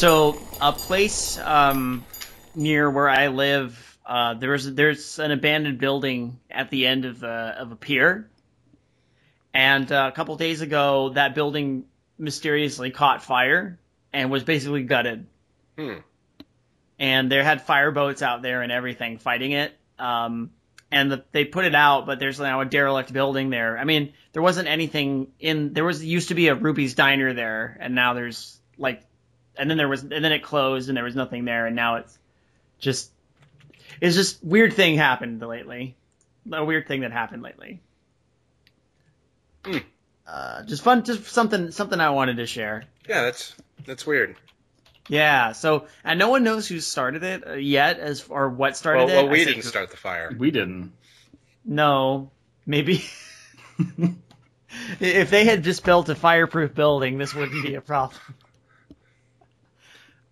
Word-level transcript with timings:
So 0.00 0.40
a 0.62 0.72
place 0.72 1.36
um, 1.36 2.06
near 2.54 2.88
where 2.88 3.10
I 3.10 3.26
live, 3.26 3.98
uh, 4.06 4.32
there's 4.32 4.64
there's 4.64 5.18
an 5.18 5.30
abandoned 5.30 5.78
building 5.78 6.40
at 6.50 6.70
the 6.70 6.86
end 6.86 7.04
of 7.04 7.20
the 7.20 7.28
of 7.28 7.70
a 7.70 7.76
pier, 7.76 8.30
and 9.52 9.92
uh, 9.92 10.08
a 10.10 10.16
couple 10.16 10.34
days 10.36 10.62
ago, 10.62 11.10
that 11.10 11.34
building 11.34 11.84
mysteriously 12.16 12.90
caught 12.90 13.22
fire 13.22 13.78
and 14.10 14.30
was 14.30 14.42
basically 14.42 14.84
gutted. 14.84 15.26
Hmm. 15.76 15.98
And 16.98 17.30
there 17.30 17.44
had 17.44 17.60
fireboats 17.60 18.22
out 18.22 18.40
there 18.40 18.62
and 18.62 18.72
everything 18.72 19.18
fighting 19.18 19.52
it. 19.52 19.76
Um, 19.98 20.50
and 20.90 21.12
the, 21.12 21.24
they 21.32 21.44
put 21.44 21.66
it 21.66 21.74
out, 21.74 22.06
but 22.06 22.18
there's 22.18 22.40
now 22.40 22.62
a 22.62 22.64
derelict 22.64 23.12
building 23.12 23.50
there. 23.50 23.76
I 23.76 23.84
mean, 23.84 24.14
there 24.32 24.40
wasn't 24.40 24.66
anything 24.66 25.26
in. 25.38 25.74
There 25.74 25.84
was 25.84 26.02
used 26.02 26.28
to 26.28 26.34
be 26.34 26.48
a 26.48 26.54
Ruby's 26.54 26.94
Diner 26.94 27.34
there, 27.34 27.76
and 27.78 27.94
now 27.94 28.14
there's 28.14 28.58
like, 28.78 29.02
and 29.56 29.70
then 29.70 29.76
there 29.76 29.88
was, 29.88 30.02
and 30.02 30.12
then 30.12 30.32
it 30.32 30.42
closed, 30.42 30.88
and 30.88 30.96
there 30.96 31.04
was 31.04 31.16
nothing 31.16 31.44
there, 31.44 31.66
and 31.66 31.76
now 31.76 31.96
it's 31.96 32.18
just, 32.78 33.10
it's 34.00 34.16
just 34.16 34.42
weird 34.42 34.72
thing 34.74 34.96
happened 34.96 35.40
lately. 35.40 35.96
A 36.50 36.64
weird 36.64 36.88
thing 36.88 37.00
that 37.02 37.12
happened 37.12 37.42
lately. 37.42 37.80
Hmm. 39.64 39.78
Uh, 40.26 40.62
just 40.62 40.82
fun, 40.82 41.04
just 41.04 41.26
something, 41.26 41.70
something 41.70 42.00
I 42.00 42.10
wanted 42.10 42.36
to 42.36 42.46
share. 42.46 42.84
Yeah, 43.08 43.22
that's 43.22 43.54
that's 43.84 44.06
weird. 44.06 44.36
Yeah. 45.08 45.52
So, 45.52 45.86
and 46.04 46.18
no 46.18 46.28
one 46.28 46.44
knows 46.44 46.68
who 46.68 46.78
started 46.80 47.24
it 47.24 47.46
uh, 47.46 47.52
yet, 47.54 47.98
as 47.98 48.26
or 48.28 48.48
what 48.48 48.76
started 48.76 49.06
Well, 49.06 49.08
well 49.08 49.24
it. 49.24 49.28
I 49.28 49.32
we 49.32 49.38
say- 49.44 49.52
didn't 49.52 49.64
start 49.64 49.90
the 49.90 49.96
fire. 49.96 50.34
We 50.36 50.50
didn't. 50.50 50.92
No, 51.64 52.30
maybe. 52.64 53.04
if 55.00 55.30
they 55.30 55.44
had 55.44 55.64
just 55.64 55.84
built 55.84 56.08
a 56.08 56.14
fireproof 56.14 56.74
building, 56.74 57.18
this 57.18 57.34
wouldn't 57.34 57.64
be 57.64 57.74
a 57.74 57.80
problem. 57.80 58.20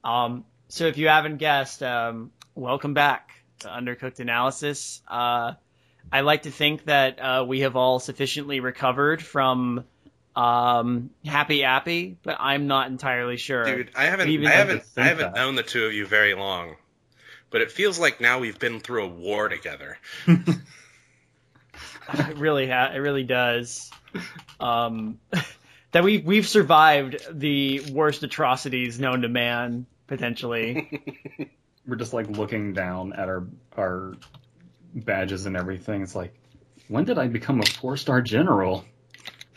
Um. 0.09 0.45
So, 0.69 0.87
if 0.87 0.97
you 0.99 1.09
haven't 1.09 1.37
guessed, 1.37 1.83
um, 1.83 2.31
welcome 2.55 2.95
back 2.95 3.31
to 3.61 3.69
Undercooked 3.69 4.21
Analysis. 4.21 5.03
Uh, 5.07 5.55
I 6.11 6.21
like 6.23 6.43
to 6.43 6.51
think 6.51 6.85
that 6.87 7.19
uh, 7.21 7.45
we 7.47 7.61
have 7.61 7.77
all 7.77 7.99
sufficiently 7.99 8.61
recovered 8.61 9.23
from 9.23 9.85
um, 10.35 11.11
Happy 11.27 11.65
Appy, 11.65 12.17
but 12.23 12.37
I'm 12.41 12.67
not 12.67 12.91
entirely 12.91 13.37
sure. 13.37 13.65
Dude, 13.65 13.91
I 13.95 14.05
haven't 14.05 14.29
Even 14.31 14.47
I 14.47 14.53
haven't 14.53 14.83
I 14.97 15.05
haven't 15.05 15.33
that. 15.33 15.39
known 15.39 15.57
the 15.57 15.63
two 15.63 15.85
of 15.85 15.93
you 15.93 16.07
very 16.07 16.35
long. 16.35 16.77
But 17.51 17.61
it 17.63 17.71
feels 17.71 17.99
like 17.99 18.21
now 18.21 18.39
we've 18.39 18.59
been 18.59 18.81
through 18.81 19.05
a 19.05 19.09
war 19.09 19.49
together. 19.49 19.99
It 22.11 22.39
really 22.39 22.67
ha- 22.67 22.91
it 22.95 22.99
really 22.99 23.25
does. 23.25 23.91
Um, 24.59 25.19
that 25.93 26.03
we 26.03 26.19
we've 26.19 26.49
survived 26.49 27.19
the 27.31 27.81
worst 27.93 28.23
atrocities 28.23 28.99
known 28.99 29.23
to 29.23 29.29
man 29.29 29.85
potentially. 30.09 31.01
We're 31.87 31.97
just 31.97 32.13
like 32.13 32.29
looking 32.29 32.73
down 32.73 33.13
at 33.13 33.29
our 33.29 33.47
our 33.77 34.15
badges 34.95 35.47
and 35.47 35.57
everything. 35.57 36.03
It's 36.03 36.15
like, 36.17 36.35
when 36.89 37.05
did 37.05 37.19
I 37.19 37.29
become 37.29 37.61
a 37.61 37.67
four 37.67 37.97
star 37.97 38.21
general? 38.21 38.85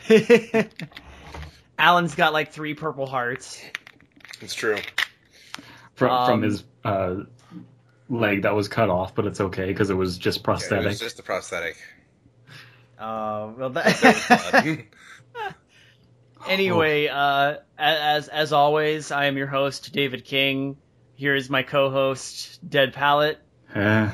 Alan's 1.78 2.14
got 2.14 2.32
like 2.32 2.52
three 2.52 2.74
purple 2.74 3.06
hearts. 3.06 3.62
It's 4.40 4.54
true. 4.54 4.78
From 5.94 6.10
Um, 6.10 6.26
from 6.26 6.42
his 6.42 6.64
uh, 6.84 7.16
leg 8.08 8.42
that 8.42 8.54
was 8.54 8.68
cut 8.68 8.88
off, 8.90 9.14
but 9.14 9.26
it's 9.26 9.40
okay 9.40 9.66
because 9.66 9.90
it 9.90 9.94
was 9.94 10.18
just 10.18 10.38
Yeah, 10.38 10.40
it 10.40 10.44
prosthetic. 10.44 10.84
was 10.86 11.00
just 11.00 11.18
a 11.18 11.22
prosthetic. 11.22 11.76
Uh, 12.98 13.50
well, 13.56 13.70
that 13.70 14.28
blood. 14.52 14.84
anyway, 16.48 17.08
uh, 17.08 17.56
as 17.78 18.28
as 18.28 18.52
always, 18.52 19.10
I 19.10 19.26
am 19.26 19.36
your 19.36 19.46
host 19.46 19.92
David 19.92 20.24
King. 20.24 20.76
Here 21.14 21.34
is 21.34 21.48
my 21.50 21.62
co-host 21.62 22.58
Dead 22.68 22.92
Palette. 22.94 23.38
Eh, 23.74 24.10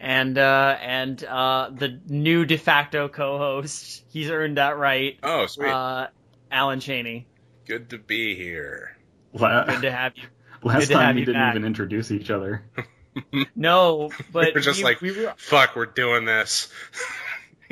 And 0.00 0.36
uh, 0.38 0.76
and 0.80 1.22
uh, 1.24 1.70
the 1.72 2.00
new 2.08 2.44
de 2.44 2.56
facto 2.58 3.08
co-host, 3.08 4.04
he's 4.10 4.30
earned 4.30 4.56
that 4.58 4.76
right. 4.76 5.18
oh, 5.22 5.46
sweet. 5.46 5.68
Uh, 5.70 6.08
Alan 6.50 6.80
Cheney. 6.80 7.26
Good 7.66 7.90
to 7.90 7.98
be 7.98 8.34
here. 8.34 8.96
la- 9.32 9.64
Good 9.64 9.82
to 9.82 9.92
have 9.92 10.12
you. 10.16 10.24
last 10.62 10.80
good 10.80 10.88
to 10.88 10.94
have 10.94 11.02
time 11.06 11.14
we 11.16 11.20
didn't 11.24 11.40
back. 11.40 11.54
even 11.54 11.64
introduce 11.64 12.10
each 12.10 12.30
other. 12.30 12.62
No, 13.54 14.10
but 14.32 14.54
We're 14.54 14.60
just 14.62 14.78
we, 14.78 14.84
like- 14.84 15.00
we 15.02 15.12
were 15.12 15.34
Fuck, 15.36 15.76
we're 15.76 15.84
doing 15.86 16.24
this. 16.24 16.68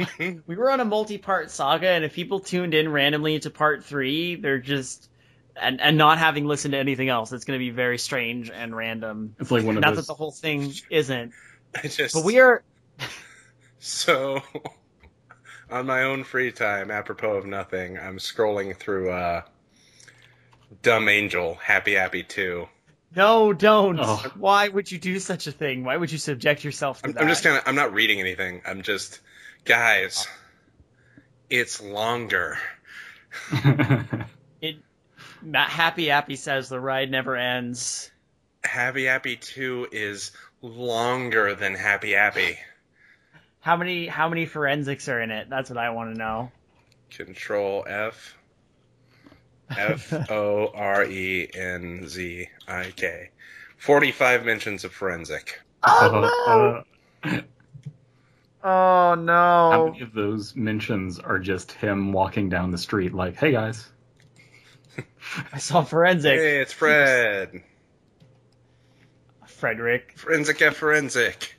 we 0.18 0.56
were 0.56 0.70
on 0.70 0.80
a 0.80 0.84
multi-part 0.84 1.50
saga, 1.50 1.88
and 1.88 2.04
if 2.04 2.14
people 2.14 2.40
tuned 2.40 2.74
in 2.74 2.90
randomly 2.90 3.38
to 3.40 3.50
part 3.50 3.84
three, 3.84 4.36
they're 4.36 4.58
just 4.58 5.08
and 5.60 5.80
and 5.80 5.96
not 5.96 6.18
having 6.18 6.46
listened 6.46 6.72
to 6.72 6.78
anything 6.78 7.08
else, 7.08 7.32
it's 7.32 7.44
going 7.44 7.58
to 7.58 7.64
be 7.64 7.70
very 7.70 7.98
strange 7.98 8.50
and 8.50 8.74
random. 8.74 9.34
It's 9.38 9.50
like 9.50 9.64
one 9.64 9.76
of 9.76 9.82
Not 9.82 9.96
that 9.96 10.06
the 10.06 10.14
whole 10.14 10.32
thing 10.32 10.72
isn't, 10.90 11.32
I 11.74 11.88
just 11.88 12.14
but 12.14 12.24
we 12.24 12.38
are. 12.38 12.62
so 13.78 14.42
on 15.70 15.86
my 15.86 16.04
own 16.04 16.24
free 16.24 16.52
time, 16.52 16.90
apropos 16.90 17.36
of 17.36 17.46
nothing, 17.46 17.98
I'm 17.98 18.18
scrolling 18.18 18.76
through 18.76 19.10
uh 19.10 19.42
Dumb 20.82 21.08
Angel, 21.08 21.54
Happy 21.56 21.96
Appy 21.96 22.22
2. 22.22 22.66
No, 23.16 23.52
don't. 23.52 23.98
Oh. 24.00 24.22
Why 24.36 24.68
would 24.68 24.90
you 24.90 24.98
do 24.98 25.18
such 25.18 25.48
a 25.48 25.52
thing? 25.52 25.82
Why 25.82 25.96
would 25.96 26.12
you 26.12 26.18
subject 26.18 26.62
yourself 26.62 27.02
to 27.02 27.08
I'm, 27.08 27.12
that? 27.14 27.22
I'm 27.22 27.28
just 27.28 27.42
kind 27.42 27.56
of 27.56 27.62
I'm 27.66 27.74
not 27.74 27.92
reading 27.92 28.20
anything. 28.20 28.62
I'm 28.64 28.82
just 28.82 29.20
guys, 29.64 30.26
it's 31.48 31.80
longer. 31.82 32.58
Matt 35.42 35.70
Happy 35.70 36.10
Appy 36.10 36.36
says 36.36 36.68
the 36.68 36.80
ride 36.80 37.10
never 37.10 37.36
ends. 37.36 38.10
Happy 38.62 39.08
Appy 39.08 39.36
2 39.36 39.88
is 39.90 40.32
longer 40.60 41.54
than 41.54 41.74
Happy 41.74 42.14
Appy. 42.14 42.58
How 43.60 43.76
many 43.76 44.06
how 44.06 44.28
many 44.28 44.46
forensics 44.46 45.08
are 45.08 45.20
in 45.20 45.30
it? 45.30 45.48
That's 45.50 45.70
what 45.70 45.78
I 45.78 45.90
want 45.90 46.14
to 46.14 46.18
know. 46.18 46.50
Control 47.10 47.84
F. 47.86 48.36
F 49.70 50.12
O 50.30 50.70
R 50.74 51.04
E 51.04 51.48
N 51.54 52.08
Z 52.08 52.48
I 52.66 52.92
K. 52.96 53.30
45 53.78 54.44
mentions 54.44 54.84
of 54.84 54.92
forensic. 54.92 55.60
Uh, 55.82 56.82
uh, 57.24 57.40
Oh 58.62 59.14
no! 59.14 59.70
how 59.72 59.86
many 59.86 60.02
of 60.02 60.12
those 60.12 60.54
mentions 60.54 61.18
are 61.18 61.38
just 61.38 61.72
him 61.72 62.12
walking 62.12 62.48
down 62.50 62.70
the 62.70 62.78
street, 62.78 63.14
like, 63.14 63.36
"Hey 63.36 63.52
guys, 63.52 63.88
I 65.52 65.58
saw 65.58 65.82
forensic. 65.82 66.38
Hey, 66.38 66.60
it's 66.60 66.72
Fred. 66.72 67.62
Frederick. 69.46 70.14
Forensic 70.16 70.60
F 70.62 70.76
Forensic. 70.76 71.54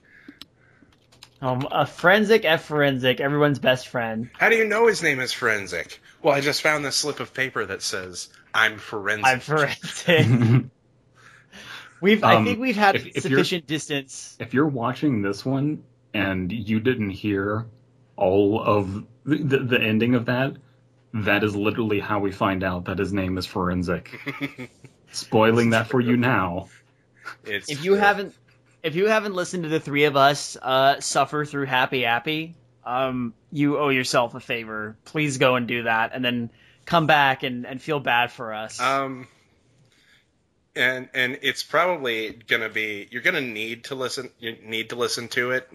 Um, 1.42 1.68
a 1.72 1.86
forensic 1.88 2.46
F 2.46 2.66
forensic, 2.66 3.20
everyone's 3.20 3.60
best 3.60 3.88
friend. 3.88 4.30
How 4.38 4.50
do 4.50 4.56
you 4.56 4.66
know 4.68 4.88
his 4.88 5.02
name 5.02 5.20
is 5.20 5.34
Forensic? 5.34 6.00
Well, 6.22 6.36
I 6.36 6.42
just 6.42 6.62
found 6.62 6.86
this 6.86 6.96
slip 6.96 7.20
of 7.20 7.34
paper 7.34 7.66
that 7.66 7.82
says, 7.82 8.30
I'm 8.54 8.78
Forensic. 8.78 9.26
I'm 9.26 9.40
forensic. 9.40 10.66
We've, 12.02 12.24
I 12.24 12.36
Um, 12.36 12.46
think 12.46 12.60
we've 12.60 12.76
had 12.76 12.96
if- 12.96 13.08
if 13.18 13.24
sufficient 13.24 13.68
distance. 13.68 14.36
if 14.40 14.54
you're 14.56 14.68
watching 14.68 15.22
this 15.22 15.44
one 15.46 15.84
and 16.14 16.52
you 16.52 16.80
didn't 16.80 17.12
hear 17.12 17.68
all 18.16 18.62
of 18.62 19.06
the, 19.26 19.38
the, 19.38 19.58
the 19.60 19.82
ending 19.82 20.16
of 20.16 20.26
that, 20.26 20.54
that 21.14 21.44
is 21.44 21.56
literally 21.56 22.00
how 22.00 22.20
we 22.20 22.32
find 22.32 22.64
out 22.64 22.86
that 22.86 23.00
his 23.00 23.12
name 23.14 23.38
is 23.38 23.46
Forensic. 23.46 24.10
Spoiling 25.12 25.72
that 25.72 25.88
for 25.88 26.00
you 26.00 26.18
now. 26.18 26.70
It's 27.46 27.70
If 27.70 27.84
you 27.84 27.92
true. 27.92 28.00
haven't, 28.00 28.36
if 28.84 28.96
you 28.96 29.08
haven't 29.08 29.34
listened 29.34 29.64
to 29.64 29.70
the 29.70 29.80
three 29.80 30.06
of 30.06 30.16
us 30.16 30.58
uh, 30.62 31.00
suffer 31.00 31.46
through 31.46 31.66
Happy 31.66 32.06
Appy, 32.06 32.56
um, 32.86 33.34
you 33.52 33.78
owe 33.78 33.90
yourself 33.90 34.36
a 34.36 34.40
favor. 34.40 34.98
Please 35.06 35.38
go 35.38 35.56
and 35.56 35.68
do 35.68 35.84
that, 35.84 36.12
and 36.14 36.24
then 36.24 36.50
come 36.86 37.08
back 37.08 37.44
and, 37.44 37.66
and 37.66 37.82
feel 37.82 38.00
bad 38.00 38.32
for 38.32 38.54
us. 38.54 38.80
Um, 38.80 39.28
and 40.76 41.10
and 41.14 41.40
it's 41.42 41.64
probably 41.64 42.32
gonna 42.48 42.70
be 42.70 43.08
you're 43.12 43.22
gonna 43.22 43.42
need 43.42 43.86
to 43.86 43.96
listen 43.96 44.30
you 44.40 44.56
need 44.64 44.90
to 44.90 44.96
listen 44.96 45.28
to 45.28 45.52
it 45.52 45.70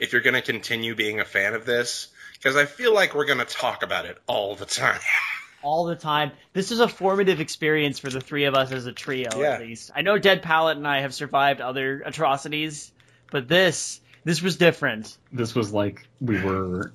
if 0.00 0.12
you're 0.12 0.22
gonna 0.22 0.42
continue 0.42 0.94
being 0.96 1.20
a 1.20 1.24
fan 1.24 1.54
of 1.54 1.64
this 1.64 2.08
because 2.34 2.56
I 2.56 2.64
feel 2.64 2.92
like 2.92 3.14
we're 3.14 3.26
gonna 3.26 3.44
talk 3.44 3.82
about 3.84 4.06
it 4.06 4.18
all 4.26 4.56
the 4.56 4.66
time. 4.66 4.98
all 5.62 5.84
the 5.84 5.94
time. 5.94 6.32
This 6.54 6.72
is 6.72 6.80
a 6.80 6.88
formative 6.88 7.38
experience 7.40 7.98
for 7.98 8.08
the 8.10 8.20
three 8.20 8.44
of 8.46 8.54
us 8.54 8.72
as 8.72 8.86
a 8.86 8.92
trio, 8.92 9.28
Yeah. 9.36 9.52
at 9.52 9.60
least. 9.60 9.90
I 9.94 10.02
know 10.02 10.18
Dead 10.18 10.42
Palette 10.42 10.78
and 10.78 10.88
I 10.88 11.02
have 11.02 11.12
survived 11.14 11.60
other 11.60 12.02
atrocities, 12.04 12.90
but 13.30 13.46
this 13.46 14.00
this 14.24 14.42
was 14.42 14.56
different. 14.56 15.16
This 15.32 15.54
was 15.54 15.72
like 15.72 16.06
we 16.20 16.42
were. 16.42 16.92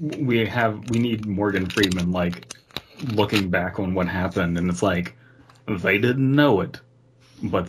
We 0.00 0.46
have. 0.46 0.88
We 0.90 0.98
need 0.98 1.26
Morgan 1.26 1.66
Freeman, 1.68 2.12
like, 2.12 2.54
looking 3.12 3.50
back 3.50 3.78
on 3.78 3.92
what 3.94 4.08
happened, 4.08 4.56
and 4.56 4.70
it's 4.70 4.82
like, 4.82 5.14
they 5.68 5.98
didn't 5.98 6.34
know 6.34 6.62
it. 6.62 6.80
But 7.42 7.68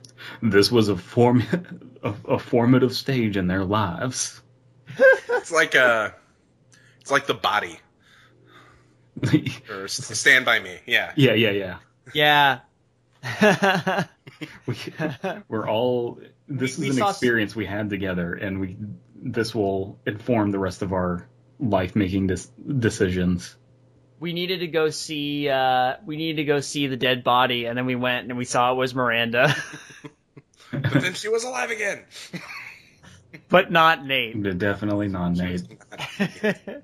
this 0.42 0.72
was 0.72 0.88
a, 0.88 0.96
form, 0.96 1.42
a, 2.02 2.14
a 2.28 2.38
formative 2.38 2.94
stage 2.94 3.36
in 3.36 3.46
their 3.46 3.64
lives. 3.64 4.40
It's 5.28 5.52
like 5.52 5.74
uh 5.76 6.10
it's 7.00 7.10
like 7.10 7.26
the 7.26 7.34
body 7.34 7.78
or 9.70 9.88
Stand 9.88 10.44
by 10.44 10.60
Me. 10.60 10.78
Yeah, 10.86 11.12
yeah, 11.16 11.34
yeah. 11.34 11.76
Yeah, 12.14 12.60
We, 14.66 14.76
we're 15.48 15.68
all. 15.68 16.18
This 16.48 16.78
We- 16.78 16.84
we 16.86 16.90
is 16.90 16.96
an 16.96 17.02
saw- 17.02 17.10
experience 17.10 17.54
we 17.54 17.66
had 17.66 17.90
together, 17.90 18.32
and 18.34 18.60
we. 18.60 18.76
This 19.22 19.54
will 19.54 19.98
inform 20.06 20.50
the 20.50 20.58
rest 20.58 20.80
of 20.82 20.92
our 20.94 21.28
life 21.58 21.94
making 21.94 22.28
dis- 22.28 22.46
decisions. 22.78 23.54
we 24.18 24.32
needed 24.32 24.60
to 24.60 24.66
go 24.66 24.88
see 24.88 25.46
uh 25.48 25.96
we 26.06 26.16
needed 26.16 26.36
to 26.36 26.44
go 26.44 26.60
see 26.60 26.86
the 26.86 26.96
dead 26.96 27.22
body 27.22 27.66
and 27.66 27.76
then 27.76 27.84
we 27.84 27.94
went 27.96 28.28
and 28.30 28.38
we 28.38 28.46
saw 28.46 28.72
it 28.72 28.76
was 28.76 28.94
Miranda 28.94 29.54
But 30.70 31.02
then 31.02 31.14
she 31.14 31.28
was 31.28 31.44
alive 31.44 31.70
again. 31.70 32.04
but 33.48 33.70
not 33.70 34.04
Nate. 34.04 34.58
Definitely 34.58 35.08
non 35.08 35.34
Nate. 35.34 35.62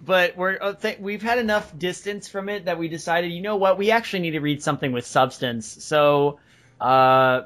but 0.00 0.36
we're 0.36 0.58
uh, 0.60 0.72
th- 0.74 0.98
we've 0.98 1.22
had 1.22 1.38
enough 1.38 1.76
distance 1.76 2.28
from 2.28 2.48
it 2.48 2.66
that 2.66 2.78
we 2.78 2.88
decided, 2.88 3.32
you 3.32 3.42
know 3.42 3.56
what, 3.56 3.78
we 3.78 3.90
actually 3.90 4.20
need 4.20 4.32
to 4.32 4.40
read 4.40 4.62
something 4.62 4.92
with 4.92 5.06
substance. 5.06 5.84
So, 5.84 6.38
uh, 6.80 6.84
uh, 6.84 7.44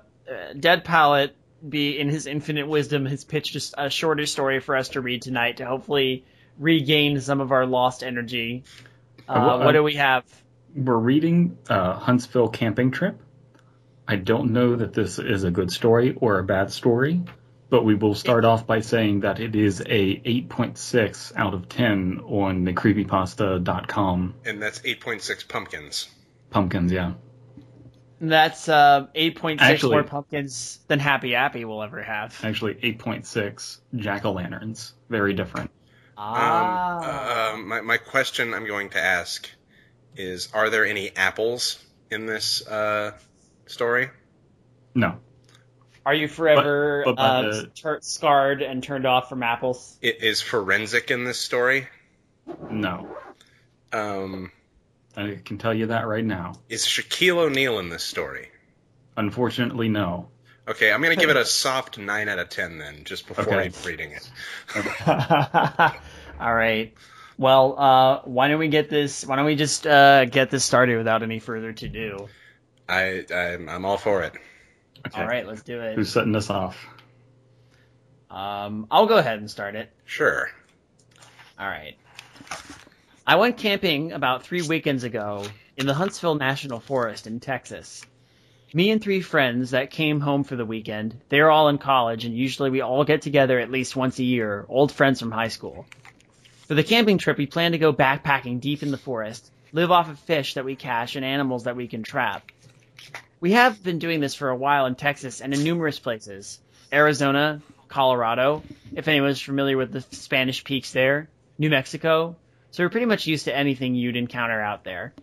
Dead 0.58 0.84
Palette, 0.84 1.34
be 1.66 1.98
in 1.98 2.08
his 2.08 2.26
infinite 2.26 2.68
wisdom, 2.68 3.06
has 3.06 3.24
pitched 3.24 3.52
just 3.52 3.74
a 3.76 3.90
shorter 3.90 4.26
story 4.26 4.60
for 4.60 4.76
us 4.76 4.90
to 4.90 5.00
read 5.00 5.22
tonight 5.22 5.58
to 5.58 5.66
hopefully 5.66 6.24
regain 6.58 7.20
some 7.20 7.40
of 7.40 7.52
our 7.52 7.66
lost 7.66 8.02
energy. 8.02 8.64
Uh, 9.28 9.32
Uh, 9.32 9.46
well, 9.46 9.58
what 9.60 9.68
uh, 9.68 9.72
do 9.72 9.82
we 9.82 9.94
have? 9.94 10.24
We're 10.74 10.96
reading 10.96 11.58
uh, 11.68 11.94
Huntsville 11.94 12.48
Camping 12.48 12.90
Trip. 12.90 13.20
I 14.10 14.16
don't 14.16 14.52
know 14.52 14.74
that 14.74 14.92
this 14.92 15.20
is 15.20 15.44
a 15.44 15.52
good 15.52 15.70
story 15.70 16.16
or 16.20 16.40
a 16.40 16.42
bad 16.42 16.72
story, 16.72 17.22
but 17.68 17.84
we 17.84 17.94
will 17.94 18.16
start 18.16 18.44
off 18.44 18.66
by 18.66 18.80
saying 18.80 19.20
that 19.20 19.38
it 19.38 19.54
is 19.54 19.80
a 19.82 20.16
8.6 20.16 21.32
out 21.36 21.54
of 21.54 21.68
10 21.68 22.18
on 22.24 22.64
the 22.64 22.72
creepypasta.com. 22.72 24.34
And 24.44 24.60
that's 24.60 24.80
8.6 24.80 25.48
pumpkins. 25.48 26.08
Pumpkins, 26.50 26.90
yeah. 26.90 27.12
That's 28.20 28.68
uh, 28.68 29.06
8.6 29.14 29.60
Actually- 29.60 29.92
more 29.92 30.02
pumpkins 30.02 30.80
than 30.88 30.98
Happy 30.98 31.36
Appy 31.36 31.64
will 31.64 31.80
ever 31.80 32.02
have. 32.02 32.36
Actually, 32.42 32.74
8.6 32.74 33.78
jack 33.94 34.24
o' 34.24 34.32
lanterns. 34.32 34.92
Very 35.08 35.34
different. 35.34 35.70
Ah. 36.18 37.52
Um, 37.52 37.62
uh, 37.62 37.64
my, 37.64 37.80
my 37.82 37.96
question 37.96 38.54
I'm 38.54 38.66
going 38.66 38.90
to 38.90 38.98
ask 38.98 39.48
is 40.16 40.48
Are 40.52 40.68
there 40.68 40.84
any 40.84 41.14
apples 41.14 41.78
in 42.10 42.26
this 42.26 42.66
uh, 42.66 43.12
story? 43.70 44.10
No. 44.94 45.16
Are 46.04 46.14
you 46.14 46.28
forever 46.28 47.02
but 47.04 47.16
by 47.16 47.22
uh, 47.22 47.42
the- 47.42 47.66
tur- 47.74 47.98
scarred 48.02 48.62
and 48.62 48.82
turned 48.82 49.06
off 49.06 49.28
from 49.28 49.42
apples? 49.42 49.96
I- 50.02 50.16
Is 50.20 50.40
forensic 50.42 51.10
in 51.10 51.24
this 51.24 51.38
story? 51.38 51.88
No. 52.70 53.16
Um, 53.92 54.50
I 55.16 55.38
can 55.44 55.58
tell 55.58 55.74
you 55.74 55.86
that 55.86 56.06
right 56.06 56.24
now. 56.24 56.54
is 56.68 56.84
Shaquille 56.84 57.36
O'Neal 57.38 57.78
in 57.78 57.88
this 57.90 58.02
story? 58.02 58.48
Unfortunately, 59.16 59.88
no. 59.88 60.28
Okay, 60.68 60.92
I'm 60.92 61.02
going 61.02 61.14
to 61.14 61.20
give 61.20 61.30
it 61.30 61.36
a 61.36 61.44
soft 61.64 61.98
9 61.98 62.28
out 62.28 62.38
of 62.38 62.48
10 62.48 62.78
then, 62.78 63.04
just 63.04 63.26
before 63.26 63.44
Okay. 63.44 63.66
I'm 63.66 63.72
reading 63.84 64.12
it. 64.12 64.30
All 66.40 66.54
right. 66.54 66.94
Well, 67.36 67.78
uh, 67.78 68.20
why 68.24 68.48
don't 68.48 68.58
we 68.58 68.68
get 68.68 68.88
this? 68.90 69.24
Why 69.26 69.36
don't 69.36 69.46
we 69.46 69.56
just 69.56 69.86
uh, 69.86 70.24
get 70.26 70.50
this 70.50 70.64
started 70.64 70.96
without 70.98 71.22
any 71.22 71.38
further 71.38 71.72
to 71.72 71.88
do? 71.88 72.28
I, 72.90 73.24
I'm, 73.32 73.68
I'm 73.68 73.84
all 73.84 73.96
for 73.96 74.22
it. 74.22 74.34
Okay. 75.06 75.20
All 75.20 75.26
right, 75.26 75.46
let's 75.46 75.62
do 75.62 75.80
it. 75.80 75.94
Who's 75.94 76.12
setting 76.12 76.34
us 76.36 76.50
off? 76.50 76.76
Um, 78.30 78.86
I'll 78.90 79.06
go 79.06 79.16
ahead 79.16 79.38
and 79.38 79.50
start 79.50 79.74
it. 79.74 79.90
Sure. 80.04 80.50
All 81.58 81.66
right. 81.66 81.96
I 83.26 83.36
went 83.36 83.56
camping 83.56 84.12
about 84.12 84.42
three 84.42 84.62
weekends 84.62 85.04
ago 85.04 85.44
in 85.76 85.86
the 85.86 85.94
Huntsville 85.94 86.34
National 86.34 86.80
Forest 86.80 87.26
in 87.26 87.40
Texas. 87.40 88.04
Me 88.72 88.90
and 88.90 89.02
three 89.02 89.20
friends 89.20 89.70
that 89.70 89.90
came 89.90 90.20
home 90.20 90.44
for 90.44 90.54
the 90.54 90.64
weekend, 90.64 91.20
they're 91.28 91.50
all 91.50 91.68
in 91.68 91.78
college, 91.78 92.24
and 92.24 92.36
usually 92.36 92.70
we 92.70 92.80
all 92.80 93.04
get 93.04 93.22
together 93.22 93.58
at 93.58 93.70
least 93.70 93.96
once 93.96 94.18
a 94.18 94.24
year, 94.24 94.64
old 94.68 94.92
friends 94.92 95.18
from 95.18 95.32
high 95.32 95.48
school. 95.48 95.86
For 96.68 96.74
the 96.74 96.84
camping 96.84 97.18
trip, 97.18 97.36
we 97.36 97.46
plan 97.46 97.72
to 97.72 97.78
go 97.78 97.92
backpacking 97.92 98.60
deep 98.60 98.84
in 98.84 98.92
the 98.92 98.96
forest, 98.96 99.50
live 99.72 99.90
off 99.90 100.08
of 100.08 100.20
fish 100.20 100.54
that 100.54 100.64
we 100.64 100.76
catch 100.76 101.16
and 101.16 101.24
animals 101.24 101.64
that 101.64 101.74
we 101.74 101.88
can 101.88 102.04
trap. 102.04 102.52
We 103.40 103.52
have 103.52 103.82
been 103.82 103.98
doing 103.98 104.20
this 104.20 104.34
for 104.34 104.50
a 104.50 104.56
while 104.56 104.86
in 104.86 104.94
Texas 104.94 105.40
and 105.40 105.54
in 105.54 105.64
numerous 105.64 105.98
places 105.98 106.60
Arizona, 106.92 107.62
Colorado, 107.88 108.62
if 108.94 109.08
anyone's 109.08 109.40
familiar 109.40 109.76
with 109.76 109.92
the 109.92 110.02
Spanish 110.14 110.62
peaks 110.62 110.92
there, 110.92 111.30
New 111.58 111.70
Mexico. 111.70 112.36
So 112.70 112.84
we're 112.84 112.90
pretty 112.90 113.06
much 113.06 113.26
used 113.26 113.46
to 113.46 113.56
anything 113.56 113.94
you'd 113.94 114.16
encounter 114.16 114.60
out 114.60 114.84
there. 114.84 115.14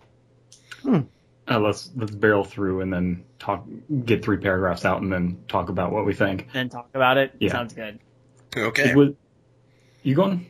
Uh, 0.85 1.59
let's 1.59 1.89
let's 1.95 2.11
barrel 2.11 2.43
through 2.43 2.81
and 2.81 2.91
then 2.91 3.23
talk. 3.39 3.65
Get 4.05 4.23
three 4.23 4.37
paragraphs 4.37 4.83
out 4.83 5.01
and 5.01 5.11
then 5.11 5.43
talk 5.47 5.69
about 5.69 5.91
what 5.91 6.05
we 6.05 6.13
think. 6.13 6.49
Then 6.51 6.69
talk 6.69 6.89
about 6.93 7.17
it. 7.17 7.35
Yeah. 7.39 7.51
Sounds 7.51 7.73
good. 7.73 7.99
Okay. 8.55 8.95
Was, 8.95 9.13
you 10.03 10.15
going? 10.15 10.47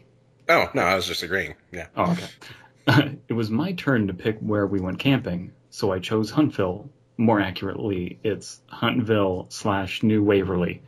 Oh, 0.50 0.70
no, 0.74 0.82
I 0.82 0.96
was 0.96 1.06
just 1.06 1.24
agreeing. 1.24 1.56
Yeah. 1.72 1.88
Oh, 1.96 2.14
okay. 2.14 3.18
it 3.28 3.34
was 3.34 3.50
my 3.50 3.74
turn 3.74 4.08
to 4.08 4.14
pick 4.14 4.40
where 4.40 4.66
we 4.66 4.80
went 4.80 5.00
camping, 5.00 5.52
so 5.70 5.92
I 5.92 6.00
chose 6.00 6.32
Huntville. 6.32 6.90
More 7.18 7.40
accurately, 7.40 8.20
it's 8.24 8.62
Huntville 8.68 9.48
slash 9.50 10.04
New 10.04 10.24
Waverly. 10.24 10.82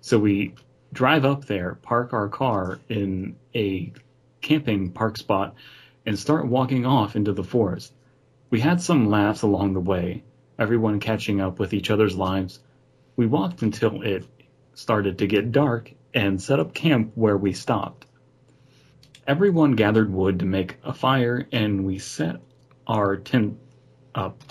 So 0.00 0.18
we 0.18 0.54
drive 0.92 1.24
up 1.24 1.44
there, 1.44 1.76
park 1.80 2.12
our 2.12 2.28
car 2.28 2.80
in 2.88 3.36
a 3.54 3.92
camping 4.40 4.90
park 4.90 5.16
spot, 5.16 5.54
and 6.04 6.18
start 6.18 6.46
walking 6.46 6.86
off 6.86 7.14
into 7.14 7.32
the 7.32 7.44
forest. 7.44 7.92
We 8.50 8.60
had 8.60 8.80
some 8.80 9.10
laughs 9.10 9.42
along 9.42 9.74
the 9.74 9.80
way, 9.80 10.24
everyone 10.58 10.98
catching 10.98 11.40
up 11.40 11.58
with 11.58 11.72
each 11.72 11.90
other's 11.90 12.16
lives. 12.16 12.58
We 13.14 13.26
walked 13.26 13.62
until 13.62 14.02
it 14.02 14.24
started 14.74 15.18
to 15.18 15.26
get 15.26 15.52
dark 15.52 15.92
and 16.12 16.42
set 16.42 16.60
up 16.60 16.74
camp 16.74 17.12
where 17.14 17.36
we 17.36 17.52
stopped. 17.52 18.06
Everyone 19.26 19.72
gathered 19.76 20.12
wood 20.12 20.40
to 20.40 20.46
make 20.46 20.76
a 20.84 20.92
fire, 20.92 21.46
and 21.52 21.84
we 21.84 21.98
set 21.98 22.40
our 22.86 23.16
tent 23.16 23.58
up. 24.14 24.42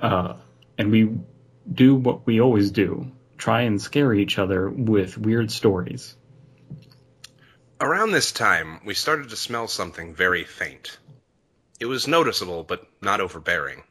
Uh, 0.00 0.34
and 0.76 0.90
we 0.90 1.18
do 1.72 1.94
what 1.94 2.26
we 2.26 2.40
always 2.40 2.70
do 2.70 3.10
try 3.38 3.62
and 3.62 3.82
scare 3.82 4.14
each 4.14 4.38
other 4.38 4.70
with 4.70 5.18
weird 5.18 5.50
stories. 5.50 6.14
Around 7.80 8.12
this 8.12 8.32
time, 8.32 8.80
we 8.84 8.94
started 8.94 9.30
to 9.30 9.36
smell 9.36 9.68
something 9.68 10.14
very 10.14 10.44
faint. 10.44 10.96
It 11.80 11.86
was 11.86 12.08
noticeable, 12.08 12.62
but 12.64 12.86
not 13.02 13.20
overbearing. 13.20 13.82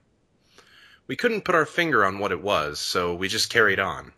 We 1.06 1.18
couldn't 1.18 1.44
put 1.44 1.56
our 1.56 1.66
finger 1.66 2.06
on 2.06 2.20
what 2.20 2.32
it 2.32 2.42
was, 2.42 2.80
so 2.80 3.14
we 3.14 3.28
just 3.28 3.50
carried 3.50 3.80
on. 3.80 4.14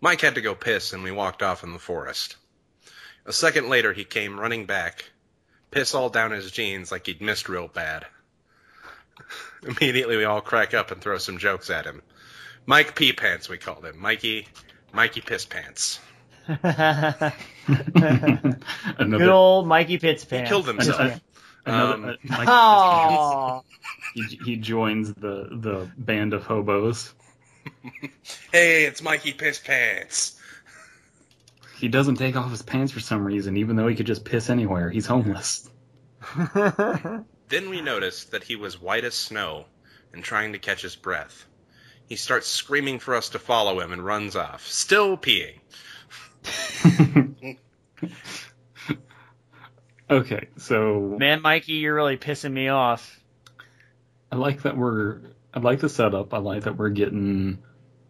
Mike 0.00 0.20
had 0.20 0.34
to 0.34 0.42
go 0.42 0.54
piss, 0.54 0.92
and 0.92 1.04
we 1.04 1.12
walked 1.12 1.42
off 1.42 1.62
in 1.62 1.72
the 1.72 1.78
forest. 1.78 2.36
A 3.24 3.32
second 3.32 3.70
later, 3.70 3.92
he 3.92 4.04
came 4.04 4.38
running 4.38 4.66
back, 4.66 5.04
piss 5.70 5.94
all 5.94 6.10
down 6.10 6.32
his 6.32 6.50
jeans 6.50 6.92
like 6.92 7.06
he'd 7.06 7.22
missed 7.22 7.48
real 7.48 7.68
bad. 7.68 8.04
Immediately, 9.62 10.16
we 10.16 10.24
all 10.24 10.40
crack 10.40 10.74
up 10.74 10.90
and 10.90 11.00
throw 11.00 11.18
some 11.18 11.38
jokes 11.38 11.70
at 11.70 11.84
him. 11.86 12.02
Mike 12.66 12.94
Pee 12.96 13.12
Pants, 13.12 13.48
we 13.48 13.58
called 13.58 13.84
him. 13.84 13.98
Mikey, 14.00 14.46
Mikey 14.92 15.20
Piss 15.20 15.44
Pants. 15.44 16.00
another, 16.48 17.32
Good 18.98 19.28
old 19.28 19.66
Mikey 19.66 19.98
Pitts 19.98 20.24
He 20.24 20.28
pants. 20.28 20.48
killed 20.50 20.66
himself. 20.66 21.20
another, 21.66 21.94
Um, 21.94 22.04
uh, 22.04 22.14
Mike- 23.56 23.62
he, 24.14 24.22
he 24.44 24.56
joins 24.56 25.12
the, 25.14 25.48
the 25.50 25.90
band 25.96 26.34
of 26.34 26.44
hobos. 26.44 27.12
Hey, 28.52 28.84
it's 28.84 29.02
Mikey 29.02 29.32
Piss 29.32 29.58
Pants. 29.58 30.38
He 31.78 31.88
doesn't 31.88 32.16
take 32.16 32.36
off 32.36 32.50
his 32.50 32.62
pants 32.62 32.92
for 32.92 33.00
some 33.00 33.24
reason, 33.24 33.56
even 33.56 33.76
though 33.76 33.88
he 33.88 33.94
could 33.96 34.06
just 34.06 34.24
piss 34.24 34.48
anywhere. 34.50 34.90
He's 34.90 35.06
homeless. 35.06 35.68
Then 37.48 37.68
we 37.70 37.80
noticed 37.80 38.30
that 38.32 38.44
he 38.44 38.56
was 38.56 38.80
white 38.80 39.04
as 39.04 39.14
snow 39.14 39.66
and 40.12 40.22
trying 40.24 40.52
to 40.52 40.58
catch 40.58 40.82
his 40.82 40.96
breath. 40.96 41.46
He 42.08 42.16
starts 42.16 42.46
screaming 42.46 42.98
for 42.98 43.14
us 43.14 43.30
to 43.30 43.38
follow 43.38 43.80
him 43.80 43.92
and 43.92 44.04
runs 44.04 44.36
off, 44.36 44.66
still 44.66 45.16
peeing. 45.16 45.58
Okay, 50.10 50.48
so 50.58 51.16
man, 51.18 51.40
Mikey, 51.40 51.72
you're 51.72 51.94
really 51.94 52.18
pissing 52.18 52.52
me 52.52 52.68
off. 52.68 53.18
I 54.30 54.36
like 54.36 54.62
that 54.62 54.76
we're. 54.76 55.20
I 55.52 55.60
like 55.60 55.80
the 55.80 55.88
setup. 55.88 56.34
I 56.34 56.38
like 56.38 56.64
that 56.64 56.76
we're 56.76 56.90
getting 56.90 57.62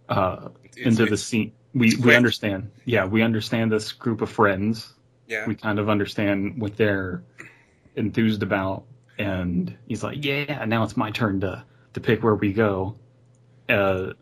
uh, 0.09 0.49
It's- 0.65 0.87
into 0.87 1.07
the 1.07 1.17
scene. 1.17 1.53
We 1.73 1.95
we 1.97 2.17
understand. 2.17 2.73
Yeah, 2.85 3.05
we 3.07 3.23
understand 3.23 3.71
this 3.71 3.93
group 3.93 4.23
of 4.23 4.31
friends. 4.31 4.93
Yeah. 5.29 5.47
We 5.47 5.55
kind 5.55 5.79
of 5.79 5.89
understand 5.89 6.61
what 6.61 6.77
they're 6.77 7.23
enthused 7.95 8.43
about, 8.43 8.85
and 9.19 9.77
he's 9.87 10.03
like, 10.03 10.25
"Yeah, 10.25 10.65
now 10.65 10.83
it's 10.83 10.97
my 10.97 11.11
turn 11.11 11.41
to 11.41 11.65
to 11.95 12.01
pick 12.01 12.23
where 12.23 12.35
we 12.35 12.53
go." 12.53 12.97
Uh, 13.69 14.13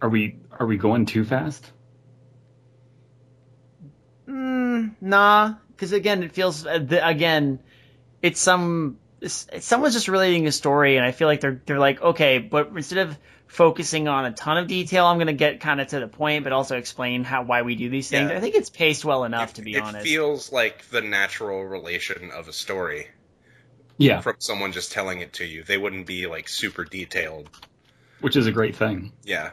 are 0.00 0.08
we 0.08 0.36
are 0.58 0.66
we 0.66 0.76
going 0.76 1.06
too 1.06 1.24
fast? 1.24 1.70
Mm, 4.28 4.94
nah, 5.00 5.54
because 5.68 5.92
again, 5.92 6.22
it 6.22 6.32
feels 6.32 6.66
uh, 6.66 6.86
again, 7.02 7.60
it's 8.20 8.40
some 8.40 8.98
this, 9.20 9.46
someone's 9.60 9.94
just 9.94 10.08
relating 10.08 10.46
a 10.46 10.52
story, 10.52 10.96
and 10.96 11.06
I 11.06 11.12
feel 11.12 11.28
like 11.28 11.40
they're 11.40 11.60
they're 11.64 11.78
like, 11.78 12.02
okay, 12.02 12.38
but 12.38 12.68
instead 12.68 13.06
of 13.06 13.18
focusing 13.46 14.08
on 14.08 14.24
a 14.24 14.32
ton 14.32 14.58
of 14.58 14.66
detail, 14.66 15.06
I'm 15.06 15.18
gonna 15.18 15.32
get 15.32 15.60
kind 15.60 15.80
of 15.80 15.88
to 15.88 16.00
the 16.00 16.08
point, 16.08 16.44
but 16.44 16.52
also 16.52 16.76
explain 16.76 17.24
how 17.24 17.44
why 17.44 17.62
we 17.62 17.76
do 17.76 17.88
these 17.88 18.08
things. 18.08 18.30
Yeah. 18.30 18.36
I 18.36 18.40
think 18.40 18.54
it's 18.54 18.70
paced 18.70 19.04
well 19.04 19.24
enough, 19.24 19.50
it, 19.50 19.54
to 19.56 19.62
be 19.62 19.76
it 19.76 19.82
honest. 19.82 20.04
feels 20.04 20.52
like 20.52 20.88
the 20.88 21.00
natural 21.00 21.64
relation 21.64 22.30
of 22.32 22.48
a 22.48 22.52
story 22.52 23.08
Yeah, 24.02 24.20
from 24.20 24.36
someone 24.38 24.72
just 24.72 24.92
telling 24.92 25.20
it 25.20 25.34
to 25.34 25.44
you. 25.44 25.62
They 25.64 25.78
wouldn't 25.78 26.06
be 26.06 26.26
like 26.26 26.48
super 26.48 26.84
detailed. 26.84 27.48
which 28.20 28.36
is 28.36 28.46
a 28.46 28.52
great 28.52 28.76
thing. 28.76 29.12
Yeah. 29.24 29.50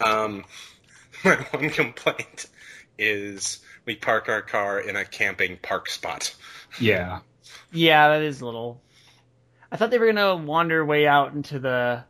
Um, 0.00 0.44
my 1.24 1.36
one 1.50 1.70
complaint 1.70 2.46
is 2.98 3.60
we 3.86 3.96
park 3.96 4.28
our 4.28 4.42
car 4.42 4.80
in 4.80 4.96
a 4.96 5.04
camping 5.04 5.58
park 5.60 5.88
spot. 5.88 6.34
Yeah, 6.78 7.20
yeah, 7.72 8.08
that 8.10 8.22
is 8.22 8.40
a 8.42 8.44
little. 8.46 8.80
I 9.72 9.76
thought 9.76 9.90
they 9.90 9.98
were 9.98 10.06
gonna 10.06 10.36
wander 10.36 10.84
way 10.84 11.06
out 11.06 11.32
into 11.32 11.58
the 11.58 12.04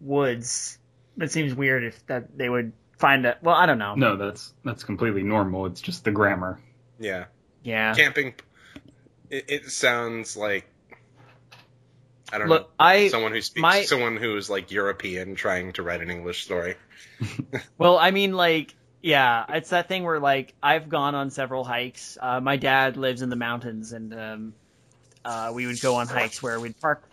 woods. 0.00 0.78
It 1.18 1.32
seems 1.32 1.54
weird 1.54 1.84
if 1.84 2.06
that 2.06 2.36
they 2.36 2.48
would 2.48 2.72
find 2.98 3.24
a. 3.26 3.38
Well, 3.42 3.54
I 3.54 3.66
don't 3.66 3.78
know. 3.78 3.94
no, 3.94 4.16
that's 4.16 4.52
that's 4.64 4.84
completely 4.84 5.22
normal. 5.22 5.66
It's 5.66 5.80
just 5.80 6.04
the 6.04 6.10
grammar. 6.10 6.60
Yeah. 6.98 7.24
Yeah. 7.62 7.94
Camping. 7.94 8.34
It, 9.30 9.44
it 9.48 9.70
sounds 9.70 10.36
like. 10.36 10.66
I 12.32 12.38
don't 12.38 12.48
Look, 12.48 12.62
know. 12.62 12.68
I 12.78 13.08
Someone 13.08 13.32
who 13.32 13.40
speaks, 13.40 13.62
my- 13.62 13.82
someone 13.82 14.16
who's 14.16 14.50
like 14.50 14.72
European 14.72 15.36
trying 15.36 15.72
to 15.74 15.82
write 15.82 16.00
an 16.00 16.10
English 16.10 16.44
story. 16.44 16.74
Well, 17.78 17.98
I 17.98 18.10
mean, 18.10 18.32
like, 18.32 18.74
yeah, 19.02 19.44
it's 19.50 19.70
that 19.70 19.88
thing 19.88 20.02
where, 20.04 20.18
like, 20.18 20.54
I've 20.62 20.88
gone 20.88 21.14
on 21.14 21.30
several 21.30 21.62
hikes. 21.64 22.18
Uh, 22.20 22.40
my 22.40 22.56
dad 22.56 22.96
lives 22.96 23.22
in 23.22 23.28
the 23.30 23.36
mountains, 23.36 23.92
and 23.92 24.12
um, 24.14 24.54
uh, 25.24 25.52
we 25.54 25.66
would 25.66 25.80
go 25.80 25.94
on 25.96 26.06
hikes 26.08 26.42
where 26.42 26.58
we'd 26.58 26.78
park 26.80 27.08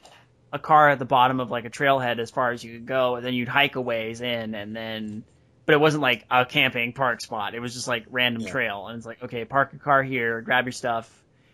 a 0.51 0.59
car 0.59 0.89
at 0.89 0.99
the 0.99 1.05
bottom 1.05 1.39
of 1.39 1.49
like 1.51 1.65
a 1.65 1.69
trailhead 1.69 2.19
as 2.19 2.31
far 2.31 2.51
as 2.51 2.63
you 2.63 2.73
could 2.73 2.85
go, 2.85 3.15
and 3.15 3.25
then 3.25 3.33
you'd 3.33 3.47
hike 3.47 3.75
a 3.75 3.81
ways 3.81 4.21
in, 4.21 4.55
and 4.55 4.75
then, 4.75 5.23
but 5.65 5.73
it 5.75 5.79
wasn't 5.79 6.01
like 6.01 6.25
a 6.31 6.45
camping 6.45 6.93
park 6.93 7.21
spot. 7.21 7.53
It 7.55 7.59
was 7.59 7.73
just 7.73 7.87
like 7.87 8.05
random 8.09 8.41
Yeah. 8.43 8.51
trail, 8.51 8.87
and 8.87 8.97
it's 8.97 9.05
like, 9.05 9.23
okay, 9.23 9.45
park 9.45 9.73
a 9.73 9.77
car 9.77 10.01
here, 10.03 10.41
grab 10.41 10.65
your 10.65 10.71
stuff, 10.73 11.09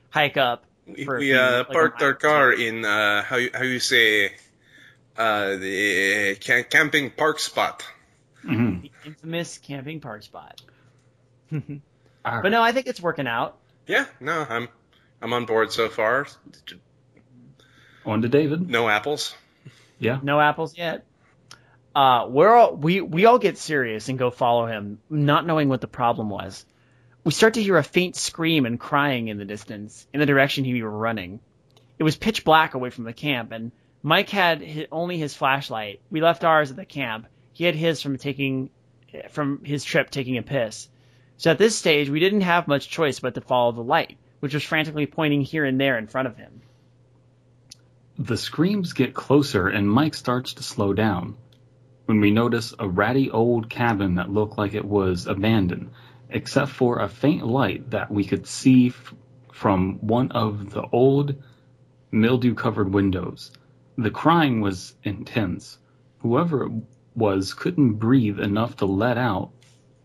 hike 0.10 0.38
up. 0.38 0.66
We, 0.88 1.06
For 1.06 1.16
a 1.18 1.20
we 1.20 1.25
few- 1.28 1.38
uh, 1.38 1.63
like 1.68 1.72
parked 1.72 2.01
our 2.01 2.10
mile. 2.12 2.18
car 2.20 2.54
in 2.54 2.84
uh, 2.86 3.24
how 3.24 3.38
you, 3.38 3.50
how 3.54 3.63
you 3.63 3.80
say 3.80 4.34
uh, 5.18 5.56
the 5.58 6.36
ca- 6.44 6.63
camping 6.63 7.12
park 7.12 7.39
spot. 7.39 7.84
hmm 8.42 8.80
The 8.82 8.92
infamous 9.06 9.58
camping 9.60 10.00
park 10.01 10.24
spot. 10.24 10.62
But 11.51 12.42
But 12.44 12.50
no, 12.50 12.62
I 12.62 12.74
think 12.74 12.88
it's 12.88 13.01
working 13.01 13.28
out. 13.28 13.58
Yeah, 13.88 14.06
no, 14.20 14.46
I'm 14.48 14.68
I'm 15.22 15.34
on 15.34 15.46
board 15.46 15.72
so 15.72 15.89
far. 15.89 16.28
on 18.06 18.22
to 18.22 18.30
David. 18.30 18.70
No 18.70 18.88
apples. 18.89 19.36
Yeah, 20.00 20.20
No 20.24 20.39
apples 20.39 20.78
yet. 20.78 21.06
Uh, 21.96 22.28
we're 22.30 22.54
all, 22.54 22.75
we 22.75 23.01
we 23.01 23.25
all 23.25 23.39
get 23.39 23.58
serious 23.58 24.10
and 24.10 24.18
go 24.20 24.30
follow 24.32 24.66
him, 24.68 25.00
not 25.10 25.46
knowing 25.46 25.70
what 25.70 25.82
the 25.82 25.88
problem 25.88 26.30
was. 26.30 26.66
We 27.23 27.31
start 27.31 27.55
to 27.55 27.63
hear 27.63 27.77
a 27.77 27.83
faint 27.83 28.15
scream 28.15 28.65
and 28.65 28.79
crying 28.79 29.27
in 29.27 29.38
the 29.38 29.45
distance, 29.45 30.07
in 30.13 30.19
the 30.19 30.25
direction 30.25 30.63
he 30.63 30.81
were 30.81 30.89
running. 30.89 31.39
It 31.97 32.03
was 32.03 32.15
pitch 32.15 32.45
black 32.45 32.73
away 32.73 32.89
from 32.89 33.03
the 33.03 33.13
camp, 33.13 33.51
and 33.51 33.71
Mike 34.01 34.29
had 34.29 34.88
only 34.91 35.17
his 35.17 35.35
flashlight. 35.35 35.99
We 36.09 36.21
left 36.21 36.45
ours 36.45 36.71
at 36.71 36.77
the 36.77 36.85
camp. 36.85 37.27
He 37.51 37.65
had 37.65 37.75
his 37.75 38.01
from 38.01 38.17
taking 38.17 38.69
from 39.31 39.63
his 39.65 39.83
trip 39.83 40.09
taking 40.09 40.38
a 40.38 40.43
piss. 40.43 40.88
So 41.38 41.51
at 41.51 41.57
this 41.57 41.75
stage, 41.75 42.09
we 42.09 42.19
didn't 42.19 42.41
have 42.41 42.67
much 42.67 42.89
choice 42.89 43.19
but 43.19 43.33
to 43.35 43.41
follow 43.41 43.71
the 43.71 43.81
light, 43.81 44.17
which 44.39 44.53
was 44.53 44.63
frantically 44.63 45.05
pointing 45.05 45.41
here 45.41 45.65
and 45.65 45.79
there 45.79 45.97
in 45.97 46.07
front 46.07 46.27
of 46.27 46.38
him. 46.38 46.61
the 48.17 48.38
screams 48.38 48.93
get 48.93 49.13
closer, 49.13 49.67
and 49.67 49.89
Mike 49.89 50.13
starts 50.13 50.53
to 50.55 50.63
slow 50.63 50.93
down. 50.93 51.38
When 52.05 52.19
we 52.19 52.31
notice 52.31 52.73
a 52.77 52.88
ratty 52.88 53.31
old 53.31 53.69
cabin 53.69 54.15
that 54.15 54.29
looked 54.29 54.57
like 54.57 54.73
it 54.73 54.85
was 54.85 55.25
abandoned, 55.25 55.91
except 56.29 56.71
for 56.71 57.00
a 57.00 57.09
faint 57.09 57.45
light 57.45 57.91
that 57.91 58.12
we 58.12 58.24
could 58.24 58.45
see 58.48 58.89
f- 58.89 59.13
from 59.51 59.95
one 60.00 60.31
of 60.31 60.71
the 60.71 60.83
old 60.91 61.36
mildew 62.12 62.53
covered 62.53 62.93
windows. 62.93 63.51
The 63.98 64.12
crying 64.12 64.62
was 64.62 64.95
intense. 65.03 65.77
Whoever 66.19 66.65
it 66.65 66.71
was 67.15 67.53
couldn't 67.53 67.93
breathe 67.93 68.39
enough 68.39 68.77
to 68.77 68.86
let 68.86 69.17
out 69.17 69.51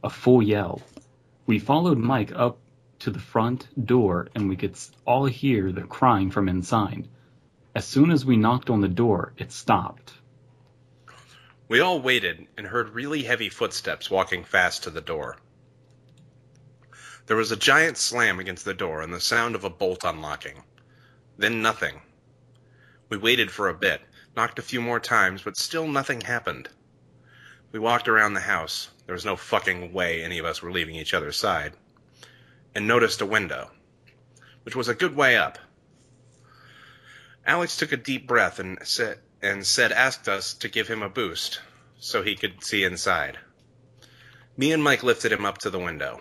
a 0.02 0.10
full 0.10 0.42
yell. 0.42 0.82
We 1.46 1.58
followed 1.58 1.98
Mike 1.98 2.32
up 2.34 2.58
to 3.00 3.10
the 3.10 3.18
front 3.18 3.68
door 3.86 4.28
and 4.34 4.48
we 4.48 4.56
could 4.56 4.76
all 5.04 5.26
hear 5.26 5.72
the 5.72 5.82
crying 5.82 6.30
from 6.30 6.48
inside. 6.48 7.08
As 7.74 7.84
soon 7.86 8.10
as 8.10 8.24
we 8.24 8.36
knocked 8.36 8.70
on 8.70 8.80
the 8.80 8.88
door, 8.88 9.34
it 9.36 9.52
stopped. 9.52 10.12
We 11.68 11.80
all 11.80 12.00
waited 12.00 12.46
and 12.56 12.66
heard 12.66 12.90
really 12.90 13.22
heavy 13.22 13.48
footsteps 13.48 14.10
walking 14.10 14.44
fast 14.44 14.84
to 14.84 14.90
the 14.90 15.00
door. 15.00 15.36
There 17.26 17.36
was 17.36 17.50
a 17.50 17.56
giant 17.56 17.96
slam 17.96 18.38
against 18.38 18.66
the 18.66 18.74
door 18.74 19.00
and 19.00 19.12
the 19.12 19.20
sound 19.20 19.54
of 19.54 19.64
a 19.64 19.70
bolt 19.70 20.04
unlocking. 20.04 20.62
Then 21.38 21.62
nothing. 21.62 22.02
We 23.08 23.16
waited 23.16 23.50
for 23.50 23.70
a 23.70 23.74
bit, 23.74 24.02
knocked 24.36 24.58
a 24.58 24.62
few 24.62 24.82
more 24.82 25.00
times, 25.00 25.40
but 25.40 25.56
still 25.56 25.88
nothing 25.88 26.20
happened. 26.20 26.68
We 27.72 27.78
walked 27.78 28.08
around 28.08 28.34
the 28.34 28.40
house. 28.40 28.90
There 29.06 29.14
was 29.14 29.24
no 29.24 29.36
fucking 29.36 29.94
way 29.94 30.22
any 30.22 30.38
of 30.38 30.44
us 30.44 30.60
were 30.60 30.70
leaving 30.70 30.96
each 30.96 31.14
other's 31.14 31.38
side. 31.38 31.72
And 32.74 32.86
noticed 32.86 33.22
a 33.22 33.26
window, 33.26 33.70
which 34.64 34.76
was 34.76 34.88
a 34.88 34.94
good 34.94 35.16
way 35.16 35.38
up. 35.38 35.58
Alex 37.46 37.78
took 37.78 37.92
a 37.92 37.96
deep 37.96 38.26
breath 38.26 38.58
and 38.58 38.78
said, 38.86 39.18
and 39.40 39.66
said 39.66 39.92
asked 39.92 40.28
us 40.28 40.52
to 40.54 40.68
give 40.68 40.88
him 40.88 41.02
a 41.02 41.08
boost 41.08 41.60
so 41.98 42.22
he 42.22 42.36
could 42.36 42.62
see 42.62 42.84
inside. 42.84 43.38
Me 44.58 44.72
and 44.72 44.84
Mike 44.84 45.02
lifted 45.02 45.32
him 45.32 45.46
up 45.46 45.58
to 45.58 45.70
the 45.70 45.78
window. 45.78 46.20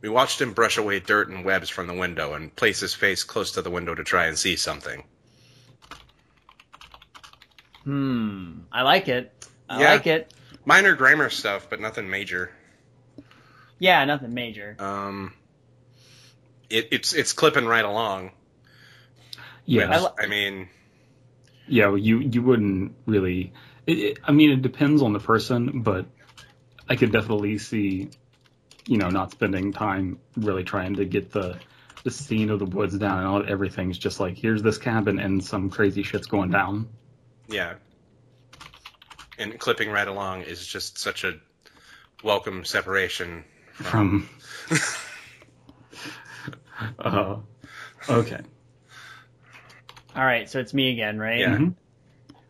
We 0.00 0.08
watched 0.08 0.40
him 0.40 0.52
brush 0.52 0.78
away 0.78 1.00
dirt 1.00 1.28
and 1.28 1.44
webs 1.44 1.68
from 1.68 1.86
the 1.88 1.94
window 1.94 2.34
and 2.34 2.54
place 2.54 2.80
his 2.80 2.94
face 2.94 3.24
close 3.24 3.52
to 3.52 3.62
the 3.62 3.70
window 3.70 3.94
to 3.94 4.04
try 4.04 4.26
and 4.26 4.38
see 4.38 4.56
something. 4.56 5.02
Hmm, 7.84 8.60
I 8.70 8.82
like 8.82 9.08
it. 9.08 9.32
I 9.68 9.80
Yeah. 9.80 9.92
like 9.92 10.06
it. 10.06 10.32
Minor 10.64 10.94
grammar 10.94 11.30
stuff, 11.30 11.68
but 11.70 11.80
nothing 11.80 12.10
major. 12.10 12.50
Yeah, 13.78 14.04
nothing 14.04 14.34
major. 14.34 14.76
Um, 14.78 15.32
it, 16.68 16.88
it's 16.90 17.14
it's 17.14 17.32
clipping 17.32 17.64
right 17.64 17.84
along. 17.84 18.32
Yeah, 19.64 19.90
I 19.90 20.00
li- 20.00 20.10
I 20.18 20.26
mean, 20.26 20.68
yeah. 21.66 21.94
You 21.94 22.18
you 22.18 22.42
wouldn't 22.42 22.94
really. 23.06 23.52
It, 23.86 23.98
it, 23.98 24.18
I 24.24 24.32
mean, 24.32 24.50
it 24.50 24.62
depends 24.62 25.00
on 25.00 25.12
the 25.12 25.20
person, 25.20 25.82
but 25.82 26.06
I 26.88 26.96
could 26.96 27.12
definitely 27.12 27.56
see, 27.58 28.10
you 28.88 28.96
know, 28.96 29.10
not 29.10 29.30
spending 29.30 29.72
time 29.72 30.18
really 30.36 30.64
trying 30.64 30.96
to 30.96 31.04
get 31.04 31.30
the 31.30 31.58
the 32.04 32.10
scene 32.10 32.48
of 32.48 32.58
the 32.58 32.64
woods 32.64 32.96
down 32.96 33.18
and 33.18 33.26
all, 33.26 33.44
everything's 33.46 33.98
just 33.98 34.18
like 34.18 34.38
here's 34.38 34.62
this 34.62 34.78
cabin 34.78 35.18
and 35.18 35.44
some 35.44 35.68
crazy 35.68 36.02
shit's 36.02 36.26
going 36.26 36.50
down. 36.50 36.88
yeah. 37.48 37.74
And 39.38 39.56
clipping 39.58 39.90
right 39.90 40.08
along 40.08 40.42
is 40.42 40.66
just 40.66 40.98
such 40.98 41.22
a 41.22 41.34
welcome 42.24 42.64
separation 42.64 43.44
From. 43.74 44.28
uh, 46.98 47.36
okay. 48.08 48.40
All 50.16 50.24
right, 50.24 50.50
so 50.50 50.58
it's 50.58 50.74
me 50.74 50.90
again, 50.92 51.18
right? 51.18 51.38
Yeah. 51.38 51.56
Mhm. 51.56 51.74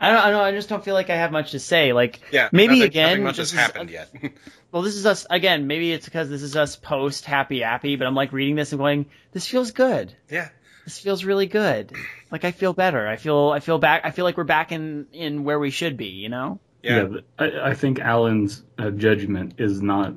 I 0.01 0.13
don't, 0.13 0.25
I 0.25 0.31
don't. 0.31 0.41
I 0.41 0.53
just 0.53 0.69
don't 0.69 0.85
feel 0.85 0.95
like 0.95 1.11
I 1.11 1.17
have 1.17 1.33
much 1.33 1.51
to 1.53 1.59
say. 1.59 1.93
Like, 1.93 2.21
Yeah, 2.33 2.49
maybe 2.53 2.75
nothing, 2.77 2.83
again. 2.89 3.09
nothing 3.11 3.25
much 3.25 3.37
has 3.39 3.53
this 3.53 3.71
is- 3.85 3.91
yet. 3.91 4.13
Well, 4.71 4.83
this 4.83 4.97
is 4.97 5.07
us 5.07 5.25
again. 5.31 5.67
Maybe 5.67 5.93
it's 5.93 6.05
because 6.05 6.29
this 6.29 6.43
is 6.43 6.55
us 6.55 6.77
post 6.77 7.25
happy 7.25 7.63
appy, 7.63 7.97
but 7.97 8.07
I'm 8.07 8.15
like 8.15 8.33
reading 8.35 8.55
this 8.55 8.73
and 8.73 8.79
going, 8.79 9.07
this 9.33 9.47
feels 9.47 9.71
good. 9.71 10.15
yeah, 10.31 10.51
This 10.85 10.99
feels 10.99 11.25
really 11.25 11.47
good. 11.47 11.93
Like 12.31 12.45
I 12.45 12.53
feel 12.53 12.75
better. 12.75 13.09
I 13.09 13.17
feel 13.17 13.49
I 13.49 13.61
feel 13.61 13.79
back. 13.79 14.03
I 14.05 14.11
feel 14.11 14.27
like 14.27 14.37
we're 14.37 14.45
back 14.45 14.71
in 14.71 15.07
in 15.15 15.45
where 15.45 15.59
we 15.59 15.71
should 15.71 15.97
be. 15.97 16.09
You 16.09 16.29
know? 16.29 16.61
yeah, 16.83 17.05
but 17.05 17.25
I, 17.39 17.71
I 17.71 17.75
think 17.75 17.99
Alan's 17.99 18.63
uh, 18.79 18.91
judgment 18.91 19.55
is 19.57 19.81
not 19.81 20.13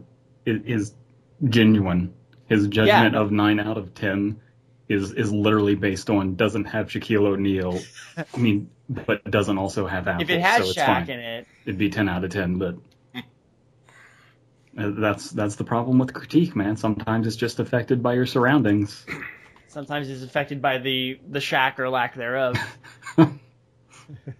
is, 0.45 0.61
is 0.65 0.93
genuine. 1.45 2.13
His 2.47 2.67
judgment 2.67 3.15
of 3.15 3.31
nine 3.31 3.59
out 3.59 3.77
of 3.77 3.93
ten 3.93 4.41
is 4.89 5.13
is 5.13 5.31
literally 5.31 5.75
based 5.75 6.09
on 6.09 6.35
doesn't 6.35 6.65
have 6.65 6.87
Shaquille 6.87 7.25
O'Neal. 7.25 7.79
I 8.17 8.37
mean, 8.37 8.69
but 9.05 9.23
doesn't 9.29 9.57
also 9.57 9.87
have 9.87 10.07
Apple. 10.07 10.21
if 10.23 10.29
it 10.29 10.41
had 10.41 10.63
so 10.63 10.69
it's 10.69 10.77
Shaq 10.77 10.85
fine. 10.85 11.09
in 11.09 11.19
it, 11.19 11.47
it'd 11.65 11.77
be 11.77 11.89
ten 11.89 12.09
out 12.09 12.23
of 12.23 12.31
ten. 12.31 12.57
But 12.57 12.75
uh, 14.77 14.91
that's 14.97 15.29
that's 15.31 15.55
the 15.55 15.63
problem 15.63 15.99
with 15.99 16.13
critique, 16.13 16.55
man. 16.55 16.77
Sometimes 16.77 17.27
it's 17.27 17.35
just 17.35 17.59
affected 17.59 18.01
by 18.03 18.13
your 18.13 18.25
surroundings. 18.25 19.05
sometimes 19.67 20.09
it's 20.09 20.23
affected 20.23 20.61
by 20.61 20.77
the 20.79 21.19
the 21.27 21.39
Shaq 21.39 21.79
or 21.79 21.89
lack 21.89 22.15
thereof. 22.15 22.57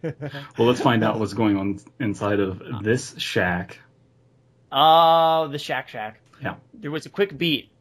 Well, 0.58 0.68
let's 0.68 0.82
find 0.82 1.04
out 1.04 1.20
what's 1.20 1.34
going 1.34 1.58
on 1.58 1.80
inside 2.00 2.40
of 2.40 2.84
this 2.84 3.16
shack. 3.18 3.80
Oh, 4.72 5.48
the 5.50 5.60
Shack 5.60 5.90
Shack. 5.90 6.22
Yeah. 6.42 6.56
There 6.74 6.92
was 6.92 7.06
a 7.06 7.10
quick 7.10 7.38
beat. 7.38 7.72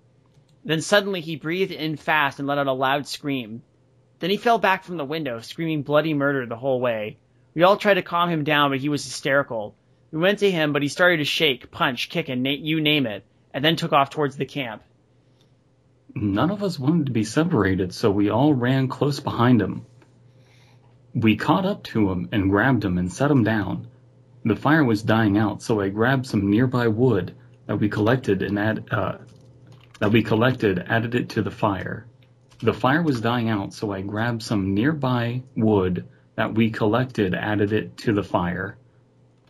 Then 0.64 0.82
suddenly 0.82 1.20
he 1.20 1.36
breathed 1.36 1.72
in 1.72 1.96
fast 1.96 2.38
and 2.38 2.48
let 2.48 2.58
out 2.58 2.66
a 2.66 2.72
loud 2.72 3.06
scream. 3.06 3.62
Then 4.20 4.30
he 4.30 4.36
fell 4.36 4.58
back 4.58 4.84
from 4.84 4.98
the 4.98 5.04
window, 5.04 5.40
screaming 5.40 5.82
bloody 5.82 6.14
murder 6.14 6.46
the 6.46 6.56
whole 6.56 6.80
way. 6.80 7.18
We 7.54 7.62
all 7.62 7.78
tried 7.78 7.94
to 7.94 8.02
calm 8.02 8.28
him 8.28 8.44
down, 8.44 8.70
but 8.70 8.78
he 8.78 8.88
was 8.88 9.04
hysterical. 9.04 9.74
We 10.12 10.20
went 10.20 10.40
to 10.40 10.50
him, 10.50 10.72
but 10.72 10.82
he 10.82 10.88
started 10.88 11.16
to 11.18 11.24
shake, 11.24 11.70
punch, 11.70 12.10
kick, 12.10 12.28
and 12.28 12.42
na- 12.42 12.50
you 12.50 12.80
name 12.80 13.06
it, 13.06 13.24
and 13.52 13.64
then 13.64 13.76
took 13.76 13.92
off 13.92 14.10
towards 14.10 14.36
the 14.36 14.44
camp. 14.44 14.82
None 16.14 16.50
of 16.50 16.62
us 16.62 16.78
wanted 16.78 17.06
to 17.06 17.12
be 17.12 17.24
separated, 17.24 17.94
so 17.94 18.10
we 18.10 18.30
all 18.30 18.52
ran 18.52 18.88
close 18.88 19.20
behind 19.20 19.62
him. 19.62 19.86
We 21.14 21.36
caught 21.36 21.64
up 21.64 21.82
to 21.84 22.10
him 22.10 22.28
and 22.30 22.50
grabbed 22.50 22.84
him 22.84 22.98
and 22.98 23.12
set 23.12 23.30
him 23.30 23.42
down. 23.42 23.86
The 24.44 24.56
fire 24.56 24.84
was 24.84 25.02
dying 25.02 25.38
out, 25.38 25.62
so 25.62 25.80
I 25.80 25.88
grabbed 25.88 26.26
some 26.26 26.50
nearby 26.50 26.88
wood 26.88 27.34
that 27.66 27.78
we 27.78 27.88
collected 27.88 28.42
and 28.42 28.58
add, 28.58 28.84
uh, 28.90 29.18
that 29.98 30.12
we 30.12 30.22
collected, 30.22 30.84
added 30.88 31.14
it 31.14 31.30
to 31.30 31.42
the 31.42 31.50
fire. 31.50 32.06
The 32.62 32.74
fire 32.74 33.02
was 33.02 33.20
dying 33.20 33.48
out, 33.48 33.72
so 33.72 33.90
I 33.92 34.02
grabbed 34.02 34.42
some 34.42 34.74
nearby 34.74 35.42
wood 35.56 36.06
that 36.34 36.54
we 36.54 36.70
collected, 36.70 37.34
added 37.34 37.72
it 37.72 37.96
to 37.98 38.12
the 38.12 38.22
fire. 38.22 38.76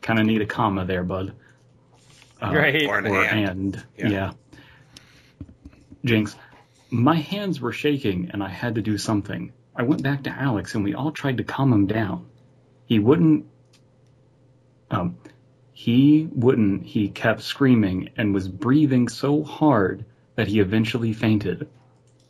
Kind 0.01 0.19
of 0.19 0.27
need 0.27 0.43
a 0.43 0.47
comma 0.47 0.85
there, 0.85 1.03
bud. 1.05 1.35
Uh, 2.41 2.53
Right. 2.55 2.87
Or 2.87 2.99
an 2.99 3.07
or 3.07 3.25
and. 3.25 3.49
and. 3.49 3.85
Yeah. 3.97 4.09
Yeah. 4.09 4.33
Jinx, 6.05 6.35
my 6.91 7.17
hands 7.17 7.61
were 7.61 7.73
shaking 7.73 8.31
and 8.33 8.43
I 8.43 8.49
had 8.49 8.77
to 8.77 8.83
do 8.83 8.97
something. 8.97 9.53
I 9.77 9.83
went 9.83 10.03
back 10.03 10.25
to 10.25 10.31
Alex 10.31 10.75
and 10.75 10.85
we 10.85 10.95
all 10.95 11.13
tried 11.13 11.37
to 11.39 11.45
calm 11.45 11.73
him 11.73 11.87
down. 11.87 12.27
He 12.87 12.99
wouldn't. 12.99 13.47
Um, 14.91 15.19
he 15.73 16.29
wouldn't. 16.33 16.85
He 16.87 17.09
kept 17.09 17.43
screaming 17.43 18.11
and 18.17 18.35
was 18.35 18.49
breathing 18.49 19.09
so 19.09 19.43
hard 19.43 20.05
that 20.35 20.49
he 20.49 20.61
eventually 20.61 21.13
fainted. 21.13 21.69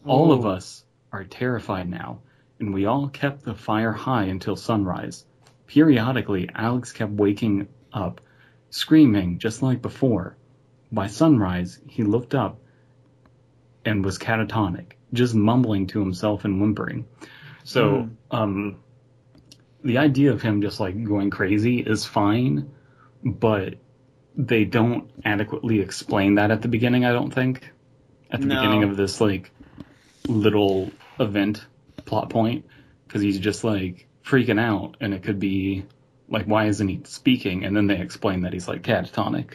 All 0.05 0.33
of 0.33 0.47
us 0.47 0.85
are 1.13 1.25
terrified 1.25 1.89
now, 1.89 2.21
and 2.59 2.73
we 2.73 2.87
all 2.87 3.09
kept 3.09 3.45
the 3.45 3.55
fire 3.55 3.93
high 3.93 4.25
until 4.25 4.57
sunrise. 4.57 5.25
Periodically, 5.67 6.49
Alex 6.55 6.93
kept 6.93 7.13
waking 7.13 7.69
up, 7.93 8.21
screaming 8.71 9.39
just 9.39 9.63
like 9.63 9.83
before. 9.83 10.37
By 10.93 11.07
sunrise, 11.07 11.79
he 11.87 12.03
looked 12.03 12.35
up 12.35 12.59
and 13.85 14.05
was 14.05 14.19
catatonic, 14.19 14.93
just 15.13 15.35
mumbling 15.35 15.87
to 15.89 16.01
himself 16.01 16.45
and 16.45 16.61
whimpering. 16.61 17.07
So, 17.65 18.09
um, 18.31 18.77
the 19.85 19.99
idea 19.99 20.33
of 20.33 20.43
him 20.43 20.63
just 20.63 20.81
like 20.81 21.03
going 21.05 21.31
crazy 21.31 21.79
is 21.81 22.05
fine, 22.05 22.71
but 23.25 23.75
they 24.37 24.65
don't 24.65 25.11
adequately 25.25 25.81
explain 25.81 26.37
that 26.37 26.51
at 26.51 26.63
the 26.63 26.69
beginning, 26.69 27.05
I 27.05 27.13
don't 27.13 27.33
think. 27.33 27.71
At 28.31 28.41
the 28.41 28.47
No. 28.47 28.57
beginning 28.57 28.85
of 28.85 28.97
this 28.97 29.21
like 29.21 29.51
little 30.29 30.91
event 31.19 31.65
plot 32.05 32.31
point, 32.31 32.67
because 33.07 33.23
he's 33.23 33.39
just 33.39 33.65
like 33.65 34.07
freaking 34.25 34.61
out, 34.61 34.97
and 35.01 35.15
it 35.15 35.23
could 35.23 35.39
be 35.41 35.85
like, 36.29 36.47
why 36.47 36.67
isn't 36.67 36.87
he 36.89 37.01
speaking? 37.05 37.65
And 37.65 37.77
then 37.77 37.87
they 37.87 38.01
explain 38.01 38.43
that 38.43 38.53
he's 38.53 38.69
like 38.69 38.83
catatonic. 38.83 39.55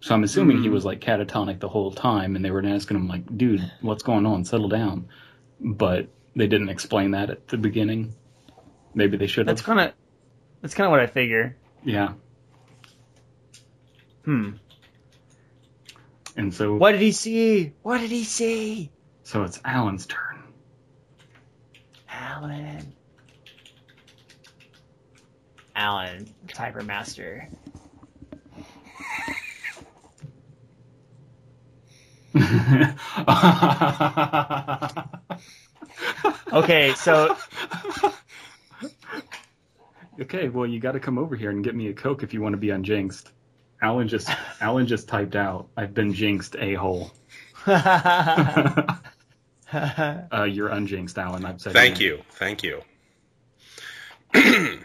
So 0.00 0.14
I'm 0.14 0.24
assuming 0.24 0.58
he 0.62 0.68
Hmm. 0.68 0.72
was 0.74 0.84
like 0.84 1.00
catatonic 1.00 1.60
the 1.60 1.68
whole 1.68 1.92
time, 1.92 2.34
and 2.36 2.44
they 2.44 2.50
were 2.50 2.64
asking 2.64 2.96
him 2.96 3.06
like, 3.06 3.36
"Dude, 3.36 3.70
what's 3.82 4.02
going 4.02 4.24
on? 4.24 4.44
Settle 4.46 4.68
down." 4.70 5.08
But 5.60 6.08
they 6.34 6.46
didn't 6.46 6.70
explain 6.70 7.10
that 7.10 7.28
at 7.28 7.48
the 7.48 7.58
beginning. 7.58 8.14
Maybe 8.94 9.18
they 9.18 9.26
should 9.26 9.46
have. 9.46 9.56
That's 9.56 9.66
kind 9.66 9.78
of 9.80 9.92
that's 10.62 10.72
kind 10.72 10.86
of 10.86 10.90
what 10.90 11.00
I 11.00 11.06
figure. 11.06 11.54
Yeah. 11.84 12.14
Hmm. 14.24 14.52
And 16.36 16.54
so, 16.54 16.76
What 16.76 16.92
did 16.92 17.00
he 17.02 17.12
see? 17.12 17.72
What 17.82 17.98
did 17.98 18.10
he 18.10 18.24
see? 18.24 18.90
So 19.30 19.44
it's 19.44 19.60
Alan's 19.64 20.06
turn. 20.06 20.42
Alan. 22.08 22.92
Alan, 25.76 26.34
Tiger 26.48 26.82
Master. 26.82 27.48
Okay, 36.52 36.94
so 36.94 37.36
okay, 40.20 40.48
well, 40.48 40.66
you 40.66 40.80
got 40.80 40.92
to 40.92 41.00
come 41.00 41.16
over 41.16 41.36
here 41.36 41.50
and 41.50 41.62
get 41.62 41.76
me 41.76 41.86
a 41.86 41.94
coke 41.94 42.24
if 42.24 42.34
you 42.34 42.42
want 42.42 42.54
to 42.54 42.56
be 42.56 42.68
unjinxed. 42.68 43.26
Alan 43.80 44.08
just 44.08 44.28
Alan 44.60 44.88
just 44.88 45.06
typed 45.06 45.36
out, 45.36 45.68
"I've 45.76 45.94
been 45.94 46.12
jinxed, 46.12 46.56
a 46.58 46.74
hole." 46.74 47.12
uh, 50.32 50.46
you're 50.50 50.68
unjinxed, 50.68 51.16
Alan. 51.18 51.44
I've 51.44 51.60
said. 51.60 51.72
Thank 51.72 52.00
you. 52.00 52.22
Thank 52.30 52.62
you. 52.62 52.82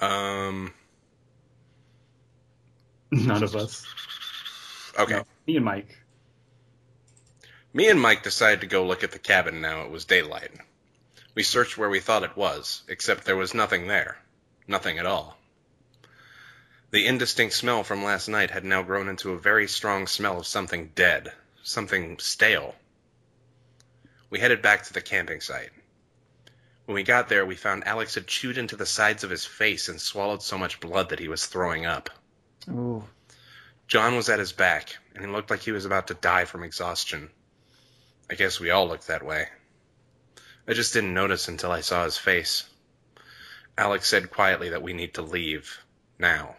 um. 0.00 0.72
None 3.10 3.42
of 3.42 3.56
us. 3.56 3.86
Okay. 4.98 5.14
No, 5.14 5.24
me 5.46 5.56
and 5.56 5.64
Mike. 5.64 5.96
Me 7.72 7.88
and 7.88 8.00
Mike 8.00 8.22
decided 8.22 8.60
to 8.60 8.66
go 8.66 8.86
look 8.86 9.04
at 9.04 9.12
the 9.12 9.18
cabin 9.18 9.60
now 9.60 9.82
it 9.82 9.90
was 9.90 10.04
daylight. 10.04 10.50
We 11.34 11.42
searched 11.42 11.78
where 11.78 11.88
we 11.88 12.00
thought 12.00 12.24
it 12.24 12.36
was, 12.36 12.82
except 12.88 13.24
there 13.24 13.36
was 13.36 13.54
nothing 13.54 13.86
there. 13.86 14.18
Nothing 14.66 14.98
at 14.98 15.06
all. 15.06 15.38
The 16.90 17.06
indistinct 17.06 17.54
smell 17.54 17.84
from 17.84 18.02
last 18.02 18.28
night 18.28 18.50
had 18.50 18.64
now 18.64 18.82
grown 18.82 19.08
into 19.08 19.32
a 19.32 19.38
very 19.38 19.68
strong 19.68 20.08
smell 20.08 20.40
of 20.40 20.46
something 20.46 20.90
dead, 20.94 21.32
something 21.62 22.18
stale. 22.18 22.74
We 24.30 24.38
headed 24.38 24.62
back 24.62 24.84
to 24.84 24.92
the 24.92 25.00
camping 25.00 25.40
site. 25.40 25.70
When 26.86 26.94
we 26.94 27.02
got 27.02 27.28
there, 27.28 27.46
we 27.46 27.56
found 27.56 27.86
Alex 27.86 28.14
had 28.14 28.26
chewed 28.26 28.58
into 28.58 28.76
the 28.76 28.86
sides 28.86 29.22
of 29.22 29.30
his 29.30 29.44
face 29.44 29.88
and 29.88 30.00
swallowed 30.00 30.42
so 30.42 30.58
much 30.58 30.80
blood 30.80 31.10
that 31.10 31.18
he 31.18 31.28
was 31.28 31.46
throwing 31.46 31.86
up. 31.86 32.10
Ooh. 32.68 33.04
John 33.86 34.16
was 34.16 34.28
at 34.28 34.38
his 34.38 34.52
back, 34.52 34.96
and 35.14 35.24
he 35.24 35.30
looked 35.30 35.50
like 35.50 35.60
he 35.60 35.72
was 35.72 35.84
about 35.84 36.08
to 36.08 36.14
die 36.14 36.44
from 36.44 36.62
exhaustion. 36.62 37.30
I 38.30 38.34
guess 38.34 38.60
we 38.60 38.70
all 38.70 38.86
looked 38.86 39.08
that 39.08 39.24
way. 39.24 39.48
I 40.68 40.72
just 40.72 40.92
didn't 40.92 41.14
notice 41.14 41.48
until 41.48 41.72
I 41.72 41.80
saw 41.80 42.04
his 42.04 42.16
face. 42.16 42.68
Alex 43.76 44.08
said 44.08 44.30
quietly 44.30 44.70
that 44.70 44.82
we 44.82 44.92
need 44.92 45.14
to 45.14 45.22
leave. 45.22 45.78
Now. 46.18 46.54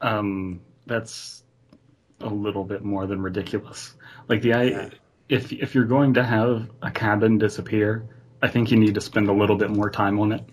Um, 0.00 0.60
that's 0.86 1.39
a 2.20 2.28
little 2.28 2.64
bit 2.64 2.82
more 2.84 3.06
than 3.06 3.20
ridiculous. 3.22 3.94
Like 4.28 4.42
the 4.42 4.54
I, 4.54 4.90
if 5.28 5.52
if 5.52 5.74
you're 5.74 5.84
going 5.84 6.14
to 6.14 6.24
have 6.24 6.68
a 6.82 6.90
cabin 6.90 7.38
disappear, 7.38 8.04
I 8.42 8.48
think 8.48 8.70
you 8.70 8.78
need 8.78 8.94
to 8.94 9.00
spend 9.00 9.28
a 9.28 9.32
little 9.32 9.56
bit 9.56 9.70
more 9.70 9.90
time 9.90 10.18
on 10.20 10.32
it. 10.32 10.44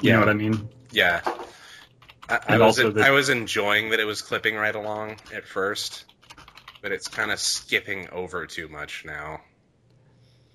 You 0.00 0.10
Yeah. 0.10 0.12
know 0.14 0.20
what 0.20 0.28
I 0.28 0.34
mean? 0.34 0.68
Yeah. 0.92 1.20
I, 2.28 2.38
I 2.48 2.58
was 2.58 2.76
the- 2.76 3.02
I 3.04 3.10
was 3.10 3.28
enjoying 3.30 3.90
that 3.90 4.00
it 4.00 4.04
was 4.04 4.22
clipping 4.22 4.54
right 4.54 4.74
along 4.74 5.16
at 5.34 5.46
first, 5.46 6.04
but 6.82 6.92
it's 6.92 7.08
kind 7.08 7.30
of 7.32 7.40
skipping 7.40 8.08
over 8.10 8.46
too 8.46 8.68
much 8.68 9.04
now. 9.04 9.40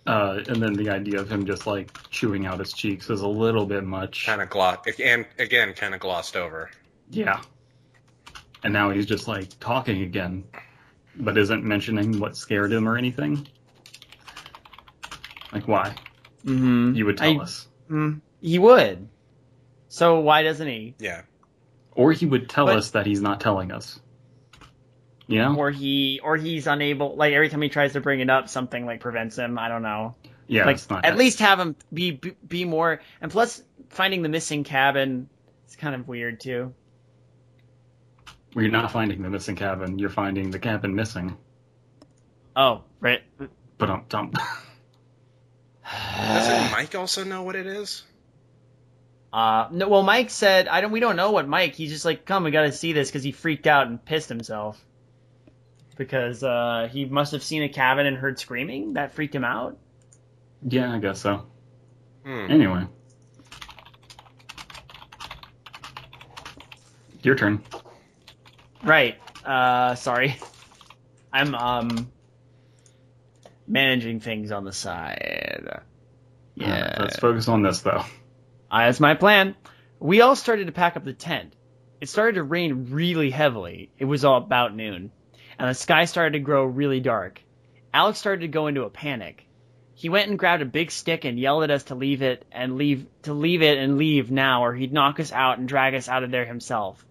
Uh, 0.05 0.41
and 0.47 0.61
then 0.61 0.73
the 0.73 0.89
idea 0.89 1.19
of 1.19 1.31
him 1.31 1.45
just 1.45 1.65
like 1.65 1.89
chewing 2.09 2.45
out 2.45 2.59
his 2.59 2.73
cheeks 2.73 3.09
is 3.09 3.21
a 3.21 3.27
little 3.27 3.65
bit 3.65 3.83
much. 3.85 4.25
Kind 4.25 4.41
of 4.41 4.49
gloss 4.49 4.85
and 4.99 5.25
again 5.39 5.73
kind 5.73 5.93
of 5.95 6.01
glossed 6.01 6.35
over. 6.35 6.69
Yeah. 7.09 7.41
And 8.63 8.71
now 8.73 8.91
he's 8.91 9.05
just 9.05 9.27
like 9.27 9.49
talking 9.59 10.01
again, 10.03 10.45
but 11.17 11.37
isn't 11.37 11.63
mentioning 11.63 12.19
what 12.19 12.37
scared 12.37 12.71
him 12.71 12.87
or 12.87 12.97
anything. 12.97 13.45
Like 15.51 15.67
why? 15.67 15.95
Mm-hmm. 16.45 16.95
You 16.95 17.05
would 17.05 17.17
tell 17.17 17.39
I- 17.39 17.43
us. 17.43 17.67
Mm, 17.89 18.21
he 18.41 18.59
would. 18.59 19.07
So 19.89 20.19
why 20.21 20.43
doesn't 20.43 20.67
he? 20.67 20.95
Yeah. 20.99 21.21
Or 21.91 22.11
he 22.11 22.25
would 22.25 22.49
tell 22.49 22.65
But- 22.65 22.77
us 22.77 22.91
that 22.91 23.05
he's 23.05 23.21
not 23.21 23.39
telling 23.41 23.71
us. 23.71 23.99
You 25.27 25.39
know? 25.39 25.55
Or 25.55 25.71
he, 25.71 26.19
or 26.21 26.35
he's 26.35 26.67
unable. 26.67 27.15
Like 27.15 27.33
every 27.33 27.47
time 27.49 27.61
he 27.61 27.69
tries 27.69 27.93
to 27.93 28.01
bring 28.01 28.19
it 28.19 28.29
up, 28.29 28.49
something 28.49 28.85
like 28.85 28.99
prevents 28.99 29.37
him. 29.37 29.57
I 29.57 29.69
don't 29.69 29.81
know. 29.81 30.15
yeah, 30.47 30.65
like 30.65 30.75
it's 30.75 30.89
not 30.89 31.05
at 31.05 31.17
least 31.17 31.39
have 31.39 31.59
him 31.59 31.75
be, 31.93 32.11
be 32.11 32.33
be 32.45 32.65
more. 32.65 32.99
And 33.21 33.31
plus, 33.31 33.63
finding 33.89 34.21
the 34.21 34.27
missing 34.29 34.65
cabin 34.65 35.29
is 35.67 35.77
kind 35.77 35.95
of 35.95 36.07
weird 36.09 36.41
too. 36.41 36.73
You're 38.55 38.69
not 38.69 38.91
finding 38.91 39.21
the 39.21 39.29
missing 39.29 39.55
cabin. 39.55 39.97
You're 39.99 40.09
finding 40.09 40.51
the 40.51 40.59
cabin 40.59 40.95
missing. 40.95 41.37
Oh, 42.55 42.83
right. 42.99 43.21
But 43.77 43.89
um, 43.89 44.05
dump. 44.09 44.35
Doesn't 46.17 46.71
Mike 46.71 46.95
also 46.95 47.23
know 47.23 47.43
what 47.43 47.55
it 47.55 47.65
is? 47.65 48.03
Uh, 49.31 49.67
no. 49.71 49.89
Well, 49.89 50.03
Mike 50.03 50.29
said, 50.29 50.67
"I 50.67 50.81
don't. 50.81 50.91
We 50.91 50.99
don't 50.99 51.15
know 51.15 51.31
what 51.31 51.47
Mike. 51.47 51.73
He's 51.73 51.91
just 51.91 52.05
like, 52.05 52.25
come, 52.25 52.43
we 52.43 52.51
got 52.51 52.63
to 52.63 52.71
see 52.71 52.93
this 52.93 53.09
because 53.09 53.23
he 53.23 53.31
freaked 53.31 53.65
out 53.65 53.87
and 53.87 54.03
pissed 54.03 54.29
himself 54.29 54.79
because 55.97 56.43
uh, 56.43 56.87
he 56.91 57.05
must 57.05 57.31
have 57.31 57.43
seen 57.43 57.63
a 57.63 57.69
cabin 57.69 58.05
and 58.05 58.15
heard 58.17 58.39
screaming. 58.39 58.93
That 58.93 59.13
freaked 59.13 59.33
him 59.33 59.43
out. 59.43 59.77
yeah, 60.67 60.93
I 60.93 60.99
guess 60.99 61.19
so. 61.19 61.45
Hmm. 62.23 62.45
Anyway. 62.49 62.85
Your 67.23 67.35
turn. 67.35 67.63
Right. 68.83 69.17
Uh, 69.45 69.95
sorry. 69.95 70.37
I'm 71.31 71.55
um. 71.55 72.11
managing 73.67 74.19
things 74.19 74.51
on 74.51 74.65
the 74.65 74.73
side. 74.73 75.81
Yeah. 76.55 76.97
Let's 76.99 77.17
focus 77.17 77.47
on 77.47 77.63
this 77.63 77.81
though. 77.81 78.03
Uh, 78.69 78.85
that's 78.85 78.99
my 78.99 79.15
plan. 79.15 79.55
We 79.99 80.21
all 80.21 80.35
started 80.35 80.67
to 80.67 80.73
pack 80.73 80.97
up 80.97 81.05
the 81.05 81.13
tent. 81.13 81.55
It 82.01 82.09
started 82.09 82.35
to 82.35 82.43
rain 82.43 82.87
really 82.91 83.29
heavily. 83.29 83.89
It 83.97 84.05
was 84.05 84.25
all 84.25 84.37
about 84.37 84.75
noon, 84.75 85.11
and 85.57 85.69
the 85.69 85.73
sky 85.73 86.05
started 86.05 86.33
to 86.33 86.39
grow 86.39 86.65
really 86.65 86.99
dark. 86.99 87.41
Alex 87.93 88.19
started 88.19 88.41
to 88.41 88.47
go 88.49 88.67
into 88.67 88.83
a 88.83 88.89
panic. 88.89 89.47
He 89.95 90.09
went 90.09 90.27
and 90.27 90.37
grabbed 90.37 90.61
a 90.61 90.65
big 90.65 90.91
stick 90.91 91.23
and 91.23 91.39
yelled 91.39 91.63
at 91.63 91.71
us 91.71 91.83
to 91.85 91.95
leave 91.95 92.21
it 92.21 92.45
and 92.51 92.77
leave 92.77 93.05
to 93.21 93.33
leave 93.33 93.61
it 93.61 93.77
and 93.77 93.97
leave 93.97 94.31
now, 94.31 94.65
or 94.65 94.73
he'd 94.73 94.91
knock 94.91 95.19
us 95.19 95.31
out 95.31 95.59
and 95.59 95.67
drag 95.67 95.93
us 95.93 96.09
out 96.09 96.23
of 96.23 96.31
there 96.31 96.45
himself. 96.45 97.05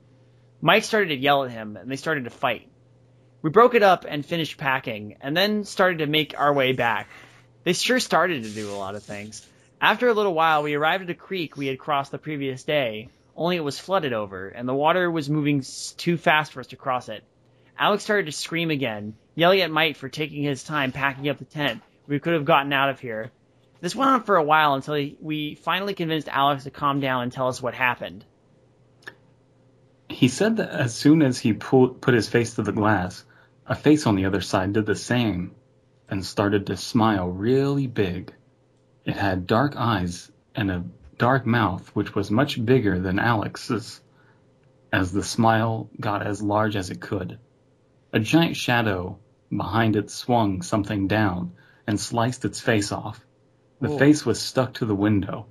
Mike 0.64 0.85
started 0.85 1.09
to 1.09 1.16
yell 1.16 1.42
at 1.44 1.51
him, 1.51 1.77
and 1.77 1.90
they 1.90 1.96
started 1.96 2.25
to 2.25 2.31
fight. 2.31 2.68
We 3.42 3.51
broke 3.51 3.75
it 3.75 3.83
up 3.83 4.07
and 4.09 4.25
finished 4.25 4.59
packing, 4.59 5.16
and 5.20 5.37
then 5.37 5.64
started 5.64 5.98
to 5.98 6.07
make 6.07 6.38
our 6.38 6.55
way 6.55 6.72
back. 6.72 7.09
They 7.64 7.72
sure 7.72 7.98
started 7.98 8.44
to 8.44 8.51
do 8.51 8.70
a 8.70 8.79
lot 8.79 8.94
of 8.94 9.03
things. 9.03 9.44
After 9.81 10.07
a 10.07 10.14
little 10.14 10.35
while, 10.35 10.62
we 10.62 10.75
arrived 10.75 11.03
at 11.03 11.11
a 11.11 11.14
creek 11.14 11.57
we 11.57 11.66
had 11.66 11.81
crossed 11.81 12.12
the 12.12 12.18
previous 12.18 12.62
day, 12.62 13.09
only 13.35 13.57
it 13.57 13.64
was 13.64 13.81
flooded 13.81 14.12
over, 14.12 14.48
and 14.48 14.68
the 14.68 14.75
water 14.75 15.11
was 15.11 15.29
moving 15.29 15.64
too 15.96 16.16
fast 16.16 16.53
for 16.53 16.61
us 16.61 16.68
to 16.68 16.77
cross 16.77 17.09
it. 17.09 17.25
Alex 17.77 18.05
started 18.05 18.27
to 18.27 18.33
scream 18.33 18.70
again, 18.70 19.16
yelling 19.35 19.62
at 19.62 19.70
Mike 19.72 19.96
for 19.96 20.09
taking 20.09 20.44
his 20.44 20.62
time 20.62 20.92
packing 20.92 21.29
up 21.29 21.38
the 21.38 21.44
tent. 21.44 21.83
We 22.07 22.20
could 22.20 22.35
have 22.35 22.44
gotten 22.44 22.72
out 22.72 22.90
of 22.90 23.01
here. 23.01 23.33
This 23.81 23.96
went 23.96 24.12
on 24.12 24.22
for 24.22 24.37
a 24.37 24.44
while 24.44 24.75
until 24.75 25.11
we 25.20 25.57
finally 25.57 25.94
convinced 25.94 26.29
Alex 26.29 26.62
to 26.62 26.70
calm 26.70 27.01
down 27.01 27.25
and 27.25 27.33
tell 27.33 27.48
us 27.48 27.61
what 27.61 27.75
happened. 27.75 28.25
He 30.23 30.29
said 30.29 30.59
that 30.59 30.71
as 30.71 30.95
soon 30.95 31.21
as 31.21 31.41
he 31.41 31.53
pu- 31.53 31.95
put 31.95 32.15
his 32.15 32.29
face 32.29 32.55
to 32.55 32.63
the 32.63 32.71
glass, 32.71 33.25
a 33.67 33.75
face 33.75 34.07
on 34.07 34.15
the 34.15 34.27
other 34.27 34.41
side 34.41 34.73
did 34.73 34.87
the 34.87 34.95
same 34.95 35.51
and 36.09 36.25
started 36.25 36.69
to 36.69 36.77
smile 36.77 37.29
really 37.29 37.89
big. 37.89 38.33
It 39.05 39.17
had 39.17 39.49
dark 39.49 39.75
eyes 39.77 40.31
and 40.55 40.71
a 40.71 40.85
dark 41.19 41.45
mouth, 41.45 41.89
which 41.97 42.15
was 42.15 42.31
much 42.31 42.65
bigger 42.65 43.01
than 43.01 43.19
Alex's, 43.19 44.01
as 44.93 45.11
the 45.11 45.25
smile 45.25 45.91
got 45.99 46.25
as 46.25 46.41
large 46.41 46.77
as 46.77 46.91
it 46.91 47.01
could. 47.01 47.41
A 48.13 48.21
giant 48.21 48.55
shadow 48.57 49.19
behind 49.51 49.97
it 49.97 50.09
swung 50.09 50.63
something 50.63 51.09
down 51.09 51.51
and 51.85 51.99
sliced 51.99 52.45
its 52.45 52.61
face 52.61 52.93
off. 52.93 53.27
The 53.81 53.89
Whoa. 53.89 53.99
face 53.99 54.25
was 54.25 54.41
stuck 54.41 54.75
to 54.75 54.87
the 54.87 54.95
window, 54.95 55.47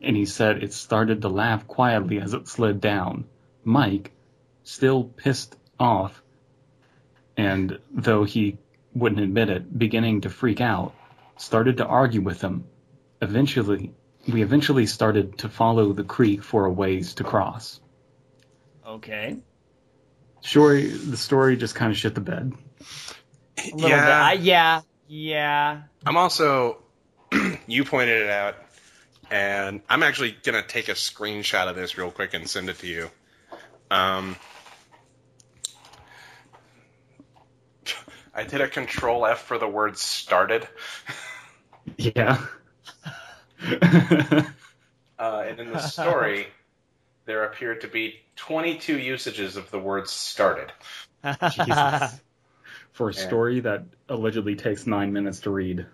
and 0.00 0.16
he 0.16 0.26
said 0.26 0.64
it 0.64 0.72
started 0.72 1.22
to 1.22 1.28
laugh 1.28 1.68
quietly 1.68 2.18
as 2.18 2.34
it 2.34 2.48
slid 2.48 2.80
down. 2.80 3.26
Mike, 3.62 4.12
still 4.66 5.04
pissed 5.04 5.56
off, 5.78 6.22
and 7.36 7.78
though 7.92 8.24
he 8.24 8.58
wouldn't 8.94 9.20
admit 9.20 9.48
it, 9.48 9.78
beginning 9.78 10.22
to 10.22 10.30
freak 10.30 10.60
out, 10.60 10.92
started 11.36 11.78
to 11.78 11.86
argue 11.86 12.20
with 12.20 12.40
him. 12.40 12.64
Eventually, 13.22 13.92
we 14.28 14.42
eventually 14.42 14.86
started 14.86 15.38
to 15.38 15.48
follow 15.48 15.92
the 15.92 16.02
creek 16.02 16.42
for 16.42 16.66
a 16.66 16.70
ways 16.70 17.14
to 17.14 17.24
cross. 17.24 17.80
Okay. 18.86 19.38
Story, 20.40 20.86
the 20.86 21.16
story 21.16 21.56
just 21.56 21.74
kind 21.74 21.92
of 21.92 21.98
shit 21.98 22.14
the 22.14 22.20
bed. 22.20 22.52
A 23.58 23.76
bit. 23.76 23.88
yeah, 23.88 24.22
I, 24.24 24.32
yeah. 24.34 24.80
Yeah. 25.06 25.82
I'm 26.04 26.16
also. 26.16 26.78
you 27.66 27.84
pointed 27.84 28.22
it 28.22 28.30
out, 28.30 28.56
and 29.30 29.80
I'm 29.88 30.02
actually 30.02 30.36
gonna 30.42 30.62
take 30.62 30.88
a 30.88 30.92
screenshot 30.92 31.68
of 31.68 31.76
this 31.76 31.98
real 31.98 32.10
quick 32.10 32.34
and 32.34 32.48
send 32.48 32.68
it 32.68 32.78
to 32.78 32.86
you. 32.86 33.10
Um, 33.90 34.36
I 38.36 38.44
did 38.44 38.60
a 38.60 38.68
Control 38.68 39.24
F 39.24 39.40
for 39.40 39.56
the 39.56 39.66
word 39.66 39.96
started, 39.96 40.68
Yeah. 41.96 42.38
uh, 43.82 44.44
and 45.18 45.58
in 45.58 45.70
the 45.70 45.78
story, 45.78 46.46
there 47.24 47.44
appeared 47.44 47.80
to 47.80 47.88
be 47.88 48.20
22 48.36 48.98
usages 48.98 49.56
of 49.56 49.70
the 49.70 49.78
word 49.78 50.06
started. 50.06 50.70
Jesus. 51.50 52.20
For 52.92 53.08
a 53.08 53.14
Yeah. 53.14 53.20
story 53.26 53.60
that 53.60 53.84
allegedly 54.10 54.54
takes 54.54 54.86
nine 54.86 55.14
minutes 55.14 55.40
to 55.40 55.50
read. 55.50 55.86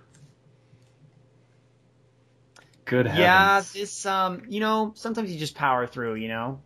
Good 2.85 3.07
heavens. 3.07 3.25
yeah, 3.25 3.63
this 3.73 4.05
um, 4.05 4.43
you 4.49 4.59
know, 4.59 4.93
sometimes 4.97 5.33
you 5.33 5.39
just 5.39 5.55
power 5.55 5.87
through, 5.87 6.17
you 6.17 6.29
know. 6.29 6.61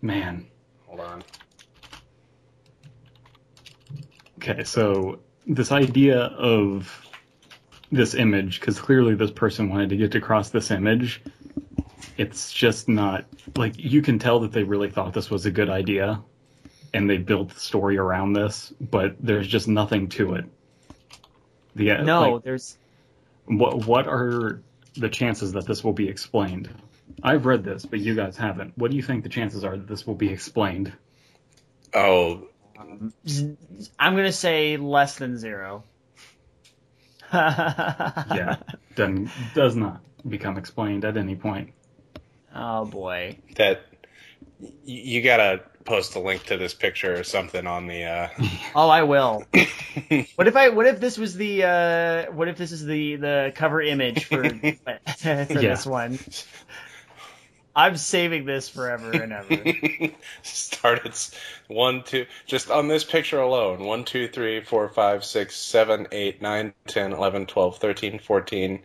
Man. 0.00 0.46
Hold 0.86 1.00
on. 1.00 1.24
Okay, 4.46 4.64
so 4.64 5.20
this 5.46 5.72
idea 5.72 6.18
of 6.18 7.08
this 7.90 8.14
image, 8.14 8.60
because 8.60 8.78
clearly 8.78 9.14
this 9.14 9.30
person 9.30 9.70
wanted 9.70 9.88
to 9.90 9.96
get 9.96 10.14
across 10.14 10.50
this 10.50 10.70
image, 10.70 11.22
it's 12.18 12.52
just 12.52 12.86
not 12.86 13.24
like 13.56 13.74
you 13.78 14.02
can 14.02 14.18
tell 14.18 14.40
that 14.40 14.52
they 14.52 14.62
really 14.62 14.90
thought 14.90 15.14
this 15.14 15.30
was 15.30 15.46
a 15.46 15.50
good 15.50 15.70
idea, 15.70 16.22
and 16.92 17.08
they 17.08 17.16
built 17.16 17.54
the 17.54 17.60
story 17.60 17.96
around 17.96 18.34
this, 18.34 18.70
but 18.78 19.16
there's 19.18 19.46
just 19.46 19.66
nothing 19.66 20.10
to 20.10 20.34
it. 20.34 20.44
The 21.74 21.92
uh, 21.92 22.02
No, 22.02 22.34
like, 22.34 22.44
there's 22.44 22.76
what 23.46 23.86
what 23.86 24.06
are 24.06 24.60
the 24.94 25.08
chances 25.08 25.52
that 25.52 25.66
this 25.66 25.82
will 25.82 25.94
be 25.94 26.08
explained? 26.08 26.68
I've 27.22 27.46
read 27.46 27.64
this, 27.64 27.86
but 27.86 27.98
you 27.98 28.14
guys 28.14 28.36
haven't. 28.36 28.76
What 28.76 28.90
do 28.90 28.96
you 28.98 29.02
think 29.02 29.22
the 29.22 29.30
chances 29.30 29.64
are 29.64 29.76
that 29.76 29.88
this 29.88 30.06
will 30.06 30.14
be 30.14 30.28
explained? 30.28 30.92
Oh, 31.94 32.48
I'm 32.78 34.16
gonna 34.16 34.32
say 34.32 34.76
less 34.76 35.16
than 35.16 35.38
zero. 35.38 35.84
Yeah, 37.32 38.56
doesn't 38.94 39.30
does 39.54 39.74
not 39.74 40.00
become 40.28 40.56
explained 40.56 41.04
at 41.04 41.16
any 41.16 41.34
point. 41.34 41.72
Oh 42.54 42.84
boy. 42.84 43.38
that 43.56 43.82
you 44.84 45.22
gotta 45.22 45.62
post 45.84 46.14
a 46.14 46.20
link 46.20 46.44
to 46.44 46.56
this 46.56 46.74
picture 46.74 47.18
or 47.18 47.24
something 47.24 47.66
on 47.66 47.86
the. 47.86 48.04
Uh... 48.04 48.28
Oh, 48.74 48.88
I 48.88 49.02
will. 49.02 49.44
What 50.34 50.48
if 50.48 50.56
I? 50.56 50.70
What 50.70 50.86
if 50.86 50.98
this 50.98 51.16
was 51.16 51.34
the? 51.34 51.62
uh 51.62 52.32
What 52.32 52.48
if 52.48 52.56
this 52.56 52.72
is 52.72 52.84
the 52.84 53.14
the 53.16 53.52
cover 53.54 53.80
image 53.80 54.24
for 54.24 54.42
for 54.42 55.54
this 55.54 55.86
one? 55.86 56.18
I'm 57.76 57.96
saving 57.96 58.44
this 58.44 58.68
forever 58.68 59.10
and 59.10 59.32
ever. 59.32 60.10
Started 60.42 61.08
s- 61.12 61.32
one, 61.68 62.02
two, 62.04 62.26
just 62.46 62.70
on 62.70 62.88
this 62.88 63.02
picture 63.04 63.40
alone. 63.40 63.80
One, 63.84 64.04
two, 64.04 64.28
three, 64.28 64.62
four, 64.62 64.88
five, 64.88 65.24
six, 65.24 65.56
seven, 65.56 66.06
eight, 66.12 66.40
nine, 66.40 66.72
ten, 66.86 67.12
eleven, 67.12 67.46
twelve, 67.46 67.78
thirteen, 67.78 68.18
fourteen, 68.20 68.82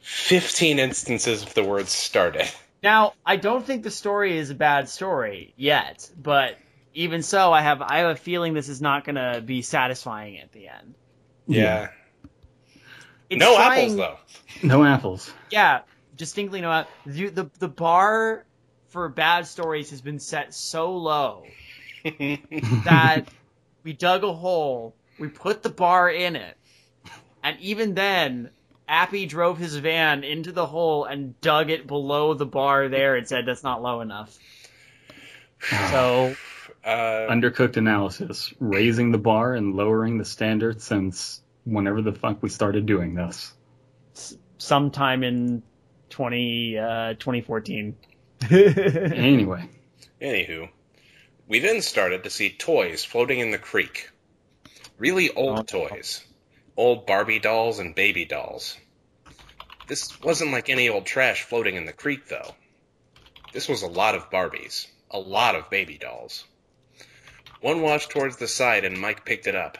fifteen 0.00 0.78
instances 0.78 1.42
of 1.42 1.54
the 1.54 1.62
word 1.64 1.86
started. 1.88 2.48
Now, 2.82 3.12
I 3.26 3.36
don't 3.36 3.64
think 3.64 3.82
the 3.82 3.90
story 3.90 4.38
is 4.38 4.50
a 4.50 4.54
bad 4.54 4.88
story 4.88 5.52
yet, 5.56 6.10
but 6.20 6.56
even 6.94 7.22
so, 7.22 7.52
I 7.52 7.60
have 7.62 7.82
I 7.82 7.98
have 7.98 8.10
a 8.10 8.16
feeling 8.16 8.54
this 8.54 8.68
is 8.68 8.80
not 8.80 9.04
gonna 9.04 9.40
be 9.40 9.62
satisfying 9.62 10.38
at 10.38 10.50
the 10.52 10.68
end. 10.68 10.94
Yeah. 11.46 11.88
It's 13.28 13.38
no 13.38 13.54
trying- 13.54 13.82
apples, 13.82 13.96
though. 13.96 14.16
No 14.66 14.84
apples. 14.84 15.32
Yeah, 15.50 15.82
distinctly 16.20 16.60
no. 16.60 16.84
The, 17.06 17.30
the 17.30 17.50
the 17.58 17.68
bar 17.68 18.44
for 18.90 19.08
bad 19.08 19.46
stories 19.46 19.90
has 19.90 20.02
been 20.02 20.20
set 20.20 20.52
so 20.52 20.94
low 20.96 21.44
that 22.04 23.24
we 23.82 23.94
dug 23.94 24.22
a 24.22 24.32
hole, 24.32 24.94
we 25.18 25.28
put 25.28 25.62
the 25.62 25.70
bar 25.70 26.10
in 26.10 26.36
it, 26.36 26.56
and 27.42 27.58
even 27.60 27.94
then, 27.94 28.50
Appy 28.86 29.24
drove 29.24 29.56
his 29.56 29.74
van 29.76 30.22
into 30.22 30.52
the 30.52 30.66
hole 30.66 31.06
and 31.06 31.40
dug 31.40 31.70
it 31.70 31.86
below 31.86 32.34
the 32.34 32.46
bar 32.46 32.88
there 32.88 33.16
and 33.16 33.26
said 33.26 33.46
that's 33.46 33.64
not 33.64 33.82
low 33.82 34.00
enough. 34.00 34.38
So 35.90 36.34
uh, 36.84 37.26
Undercooked 37.28 37.76
analysis, 37.76 38.54
raising 38.60 39.12
the 39.12 39.18
bar 39.18 39.54
and 39.54 39.74
lowering 39.74 40.16
the 40.16 40.24
standard 40.24 40.80
since 40.80 41.42
whenever 41.64 42.00
the 42.00 42.12
fuck 42.12 42.42
we 42.42 42.48
started 42.48 42.86
doing 42.86 43.14
this. 43.14 43.52
sometime 44.56 45.22
in 45.22 45.62
20, 46.10 46.78
uh, 46.78 47.14
2014. 47.14 47.96
Anyway, 48.50 49.68
Anywho, 50.20 50.68
we 51.48 51.58
then 51.60 51.82
started 51.82 52.24
to 52.24 52.30
see 52.30 52.50
toys 52.50 53.04
floating 53.04 53.38
in 53.38 53.50
the 53.50 53.58
creek. 53.58 54.10
Really 54.98 55.30
old 55.30 55.58
Oh. 55.60 55.88
toys. 55.88 56.24
Old 56.76 57.06
Barbie 57.06 57.38
dolls 57.38 57.78
and 57.78 57.94
baby 57.94 58.24
dolls. 58.24 58.76
This 59.88 60.20
wasn't 60.22 60.52
like 60.52 60.68
any 60.68 60.88
old 60.88 61.04
trash 61.06 61.42
floating 61.42 61.74
in 61.76 61.84
the 61.84 61.92
creek, 61.92 62.28
though. 62.28 62.54
This 63.52 63.68
was 63.68 63.82
a 63.82 63.88
lot 63.88 64.14
of 64.14 64.30
Barbies. 64.30 64.86
A 65.10 65.18
lot 65.18 65.54
of 65.56 65.68
baby 65.70 65.98
dolls. 65.98 66.44
One 67.60 67.82
washed 67.82 68.10
towards 68.10 68.36
the 68.36 68.48
side 68.48 68.84
and 68.84 68.98
Mike 68.98 69.24
picked 69.26 69.46
it 69.46 69.56
up. 69.56 69.76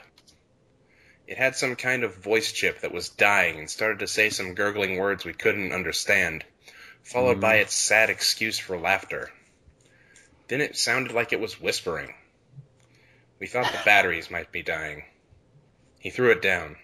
It 1.30 1.38
had 1.38 1.54
some 1.54 1.76
kind 1.76 2.02
of 2.02 2.16
voice 2.16 2.50
chip 2.50 2.80
that 2.80 2.92
was 2.92 3.08
dying 3.08 3.60
and 3.60 3.70
started 3.70 4.00
to 4.00 4.08
say 4.08 4.30
some 4.30 4.54
gurgling 4.54 4.98
words 4.98 5.24
we 5.24 5.32
couldn't 5.32 5.72
understand, 5.72 6.44
followed 7.04 7.40
by 7.40 7.58
its 7.58 7.72
sad 7.72 8.10
excuse 8.10 8.58
for 8.58 8.76
laughter. 8.76 9.30
Then 10.48 10.60
it 10.60 10.76
sounded 10.76 11.12
like 11.12 11.32
it 11.32 11.38
was 11.38 11.60
whispering. 11.60 12.12
We 13.38 13.46
thought 13.46 13.70
the 13.70 13.78
batteries 13.84 14.28
might 14.28 14.50
be 14.50 14.64
dying. 14.64 15.04
He 16.00 16.10
threw 16.10 16.32
it 16.32 16.42
down. 16.42 16.74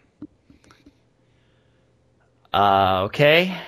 Uh, 2.54 3.02
okay. 3.06 3.60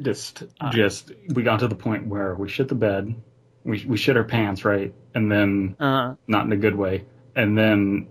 Just, 0.00 0.44
just 0.72 1.12
we 1.34 1.42
got 1.42 1.60
to 1.60 1.68
the 1.68 1.76
point 1.76 2.06
where 2.06 2.34
we 2.34 2.48
shit 2.48 2.68
the 2.68 2.74
bed, 2.74 3.14
we 3.62 3.84
we 3.86 3.98
shit 3.98 4.16
our 4.16 4.24
pants, 4.24 4.64
right, 4.64 4.94
and 5.14 5.30
then 5.30 5.76
Uh, 5.78 6.14
not 6.26 6.46
in 6.46 6.52
a 6.52 6.56
good 6.56 6.74
way, 6.74 7.04
and 7.36 7.58
then, 7.58 8.08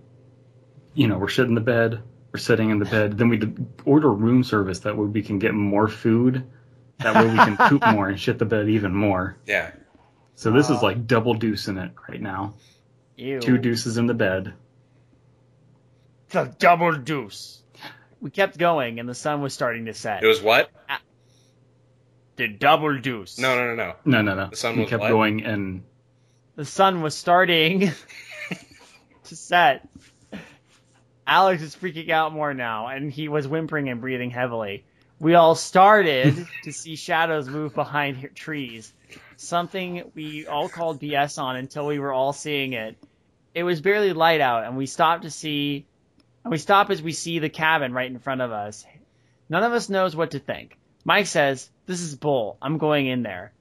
you 0.94 1.08
know, 1.08 1.18
we're 1.18 1.26
shitting 1.26 1.48
in 1.48 1.54
the 1.54 1.60
bed, 1.60 2.02
we're 2.32 2.38
sitting 2.40 2.70
in 2.70 2.78
the 2.78 2.84
bed, 2.84 3.18
then 3.18 3.28
we 3.28 3.36
d- 3.38 3.52
order 3.84 4.10
room 4.12 4.42
service 4.44 4.80
that 4.80 4.96
way 4.96 5.06
we 5.06 5.22
can 5.22 5.38
get 5.38 5.54
more 5.54 5.88
food, 5.88 6.44
that 6.98 7.14
way 7.16 7.30
we 7.30 7.36
can 7.36 7.56
poop 7.56 7.84
more 7.86 8.08
and 8.08 8.18
shit 8.20 8.38
the 8.38 8.44
bed 8.44 8.68
even 8.68 8.94
more. 8.94 9.36
Yeah. 9.46 9.72
So 10.36 10.50
this 10.50 10.68
is 10.68 10.82
like 10.82 11.06
double 11.06 11.36
deucing 11.36 11.80
it 11.84 11.92
right 12.08 12.20
now. 12.20 12.54
ew. 13.16 13.38
Two 13.40 13.56
deuces 13.56 13.98
in 13.98 14.06
the 14.06 14.14
bed. 14.14 14.54
The 16.30 16.52
double 16.58 16.90
deuce. 16.92 17.62
We 18.20 18.30
kept 18.30 18.58
going, 18.58 18.98
and 18.98 19.08
the 19.08 19.14
sun 19.14 19.42
was 19.42 19.54
starting 19.54 19.84
to 19.84 19.94
set. 19.94 20.24
It 20.24 20.26
was 20.26 20.42
what? 20.42 20.70
the 22.36 22.48
double 22.48 22.98
deuce. 22.98 23.38
No, 23.38 23.54
no, 23.54 23.74
no, 23.74 23.76
no. 23.76 23.94
No, 24.04 24.22
no, 24.22 24.34
no. 24.34 24.50
The 24.50 24.56
sun 24.56 24.74
we 24.74 24.80
was 24.82 24.90
kept 24.90 25.02
what? 25.02 25.10
going 25.10 25.44
and 25.44 25.84
The 26.56 26.64
sun 26.64 27.00
was 27.02 27.14
starting 27.14 27.92
to 29.24 29.36
set. 29.36 29.88
Alex 31.26 31.62
is 31.62 31.74
freaking 31.74 32.10
out 32.10 32.32
more 32.32 32.52
now, 32.52 32.88
and 32.88 33.10
he 33.10 33.28
was 33.28 33.48
whimpering 33.48 33.88
and 33.88 34.00
breathing 34.00 34.30
heavily. 34.30 34.84
We 35.18 35.34
all 35.34 35.54
started 35.54 36.46
to 36.64 36.72
see 36.72 36.96
shadows 36.96 37.48
move 37.48 37.74
behind 37.74 38.30
trees. 38.34 38.92
Something 39.36 40.10
we 40.14 40.46
all 40.46 40.68
called 40.68 41.00
BS 41.00 41.40
on 41.40 41.56
until 41.56 41.86
we 41.86 41.98
were 41.98 42.12
all 42.12 42.32
seeing 42.32 42.72
it. 42.72 42.96
It 43.54 43.62
was 43.62 43.80
barely 43.80 44.12
light 44.12 44.40
out, 44.40 44.64
and 44.64 44.76
we 44.76 44.86
stopped 44.86 45.22
to 45.22 45.30
see, 45.30 45.86
and 46.42 46.50
we 46.50 46.58
stop 46.58 46.90
as 46.90 47.00
we 47.00 47.12
see 47.12 47.38
the 47.38 47.48
cabin 47.48 47.92
right 47.92 48.10
in 48.10 48.18
front 48.18 48.40
of 48.40 48.52
us. 48.52 48.84
None 49.48 49.62
of 49.62 49.72
us 49.72 49.88
knows 49.88 50.16
what 50.16 50.32
to 50.32 50.38
think. 50.38 50.76
Mike 51.04 51.26
says, 51.26 51.70
"This 51.86 52.00
is 52.00 52.16
bull. 52.16 52.58
I'm 52.60 52.78
going 52.78 53.06
in 53.06 53.22
there." 53.22 53.52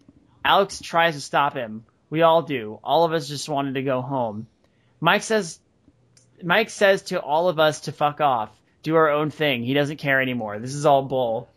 Alex 0.44 0.82
tries 0.82 1.16
to 1.16 1.22
stop 1.22 1.54
him. 1.54 1.86
We 2.10 2.22
all 2.22 2.42
do. 2.42 2.80
All 2.84 3.06
of 3.06 3.14
us 3.14 3.28
just 3.28 3.50
wanted 3.50 3.76
to 3.76 3.84
go 3.84 4.02
home. 4.02 4.48
Mike 5.00 5.24
says 5.24 5.60
Mike 6.42 6.70
says 6.70 7.02
to 7.04 7.22
all 7.22 7.50
of 7.50 7.60
us 7.60 7.82
to 7.82 7.92
fuck 7.92 8.22
off. 8.22 8.50
Do 8.82 8.96
our 8.96 9.10
own 9.10 9.30
thing. 9.30 9.64
He 9.64 9.74
doesn't 9.74 9.98
care 9.98 10.22
anymore. 10.22 10.60
This 10.60 10.74
is 10.74 10.86
all 10.86 11.04
bull. 11.04 11.50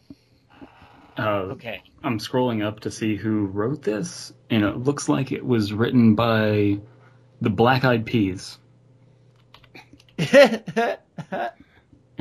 uh, 1.18 1.22
Okay. 1.52 1.82
I'm 2.04 2.18
scrolling 2.18 2.64
up 2.64 2.80
to 2.80 2.90
see 2.90 3.16
who 3.16 3.46
wrote 3.46 3.82
this, 3.82 4.32
and 4.48 4.62
it 4.64 4.76
looks 4.76 5.08
like 5.08 5.32
it 5.32 5.44
was 5.44 5.72
written 5.72 6.14
by 6.14 6.78
the 7.40 7.50
Black 7.50 7.84
Eyed 7.84 8.06
Peas, 8.06 8.58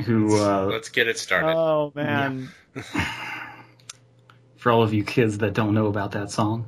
who, 0.04 0.36
uh, 0.36 0.66
Let's 0.66 0.88
get 0.88 1.06
it 1.08 1.18
started. 1.18 1.54
oh 1.56 1.92
man. 1.94 2.50
for 4.56 4.72
all 4.72 4.82
of 4.82 4.92
you 4.92 5.04
kids 5.04 5.38
that 5.38 5.52
don't 5.54 5.72
know 5.74 5.86
about 5.86 6.12
that 6.12 6.30
song, 6.30 6.66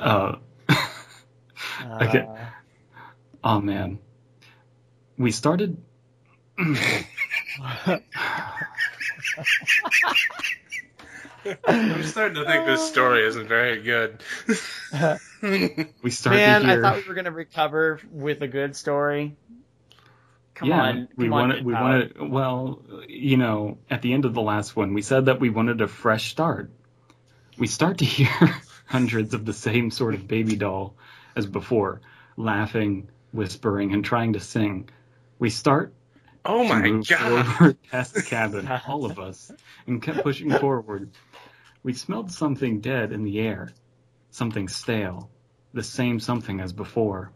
uh, 0.00 0.36
Okay. 2.00 2.26
Uh, 2.36 2.36
oh 3.44 3.60
man, 3.60 3.98
we 5.18 5.30
started. 5.32 5.76
I'm 6.58 6.76
starting 12.04 12.34
to 12.36 12.44
think 12.44 12.66
this 12.66 12.88
story 12.88 13.26
isn't 13.26 13.46
very 13.48 13.82
good. 13.82 14.22
We 16.02 16.10
started 16.10 16.38
man, 16.38 16.64
here. 16.64 16.78
I 16.78 16.82
thought 16.82 16.96
we 16.96 17.08
were 17.08 17.14
gonna 17.14 17.30
recover 17.30 18.00
with 18.10 18.40
a 18.40 18.48
good 18.48 18.74
story. 18.74 19.36
Come 20.54 20.70
yeah, 20.70 20.82
on, 20.82 21.08
we 21.16 21.26
come 21.26 21.34
on, 21.34 21.40
wanted. 21.40 21.56
Good 21.56 21.66
We 21.66 21.74
Power. 21.74 21.82
wanted. 21.82 22.30
Well, 22.30 22.82
you 23.06 23.36
know, 23.36 23.78
at 23.90 24.00
the 24.00 24.14
end 24.14 24.24
of 24.24 24.32
the 24.32 24.40
last 24.40 24.74
one, 24.74 24.94
we 24.94 25.02
said 25.02 25.26
that 25.26 25.38
we 25.38 25.50
wanted 25.50 25.82
a 25.82 25.88
fresh 25.88 26.30
start. 26.30 26.70
We 27.58 27.66
start 27.66 27.98
to 27.98 28.04
hear 28.06 28.28
hundreds 28.86 29.34
of 29.34 29.44
the 29.44 29.52
same 29.52 29.90
sort 29.90 30.14
of 30.14 30.26
baby 30.26 30.56
doll 30.56 30.94
as 31.36 31.46
before, 31.46 32.00
laughing, 32.36 33.08
whispering, 33.32 33.92
and 33.92 34.04
trying 34.04 34.32
to 34.32 34.40
sing. 34.40 34.88
We 35.38 35.50
start 35.50 35.94
Oh 36.44 36.64
my 36.64 36.82
move 36.82 37.08
god. 37.08 37.46
forward 37.46 37.76
past 37.90 38.14
the 38.14 38.22
cabin, 38.22 38.68
all 38.86 39.04
of 39.04 39.18
us, 39.18 39.50
and 39.86 40.00
kept 40.02 40.22
pushing 40.22 40.50
forward. 40.50 41.10
We 41.82 41.92
smelled 41.92 42.30
something 42.32 42.80
dead 42.80 43.12
in 43.12 43.24
the 43.24 43.40
air, 43.40 43.70
something 44.30 44.68
stale, 44.68 45.30
the 45.72 45.82
same 45.82 46.20
something 46.20 46.60
as 46.60 46.72
before. 46.72 47.32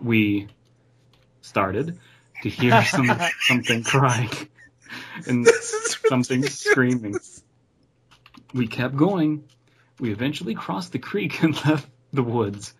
We 0.00 0.48
started 1.40 1.98
to 2.42 2.48
hear 2.48 2.82
some, 2.84 3.10
something 3.40 3.82
crying 3.82 4.30
and 5.26 5.46
something 5.46 6.42
ridiculous. 6.42 6.60
screaming. 6.60 7.16
We 8.54 8.68
kept 8.68 8.96
going. 8.96 9.44
We 9.98 10.12
eventually 10.12 10.54
crossed 10.54 10.92
the 10.92 10.98
creek 10.98 11.42
and 11.42 11.54
left 11.66 11.88
the 12.12 12.22
woods. 12.22 12.74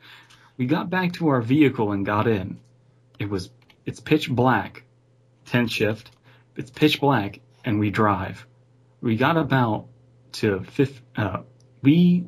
We 0.57 0.67
got 0.67 0.89
back 0.91 1.15
to 1.15 1.29
our 1.29 1.41
vehicle 1.41 1.93
and 1.93 2.07
got 2.07 2.27
in. 2.29 2.61
It 3.19 3.29
was 3.29 3.51
it's 3.87 4.01
pitch 4.01 4.29
black. 4.29 4.83
Tent 5.47 5.71
shift. 5.71 6.11
It's 6.57 6.71
pitch 6.71 7.01
black 7.01 7.41
and 7.65 7.79
we 7.79 7.91
drive. 7.91 8.47
We 9.01 9.17
got 9.17 9.37
about 9.37 9.87
to 10.33 10.61
fifth 10.65 11.01
uh 11.17 11.43
we 11.83 12.27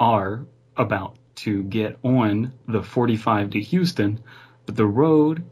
are 0.00 0.46
about 0.76 1.16
to 1.34 1.62
get 1.62 1.98
on 2.02 2.52
the 2.66 2.82
45 2.82 3.50
to 3.50 3.60
Houston, 3.60 4.20
but 4.66 4.76
the 4.76 4.86
road 4.86 5.44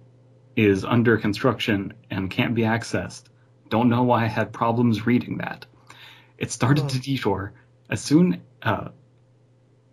is 0.57 0.85
under 0.85 1.17
construction 1.19 1.93
and 2.11 2.31
can't 2.31 2.55
be 2.55 2.63
accessed. 2.63 3.25
Don't 3.69 3.89
know 3.89 4.03
why 4.03 4.25
I 4.25 4.29
had 4.29 4.53
problems 4.53 5.07
reading 5.07 5.39
that. 5.39 5.67
It 6.39 6.51
started 6.51 6.89
to 6.89 6.99
detour. 6.99 7.53
As 7.89 8.01
soon 8.01 8.43
uh, 8.63 8.89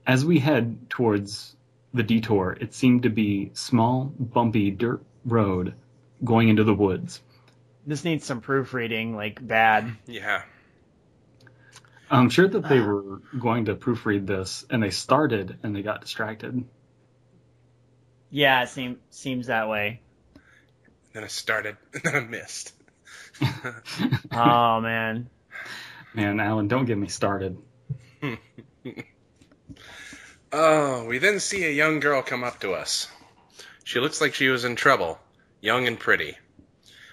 as 0.05 0.25
we 0.25 0.39
head 0.39 0.89
towards 0.89 1.55
the 1.93 2.03
detour, 2.03 2.57
it 2.59 2.73
seemed 2.73 3.03
to 3.03 3.09
be 3.09 3.51
small, 3.53 4.05
bumpy 4.05 4.71
dirt 4.71 5.03
road 5.27 5.75
going 6.23 6.49
into 6.49 6.63
the 6.63 6.73
woods. 6.73 7.21
This 7.85 8.03
needs 8.03 8.25
some 8.25 8.41
proofreading, 8.41 9.15
like 9.15 9.45
bad. 9.45 9.95
Yeah. 10.07 10.41
I'm 12.09 12.29
sure 12.29 12.47
that 12.47 12.67
they 12.67 12.79
ah. 12.79 12.85
were 12.85 13.21
going 13.37 13.65
to 13.65 13.75
proofread 13.75 14.25
this, 14.25 14.65
and 14.69 14.81
they 14.81 14.89
started 14.89 15.59
and 15.63 15.75
they 15.75 15.81
got 15.81 16.01
distracted. 16.01 16.63
Yeah, 18.29 18.63
it 18.63 18.69
seems 18.69 18.97
seems 19.09 19.47
that 19.47 19.69
way. 19.69 20.01
Then 21.13 21.23
I 21.23 21.27
started, 21.27 21.77
and 21.93 22.03
then 22.03 22.15
I 22.15 22.19
missed. 22.21 22.73
Oh 24.31 24.81
man. 24.81 25.29
Man, 26.13 26.39
Alan, 26.39 26.67
don't 26.67 26.85
get 26.85 26.97
me 26.97 27.07
started. 27.07 27.57
Oh, 30.51 31.05
we 31.05 31.17
then 31.17 31.39
see 31.39 31.65
a 31.65 31.69
young 31.69 31.99
girl 31.99 32.21
come 32.21 32.43
up 32.43 32.61
to 32.61 32.73
us. 32.73 33.07
She 33.87 34.01
looks 34.01 34.19
like 34.19 34.35
she 34.35 34.49
was 34.49 34.65
in 34.65 34.75
trouble, 34.75 35.17
young 35.61 35.87
and 35.87 35.97
pretty. 35.97 36.37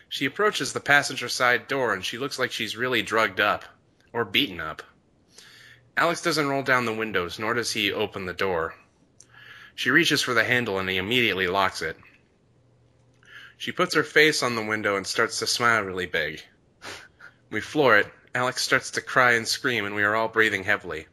She 0.09 0.25
approaches 0.25 0.73
the 0.73 0.81
passenger 0.81 1.29
side 1.29 1.69
door 1.69 1.95
and 1.95 2.05
she 2.05 2.19
looks 2.19 2.37
like 2.37 2.51
she's 2.51 2.77
really 2.77 3.01
drugged 3.01 3.39
up, 3.39 3.65
or 4.13 4.25
beaten 4.25 4.61
up. 4.61 4.83
Alex 5.97 6.21
doesn't 6.21 6.49
roll 6.49 6.65
down 6.65 6.85
the 6.85 6.93
windows, 6.93 7.39
nor 7.39 7.55
does 7.55 7.71
he 7.71 7.93
open 7.93 8.27
the 8.27 8.33
door. 8.33 8.75
She 9.77 9.93
reaches 9.93 10.21
for 10.21 10.35
the 10.35 10.43
handle 10.43 10.81
and 10.81 10.91
he 10.91 10.97
immediately 10.97 11.47
locks 11.47 11.81
it. 11.81 11.97
She 13.57 13.71
puts 13.71 13.95
her 13.95 14.03
face 14.03 14.43
on 14.43 14.57
the 14.57 14.67
window 14.67 14.97
and 14.97 15.07
starts 15.07 15.39
to 15.39 15.47
smile 15.47 15.83
really 15.83 16.07
big. 16.07 16.43
We 17.51 17.61
floor 17.61 17.99
it. 17.99 18.13
Alex 18.35 18.63
starts 18.63 18.91
to 18.91 19.01
cry 19.01 19.35
and 19.35 19.47
scream, 19.47 19.85
and 19.85 19.95
we 19.95 20.03
are 20.03 20.17
all 20.17 20.27
breathing 20.27 20.65
heavily. 20.65 21.07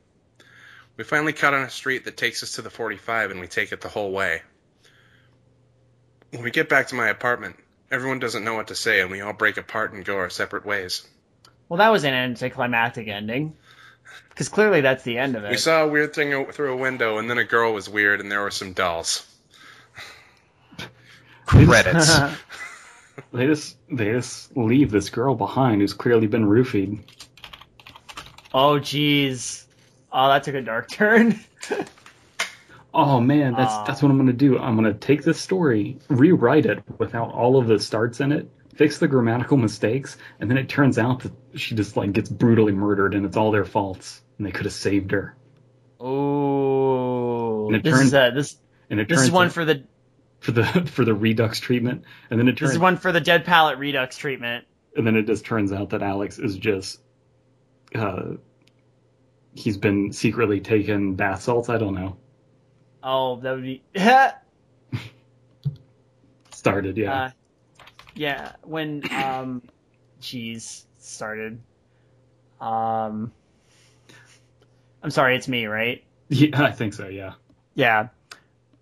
We 0.97 1.03
finally 1.03 1.33
cut 1.33 1.53
on 1.53 1.61
a 1.61 1.69
street 1.69 2.05
that 2.05 2.17
takes 2.17 2.41
us 2.41 2.53
to 2.53 2.63
the 2.63 2.71
45 2.71 3.29
and 3.29 3.39
we 3.39 3.45
take 3.45 3.71
it 3.71 3.81
the 3.81 3.89
whole 3.89 4.11
way. 4.11 4.41
When 6.31 6.43
we 6.43 6.51
get 6.51 6.69
back 6.69 6.87
to 6.87 6.95
my 6.95 7.09
apartment, 7.09 7.57
everyone 7.91 8.19
doesn't 8.19 8.43
know 8.43 8.53
what 8.55 8.67
to 8.69 8.75
say 8.75 9.01
and 9.01 9.11
we 9.11 9.21
all 9.21 9.33
break 9.33 9.57
apart 9.57 9.93
and 9.93 10.03
go 10.03 10.17
our 10.17 10.29
separate 10.29 10.65
ways. 10.65 11.07
Well, 11.69 11.77
that 11.77 11.89
was 11.89 12.03
an 12.03 12.13
anticlimactic 12.13 13.07
ending. 13.07 13.55
Because 14.29 14.49
clearly 14.49 14.81
that's 14.81 15.03
the 15.03 15.17
end 15.17 15.35
of 15.35 15.43
it. 15.45 15.51
We 15.51 15.57
saw 15.57 15.83
a 15.83 15.87
weird 15.87 16.13
thing 16.13 16.51
through 16.51 16.73
a 16.73 16.77
window 16.77 17.17
and 17.17 17.29
then 17.29 17.37
a 17.37 17.43
girl 17.43 17.73
was 17.73 17.89
weird 17.89 18.19
and 18.19 18.31
there 18.31 18.41
were 18.41 18.51
some 18.51 18.73
dolls. 18.73 19.25
Credits. 21.45 22.11
They 23.33 23.45
just 23.45 23.77
they 23.89 24.05
just 24.05 24.55
leave 24.57 24.89
this 24.89 25.09
girl 25.09 25.35
behind 25.35 25.81
who's 25.81 25.93
clearly 25.93 26.27
been 26.27 26.45
roofied. 26.45 26.99
oh 28.53 28.79
jeez. 28.79 29.65
Oh, 30.11 30.27
that 30.29 30.43
took 30.43 30.55
a 30.55 30.61
dark 30.61 30.89
turn. 30.89 31.39
Oh 32.93 33.19
man, 33.21 33.53
that's 33.53 33.71
Aw. 33.73 33.83
that's 33.85 34.01
what 34.01 34.11
I'm 34.11 34.17
gonna 34.17 34.33
do. 34.33 34.57
I'm 34.59 34.75
gonna 34.75 34.93
take 34.93 35.23
this 35.23 35.39
story, 35.39 35.97
rewrite 36.09 36.65
it 36.65 36.83
without 36.97 37.31
all 37.33 37.57
of 37.57 37.67
the 37.67 37.79
starts 37.79 38.19
in 38.19 38.31
it, 38.31 38.49
fix 38.75 38.97
the 38.97 39.07
grammatical 39.07 39.55
mistakes, 39.57 40.17
and 40.39 40.49
then 40.49 40.57
it 40.57 40.67
turns 40.67 40.97
out 40.97 41.21
that 41.21 41.31
she 41.55 41.73
just 41.75 41.95
like 41.95 42.11
gets 42.11 42.29
brutally 42.29 42.73
murdered 42.73 43.13
and 43.15 43.25
it's 43.25 43.37
all 43.37 43.51
their 43.51 43.63
faults 43.65 44.21
and 44.37 44.45
they 44.45 44.51
could 44.51 44.65
have 44.65 44.73
saved 44.73 45.11
her. 45.11 45.35
Oh, 45.99 47.67
And 47.67 47.75
it 47.77 47.83
This 47.83 47.93
turns- 47.93 48.07
is 48.07 48.13
a, 48.13 48.31
this 48.33 48.57
And 48.89 48.99
it 48.99 49.07
this 49.07 49.21
is 49.21 49.31
one 49.31 49.47
out- 49.47 49.53
for 49.53 49.63
the 49.65 49.83
for 50.39 50.51
the 50.51 50.63
for 50.91 51.05
the 51.05 51.13
redux 51.13 51.59
treatment, 51.59 52.03
and 52.29 52.39
then 52.39 52.47
it 52.47 52.57
turns 52.57 52.71
This 52.71 52.75
is 52.75 52.79
one 52.79 52.97
for 52.97 53.11
the 53.11 53.21
dead 53.21 53.45
palate 53.45 53.77
redux 53.77 54.17
treatment. 54.17 54.65
and 54.97 55.07
then 55.07 55.15
it 55.15 55.27
just 55.27 55.45
turns 55.45 55.71
out 55.71 55.91
that 55.91 56.01
Alex 56.01 56.39
is 56.39 56.57
just 56.57 56.99
uh 57.95 58.33
he's 59.53 59.77
been 59.77 60.11
secretly 60.11 60.59
taking 60.59 61.15
bath 61.15 61.41
salts. 61.43 61.69
I 61.69 61.77
don't 61.77 61.93
know. 61.95 62.17
Oh, 63.03 63.39
that 63.41 63.51
would 63.51 63.63
be. 63.63 63.81
Started, 66.51 66.97
yeah. 66.97 67.13
Uh, 67.13 67.29
yeah, 68.13 68.51
when 68.63 69.01
um, 69.11 69.63
cheese 70.19 70.85
started. 70.99 71.59
Um, 72.59 73.31
I'm 75.01 75.09
sorry, 75.09 75.35
it's 75.35 75.47
me, 75.47 75.65
right? 75.65 76.03
yeah, 76.29 76.63
I 76.63 76.71
think 76.71 76.93
so. 76.93 77.07
Yeah. 77.07 77.33
Yeah. 77.73 78.09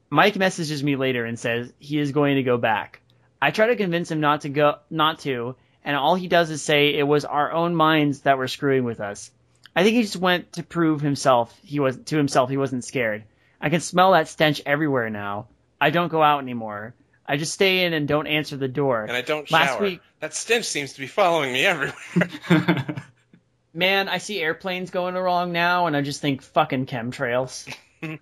Mike 0.09 0.35
messages 0.35 0.83
me 0.83 0.95
later 0.95 1.25
and 1.25 1.39
says 1.39 1.71
he 1.79 1.99
is 1.99 2.11
going 2.11 2.35
to 2.35 2.43
go 2.43 2.57
back. 2.57 3.01
I 3.41 3.51
try 3.51 3.67
to 3.67 3.75
convince 3.75 4.11
him 4.11 4.19
not 4.19 4.41
to 4.41 4.49
go, 4.49 4.79
not 4.89 5.19
to, 5.19 5.55
and 5.83 5.95
all 5.95 6.15
he 6.15 6.27
does 6.27 6.49
is 6.49 6.61
say 6.61 6.95
it 6.95 7.07
was 7.07 7.23
our 7.25 7.51
own 7.51 7.75
minds 7.75 8.21
that 8.21 8.37
were 8.37 8.47
screwing 8.47 8.83
with 8.83 8.99
us. 8.99 9.31
I 9.75 9.83
think 9.83 9.95
he 9.95 10.01
just 10.01 10.17
went 10.17 10.53
to 10.53 10.63
prove 10.63 10.99
himself 10.99 11.57
he 11.63 11.79
was 11.79 11.95
to 11.95 12.17
himself 12.17 12.49
he 12.49 12.57
wasn't 12.57 12.83
scared. 12.83 13.23
I 13.61 13.69
can 13.69 13.81
smell 13.81 14.11
that 14.13 14.27
stench 14.27 14.61
everywhere 14.65 15.09
now. 15.09 15.47
I 15.81 15.89
don't 15.89 16.09
go 16.09 16.21
out 16.23 16.41
anymore. 16.41 16.93
I 17.25 17.37
just 17.37 17.53
stay 17.53 17.83
in 17.85 17.93
and 17.93 18.07
don't 18.07 18.27
answer 18.27 18.57
the 18.57 18.67
door. 18.67 19.03
And 19.03 19.11
I 19.11 19.21
don't 19.21 19.47
shower. 19.47 19.59
Last 19.61 19.81
week- 19.81 20.01
That 20.19 20.33
stench 20.33 20.65
seems 20.65 20.93
to 20.93 20.99
be 20.99 21.07
following 21.07 21.53
me 21.53 21.65
everywhere. 21.65 22.95
Man, 23.73 24.09
I 24.09 24.17
see 24.17 24.41
airplanes 24.41 24.89
going 24.89 25.15
along 25.15 25.51
now, 25.51 25.85
and 25.85 25.95
I 25.95 26.01
just 26.01 26.21
think 26.21 26.41
fucking 26.41 26.87
chemtrails. 26.87 27.71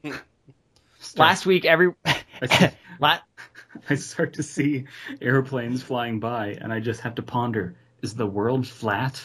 Last 1.15 1.45
week, 1.45 1.63
every 1.65 1.93
La- 2.99 3.19
I 3.89 3.95
start 3.95 4.33
to 4.33 4.43
see 4.43 4.85
airplanes 5.21 5.81
flying 5.81 6.19
by, 6.19 6.57
and 6.59 6.73
I 6.73 6.79
just 6.81 7.01
have 7.01 7.15
to 7.15 7.21
ponder: 7.21 7.75
Is 8.01 8.13
the 8.13 8.25
world 8.27 8.67
flat? 8.67 9.23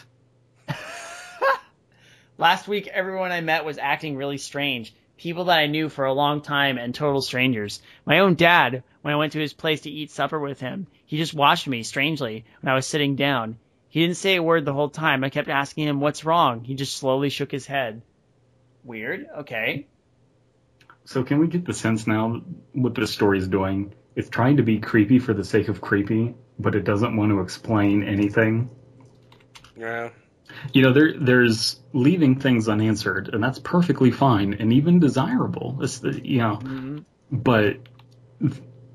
last 2.38 2.68
week, 2.68 2.86
everyone 2.86 3.32
I 3.32 3.40
met 3.40 3.64
was 3.64 3.78
acting 3.78 4.16
really 4.16 4.38
strange. 4.38 4.94
People 5.22 5.44
that 5.44 5.58
I 5.60 5.68
knew 5.68 5.88
for 5.88 6.04
a 6.04 6.12
long 6.12 6.40
time 6.40 6.78
and 6.78 6.92
total 6.92 7.22
strangers. 7.22 7.80
My 8.04 8.18
own 8.18 8.34
dad, 8.34 8.82
when 9.02 9.14
I 9.14 9.16
went 9.16 9.34
to 9.34 9.38
his 9.38 9.52
place 9.52 9.82
to 9.82 9.90
eat 9.90 10.10
supper 10.10 10.40
with 10.40 10.58
him, 10.58 10.88
he 11.06 11.16
just 11.16 11.32
watched 11.32 11.68
me 11.68 11.84
strangely 11.84 12.44
when 12.60 12.72
I 12.72 12.74
was 12.74 12.88
sitting 12.88 13.14
down. 13.14 13.56
He 13.88 14.00
didn't 14.00 14.16
say 14.16 14.34
a 14.34 14.42
word 14.42 14.64
the 14.64 14.72
whole 14.72 14.88
time. 14.88 15.22
I 15.22 15.30
kept 15.30 15.48
asking 15.48 15.86
him 15.86 16.00
what's 16.00 16.24
wrong. 16.24 16.64
He 16.64 16.74
just 16.74 16.96
slowly 16.96 17.28
shook 17.28 17.52
his 17.52 17.66
head. 17.66 18.02
Weird. 18.82 19.28
Okay. 19.38 19.86
So 21.04 21.22
can 21.22 21.38
we 21.38 21.46
get 21.46 21.66
the 21.66 21.72
sense 21.72 22.04
now 22.08 22.42
what 22.72 22.96
this 22.96 23.12
story 23.12 23.38
is 23.38 23.46
doing? 23.46 23.94
It's 24.16 24.28
trying 24.28 24.56
to 24.56 24.64
be 24.64 24.80
creepy 24.80 25.20
for 25.20 25.34
the 25.34 25.44
sake 25.44 25.68
of 25.68 25.80
creepy, 25.80 26.34
but 26.58 26.74
it 26.74 26.82
doesn't 26.82 27.16
want 27.16 27.30
to 27.30 27.42
explain 27.42 28.02
anything. 28.02 28.70
yeah. 29.76 30.08
You 30.72 30.82
know, 30.82 30.92
there 30.92 31.12
there's 31.18 31.80
leaving 31.92 32.38
things 32.38 32.68
unanswered, 32.68 33.30
and 33.32 33.42
that's 33.42 33.58
perfectly 33.58 34.10
fine 34.10 34.54
and 34.54 34.72
even 34.72 35.00
desirable. 35.00 35.78
It's 35.82 35.98
the, 35.98 36.20
you 36.26 36.38
know, 36.38 36.56
Mhm. 36.62 37.04
but 37.30 37.76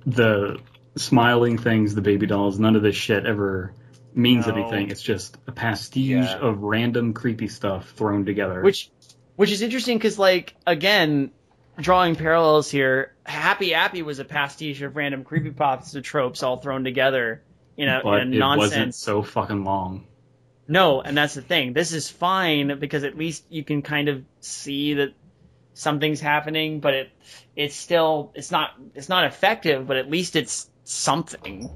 the 0.05 0.59
smiling 0.95 1.57
things, 1.57 1.93
the 1.95 2.01
baby 2.01 2.25
dolls, 2.25 2.59
none 2.59 2.75
of 2.75 2.81
this 2.81 2.95
shit 2.95 3.25
ever 3.25 3.73
means 4.13 4.47
No. 4.47 4.53
anything. 4.55 4.89
It's 4.89 5.01
just 5.01 5.37
a 5.47 5.51
pastiche 5.51 6.07
Yeah. 6.07 6.37
of 6.39 6.61
random 6.63 7.13
creepy 7.13 7.47
stuff 7.47 7.89
thrown 7.91 8.25
together. 8.25 8.61
Which, 8.61 8.89
which 9.35 9.51
is 9.51 9.61
interesting 9.61 9.97
because, 9.97 10.17
like, 10.17 10.55
again, 10.65 11.31
drawing 11.79 12.15
parallels 12.15 12.71
here, 12.71 13.13
Happy 13.25 13.73
Appy 13.75 14.01
was 14.01 14.17
a 14.19 14.25
pastiche 14.25 14.81
of 14.81 14.95
random 14.95 15.23
creepypasta 15.23 16.01
tropes 16.03 16.41
all 16.41 16.57
thrown 16.57 16.83
together 16.83 17.43
You 17.75 17.85
know, 17.85 17.99
but 18.03 18.21
in 18.21 18.33
a 18.33 18.37
it 18.37 18.39
wasn't 18.57 18.59
nonsense. 18.79 18.97
so 18.97 19.21
fucking 19.21 19.63
long. 19.63 20.06
No, 20.67 21.01
and 21.01 21.17
that's 21.17 21.33
the 21.33 21.41
thing. 21.41 21.73
This 21.73 21.93
is 21.93 22.09
fine 22.09 22.77
because 22.79 23.03
at 23.03 23.17
least 23.17 23.45
you 23.49 23.63
can 23.63 23.81
kind 23.81 24.09
of 24.09 24.23
see 24.41 24.95
that 24.95 25.13
something's 25.73 26.19
happening, 26.19 26.79
but 26.79 26.93
it 26.93 27.09
it's 27.55 27.75
still 27.75 28.31
it's 28.35 28.51
not 28.51 28.71
it's 28.93 29.09
not 29.09 29.25
effective, 29.25 29.87
but 29.87 29.97
at 29.97 30.09
least 30.09 30.35
it's 30.35 30.69
something. 30.83 31.69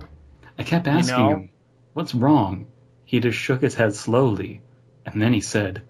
I 0.58 0.64
kept 0.64 0.88
asking 0.88 1.18
know? 1.18 1.30
him, 1.30 1.50
"What's 1.94 2.14
wrong?" 2.14 2.68
He 3.06 3.20
just 3.20 3.38
shook 3.38 3.62
his 3.62 3.76
head 3.76 3.96
slowly, 3.96 4.62
and 5.06 5.22
then 5.22 5.34
he 5.34 5.42
said, 5.42 5.84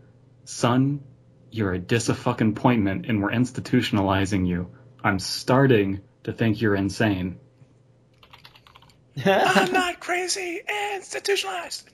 "Son, 0.43 1.01
you're 1.49 1.73
a 1.73 1.79
dis 1.79 2.09
a 2.09 2.13
fucking 2.13 2.53
disappointment, 2.53 3.07
and 3.07 3.21
we're 3.21 3.31
institutionalizing 3.31 4.47
you. 4.47 4.69
I'm 5.03 5.19
starting 5.19 6.01
to 6.23 6.33
think 6.33 6.61
you're 6.61 6.75
insane." 6.75 7.39
I'm 9.25 9.71
not 9.73 9.99
crazy. 9.99 10.61
Institutionalized. 10.93 11.89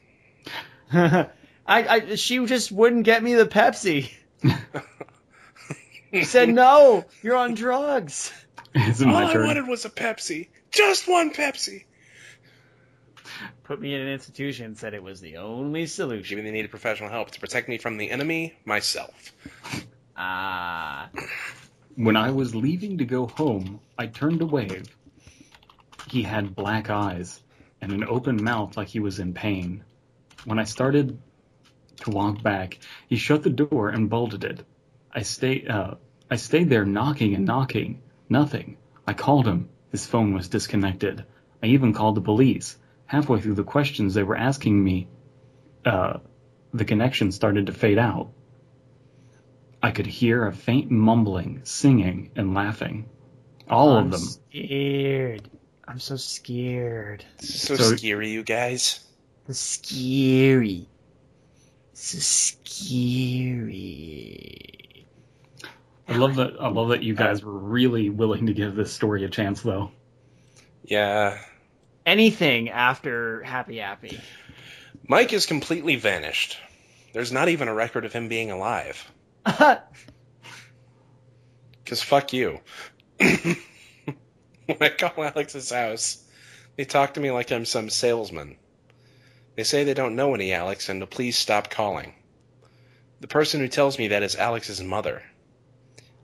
I, 0.93 1.29
I 1.67 2.15
she 2.15 2.45
just 2.45 2.71
wouldn't 2.71 3.03
get 3.03 3.23
me 3.23 3.33
the 3.35 3.45
Pepsi. 3.47 4.11
She 6.13 6.23
said 6.23 6.49
no, 6.49 7.05
you're 7.21 7.35
on 7.35 7.53
drugs. 7.53 8.31
Is 8.73 9.01
it 9.01 9.07
All 9.07 9.13
my 9.13 9.25
I 9.25 9.25
turn? 9.25 9.45
wanted 9.45 9.67
was 9.67 9.85
a 9.85 9.89
Pepsi. 9.89 10.49
Just 10.71 11.07
one 11.07 11.31
Pepsi. 11.33 11.85
Put 13.63 13.81
me 13.81 13.93
in 13.93 14.01
an 14.01 14.07
institution. 14.07 14.75
Said 14.75 14.93
it 14.93 15.03
was 15.03 15.19
the 15.21 15.37
only 15.37 15.85
solution. 15.87 16.29
Given 16.29 16.45
they 16.45 16.51
needed 16.51 16.71
professional 16.71 17.09
help 17.09 17.31
to 17.31 17.39
protect 17.39 17.67
me 17.67 17.77
from 17.77 17.97
the 17.97 18.09
enemy, 18.11 18.57
myself. 18.65 19.33
Ah, 20.15 21.09
When 21.95 22.15
I 22.15 22.31
was 22.31 22.55
leaving 22.55 22.97
to 22.99 23.05
go 23.05 23.27
home, 23.27 23.81
I 23.97 24.07
turned 24.07 24.39
to 24.39 24.45
wave. 24.45 24.85
He 26.09 26.23
had 26.23 26.55
black 26.55 26.89
eyes 26.89 27.41
and 27.81 27.91
an 27.91 28.03
open 28.05 28.41
mouth 28.43 28.77
like 28.77 28.87
he 28.87 28.99
was 28.99 29.19
in 29.19 29.33
pain. 29.33 29.83
When 30.45 30.59
I 30.59 30.63
started 30.63 31.17
to 32.01 32.11
walk 32.11 32.41
back, 32.43 32.79
he 33.07 33.15
shut 33.17 33.43
the 33.43 33.49
door 33.49 33.89
and 33.89 34.09
bolted 34.09 34.43
it. 34.43 34.65
I 35.11 35.21
stayed, 35.23 35.67
uh, 35.69 35.95
I 36.29 36.35
stayed 36.35 36.69
there 36.69 36.85
knocking 36.85 37.35
and 37.35 37.45
knocking. 37.45 38.01
Nothing. 38.29 38.77
I 39.05 39.13
called 39.13 39.47
him. 39.47 39.69
His 39.91 40.05
phone 40.05 40.33
was 40.33 40.49
disconnected. 40.49 41.25
I 41.63 41.67
even 41.67 41.93
called 41.93 42.15
the 42.15 42.21
police. 42.21 42.77
Halfway 43.05 43.39
through 43.39 43.55
the 43.55 43.63
questions 43.63 44.13
they 44.13 44.23
were 44.23 44.35
asking 44.37 44.83
me, 44.83 45.07
uh, 45.85 46.19
the 46.73 46.85
connection 46.85 47.31
started 47.31 47.67
to 47.67 47.71
fade 47.73 47.97
out. 47.97 48.31
I 49.81 49.91
could 49.91 50.07
hear 50.07 50.45
a 50.45 50.53
faint 50.53 50.91
mumbling, 50.91 51.61
singing, 51.63 52.31
and 52.35 52.53
laughing. 52.53 53.09
All 53.69 53.95
I'm 53.97 54.05
of 54.07 54.11
them. 54.11 54.19
Scared. 54.21 55.49
I'm 55.87 55.99
so 55.99 56.17
scared. 56.17 57.23
So, 57.39 57.75
So- 57.75 57.95
scary, 57.95 58.31
you 58.31 58.43
guys. 58.43 58.99
So 59.47 59.53
scary. 59.53 60.89
So 61.93 62.17
scary. 62.19 63.47
I 66.07 66.17
love 66.17 66.35
that. 66.35 66.57
I 66.59 66.67
love 66.67 66.89
that 66.89 67.03
you 67.03 67.15
guys 67.15 67.43
were 67.43 67.57
really 67.57 68.09
willing 68.09 68.47
to 68.47 68.53
give 68.53 68.75
this 68.75 68.93
story 68.93 69.23
a 69.23 69.29
chance, 69.29 69.61
though. 69.61 69.91
Yeah. 70.83 71.39
Anything 72.05 72.69
after 72.69 73.41
Happy 73.43 73.79
Appy. 73.79 74.19
Mike 75.07 75.31
is 75.31 75.45
completely 75.45 75.95
vanished. 75.95 76.57
There's 77.13 77.31
not 77.31 77.47
even 77.47 77.69
a 77.69 77.73
record 77.73 78.03
of 78.03 78.11
him 78.11 78.27
being 78.27 78.51
alive. 78.51 79.09
Because 81.83 82.01
fuck 82.03 82.33
you. 82.33 82.59
when 83.17 83.55
I 84.81 84.89
call 84.89 85.23
Alex's 85.23 85.71
house, 85.71 86.21
they 86.75 86.83
talk 86.83 87.13
to 87.13 87.21
me 87.21 87.31
like 87.31 87.49
I'm 87.49 87.63
some 87.63 87.89
salesman. 87.89 88.57
They 89.57 89.63
say 89.63 89.83
they 89.83 89.95
don't 89.95 90.15
know 90.15 90.35
any 90.35 90.53
Alex 90.53 90.87
and 90.87 91.01
to 91.01 91.07
please 91.07 91.35
stop 91.35 91.71
calling. 91.71 92.13
The 93.21 93.27
person 93.27 93.59
who 93.59 93.67
tells 93.67 93.97
me 93.97 94.09
that 94.09 94.21
is 94.21 94.35
Alex's 94.35 94.83
mother. 94.83 95.23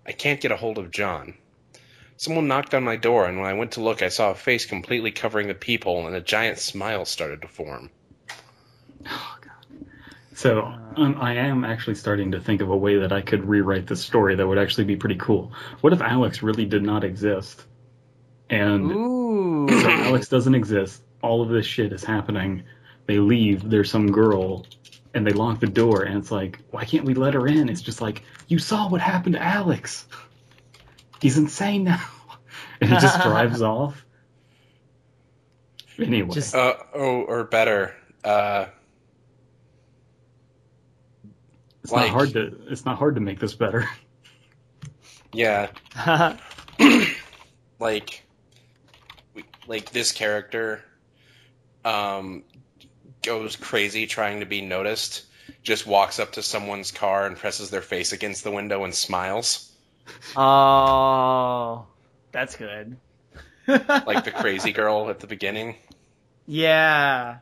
I 0.06 0.12
can't 0.12 0.40
get 0.40 0.52
a 0.52 0.56
hold 0.56 0.78
of 0.78 0.92
John. 0.92 1.34
Someone 2.16 2.48
knocked 2.48 2.76
on 2.76 2.84
my 2.84 2.96
door, 2.96 3.26
and 3.26 3.40
when 3.40 3.50
I 3.50 3.54
went 3.56 3.72
to 3.72 3.82
look, 3.82 4.04
I 4.04 4.10
saw 4.10 4.30
a 4.30 4.36
face 4.36 4.68
completely 4.68 5.10
covering 5.10 5.48
the 5.48 5.56
peephole, 5.56 6.06
and 6.06 6.16
a 6.16 6.22
giant 6.22 6.60
smile 6.60 7.06
started 7.06 7.42
to 7.42 7.48
form. 7.48 7.90
Oh, 9.08 9.38
God. 9.42 9.88
So 10.36 10.62
um, 10.96 11.18
I 11.20 11.34
am 11.34 11.66
actually 11.66 11.96
starting 11.96 12.34
to 12.34 12.40
think 12.40 12.62
of 12.62 12.70
a 12.70 12.78
way 12.78 13.00
that 13.00 13.12
I 13.12 13.22
could 13.22 13.46
rewrite 13.46 13.88
this 13.88 14.06
story 14.06 14.36
that 14.36 14.46
would 14.48 14.60
actually 14.60 14.86
be 14.86 14.96
pretty 14.96 15.18
cool. 15.18 15.54
What 15.82 15.92
if 15.92 16.02
Alex 16.02 16.44
really 16.44 16.66
did 16.66 16.84
not 16.84 17.04
exist? 17.04 17.64
And 18.48 18.92
Ooh. 18.92 19.68
so 19.70 19.90
Alex 19.90 20.28
doesn't 20.28 20.54
exist. 20.54 21.02
All 21.24 21.42
of 21.42 21.50
this 21.50 21.66
shit 21.66 21.92
is 21.92 22.04
happening. 22.04 22.64
They 23.06 23.20
leave. 23.20 23.70
There's 23.70 23.92
some 23.92 24.12
girl, 24.12 24.66
and 25.14 25.26
they 25.28 25.32
lock 25.34 25.60
the 25.60 25.68
door. 25.68 26.04
And 26.04 26.18
it's 26.18 26.32
like, 26.32 26.60
why 26.72 26.86
can't 26.86 27.06
we 27.06 27.14
let 27.14 27.34
her 27.34 27.48
in? 27.48 27.70
It's 27.70 27.82
just 27.82 28.02
like, 28.02 28.24
you 28.48 28.60
saw 28.60 28.90
what 28.90 29.02
happened 29.02 29.36
to 29.36 29.42
Alex. 29.44 30.06
He's 31.22 31.38
insane 31.38 31.84
now. 31.86 32.02
And 32.82 32.90
he 32.92 32.98
just 33.00 33.22
drives 33.24 33.62
off. 33.62 34.04
Anyway, 35.98 36.34
Just- 36.34 36.54
Uh, 36.56 36.74
oh, 36.94 37.22
or 37.22 37.44
better, 37.46 37.96
uh, 38.26 38.66
it's 41.84 41.92
like- 41.92 42.08
not 42.08 42.14
hard 42.14 42.34
to 42.34 42.58
it's 42.68 42.84
not 42.84 42.98
hard 42.98 43.16
to 43.16 43.22
make 43.22 43.40
this 43.40 43.54
better. 43.54 43.88
yeah, 45.34 45.68
like 47.80 48.24
like 49.68 49.92
this 49.92 50.12
character 50.12 50.84
um 51.86 52.44
goes 53.24 53.56
crazy 53.56 54.06
trying 54.08 54.40
to 54.42 54.46
be 54.46 54.62
noticed, 54.62 55.24
just 55.64 55.88
walks 55.88 56.20
up 56.20 56.34
to 56.34 56.44
someone's 56.44 56.92
car 56.92 57.26
and 57.26 57.36
presses 57.38 57.70
their 57.70 57.82
face 57.82 58.12
against 58.14 58.44
the 58.44 58.52
window 58.52 58.84
and 58.84 58.94
smiles. 58.94 59.72
Oh, 60.36 61.86
that's 62.32 62.56
good. 62.56 62.98
Like 63.66 64.26
the 64.26 64.32
crazy 64.32 64.74
girl 64.74 65.10
at 65.10 65.22
the 65.22 65.28
beginning. 65.28 65.76
yeah. 66.46 67.38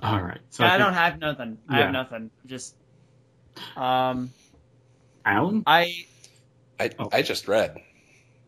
All 0.00 0.22
right. 0.22 0.38
So 0.50 0.62
I, 0.62 0.68
I, 0.68 0.70
think, 0.70 0.84
don't 0.84 0.94
have 0.94 1.18
nothing. 1.18 1.58
I 1.68 1.78
have 1.78 1.90
nothing. 1.92 2.30
Just, 2.46 2.76
um, 3.76 4.30
Alan. 5.24 5.64
I 5.66 6.04
I 6.78 6.90
Oh. 7.00 7.08
I 7.12 7.22
just 7.22 7.48
read. 7.48 7.76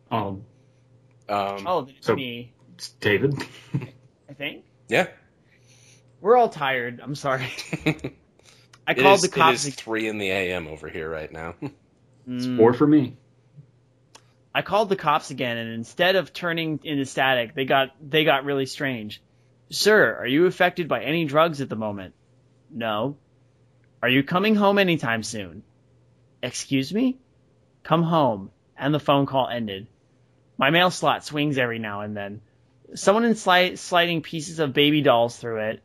Oh, 0.09 0.41
Um 1.27 1.67
oh, 1.67 1.87
it's 1.89 2.07
So- 2.07 2.15
me. 2.15 2.53
it's 2.75 2.89
David. 3.01 3.35
I 4.29 4.33
think 4.33 4.63
yeah. 4.91 5.07
we're 6.19 6.37
all 6.37 6.49
tired. 6.49 6.99
I'm 7.01 7.15
sorry. 7.15 7.47
It 7.85 8.13
I 8.87 8.93
called 8.93 9.15
is- 9.15 9.21
the 9.21 9.29
cops. 9.29 9.65
It 9.65 9.69
is 9.69 9.75
three 9.75 10.07
in 10.07 10.17
the 10.17 10.29
AM 10.29 10.67
over 10.67 10.89
here 10.89 11.09
right 11.09 11.31
now. 11.31 11.55
Hmm. 12.23 12.37
it's 12.37 12.45
Four 12.45 12.73
for 12.73 12.85
me. 12.85 13.17
I 14.53 14.61
called 14.61 14.89
the 14.89 14.95
cops 14.95 15.31
again, 15.31 15.57
and 15.57 15.73
instead 15.73 16.15
of 16.15 16.31
turning 16.33 16.79
into 16.83 17.03
static, 17.05 17.55
they 17.55 17.65
got 17.65 17.95
they 17.99 18.25
got 18.25 18.45
really 18.45 18.67
strange. 18.67 19.23
Sir, 19.71 20.15
are 20.19 20.27
you 20.27 20.45
affected 20.45 20.87
by 20.87 21.01
any 21.03 21.25
drugs 21.25 21.61
at 21.61 21.69
the 21.69 21.75
moment? 21.75 22.13
No. 22.69 23.17
Are 24.03 24.09
you 24.09 24.21
coming 24.21 24.53
home 24.53 24.77
anytime 24.77 25.23
soon? 25.23 25.63
Excuse 26.43 26.93
me? 26.93 27.17
Come 27.81 28.03
home. 28.03 28.51
And 28.77 28.93
the 28.93 28.99
phone 28.99 29.25
call 29.25 29.47
ended. 29.47 29.87
My 30.59 30.69
mail 30.69 30.91
slot 30.91 31.23
swings 31.25 31.57
every 31.57 31.79
now 31.79 32.01
and 32.01 32.15
then. 32.15 32.41
Someone 32.93 33.25
is 33.25 33.43
sli- 33.43 33.77
sliding 33.77 34.21
pieces 34.21 34.59
of 34.59 34.73
baby 34.73 35.01
dolls 35.01 35.37
through 35.37 35.69
it. 35.69 35.81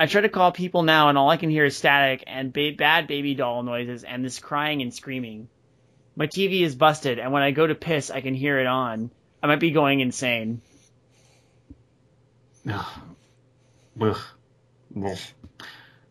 I 0.00 0.06
try 0.06 0.22
to 0.22 0.28
call 0.28 0.50
people 0.50 0.82
now, 0.82 1.08
and 1.08 1.18
all 1.18 1.30
I 1.30 1.36
can 1.36 1.50
hear 1.50 1.64
is 1.64 1.76
static 1.76 2.24
and 2.26 2.52
ba- 2.52 2.72
bad 2.76 3.06
baby 3.06 3.34
doll 3.34 3.62
noises 3.62 4.02
and 4.02 4.24
this 4.24 4.38
crying 4.38 4.82
and 4.82 4.92
screaming. 4.92 5.48
My 6.16 6.26
TV 6.26 6.62
is 6.62 6.74
busted, 6.74 7.18
and 7.18 7.32
when 7.32 7.42
I 7.42 7.52
go 7.52 7.66
to 7.66 7.74
piss, 7.74 8.10
I 8.10 8.20
can 8.20 8.34
hear 8.34 8.58
it 8.58 8.66
on. 8.66 9.10
I 9.42 9.46
might 9.46 9.60
be 9.60 9.70
going 9.70 10.00
insane. 10.00 10.60
Ugh. 14.00 14.18
Ugh. 15.04 15.18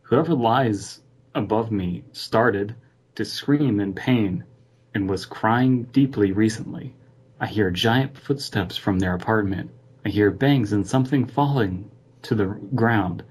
Whoever 0.04 0.34
lies 0.34 1.02
above 1.34 1.72
me 1.72 2.04
started 2.12 2.76
to 3.16 3.26
scream 3.26 3.80
in 3.80 3.94
pain 3.94 4.44
and 4.94 5.10
was 5.10 5.26
crying 5.26 5.84
deeply 5.84 6.32
recently. 6.32 6.96
I 7.40 7.48
hear 7.48 7.72
giant 7.72 8.18
footsteps 8.18 8.78
from 8.78 9.00
their 9.00 9.16
apartment. 9.16 9.72
I 10.04 10.10
hear 10.10 10.32
bangs 10.32 10.74
and 10.74 10.88
something 10.88 11.28
falling 11.28 11.92
to 12.24 12.36
the 12.36 12.46
ground. 12.46 13.24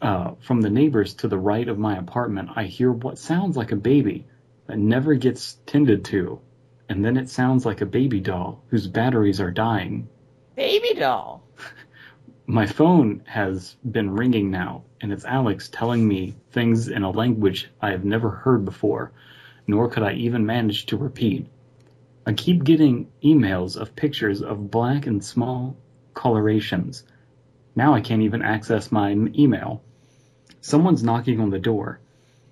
Uh, 0.00 0.34
from 0.40 0.60
the 0.60 0.70
neighbors 0.70 1.14
to 1.14 1.28
the 1.28 1.38
right 1.38 1.68
of 1.68 1.78
my 1.78 1.96
apartment, 1.96 2.50
I 2.56 2.64
hear 2.64 2.92
what 2.92 3.18
sounds 3.18 3.56
like 3.56 3.72
a 3.72 3.76
baby 3.76 4.26
that 4.66 4.78
never 4.78 5.14
gets 5.14 5.54
tended 5.66 6.04
to, 6.06 6.40
and 6.88 7.04
then 7.04 7.16
it 7.16 7.28
sounds 7.28 7.66
like 7.66 7.80
a 7.80 7.86
baby 7.86 8.20
doll 8.20 8.62
whose 8.68 8.86
batteries 8.86 9.40
are 9.40 9.50
dying. 9.50 10.08
Baby 10.54 10.94
doll. 10.94 11.42
My 12.46 12.66
phone 12.66 13.22
has 13.26 13.76
been 13.88 14.10
ringing 14.10 14.50
now, 14.50 14.82
and 15.00 15.12
it's 15.12 15.24
Alex 15.24 15.68
telling 15.68 16.06
me 16.06 16.34
things 16.50 16.88
in 16.88 17.02
a 17.02 17.10
language 17.10 17.70
I 17.80 17.90
have 17.90 18.04
never 18.04 18.30
heard 18.30 18.64
before, 18.64 19.12
nor 19.66 19.88
could 19.88 20.02
I 20.02 20.12
even 20.14 20.44
manage 20.46 20.86
to 20.86 20.96
repeat. 20.96 21.46
I 22.24 22.32
keep 22.34 22.62
getting 22.62 23.10
emails 23.24 23.76
of 23.76 23.96
pictures 23.96 24.42
of 24.42 24.70
black 24.70 25.06
and 25.08 25.24
small 25.24 25.76
colorations. 26.14 27.02
Now 27.74 27.94
I 27.94 28.00
can't 28.00 28.22
even 28.22 28.42
access 28.42 28.92
my 28.92 29.10
email. 29.10 29.82
Someone's 30.60 31.02
knocking 31.02 31.40
on 31.40 31.50
the 31.50 31.58
door. 31.58 31.98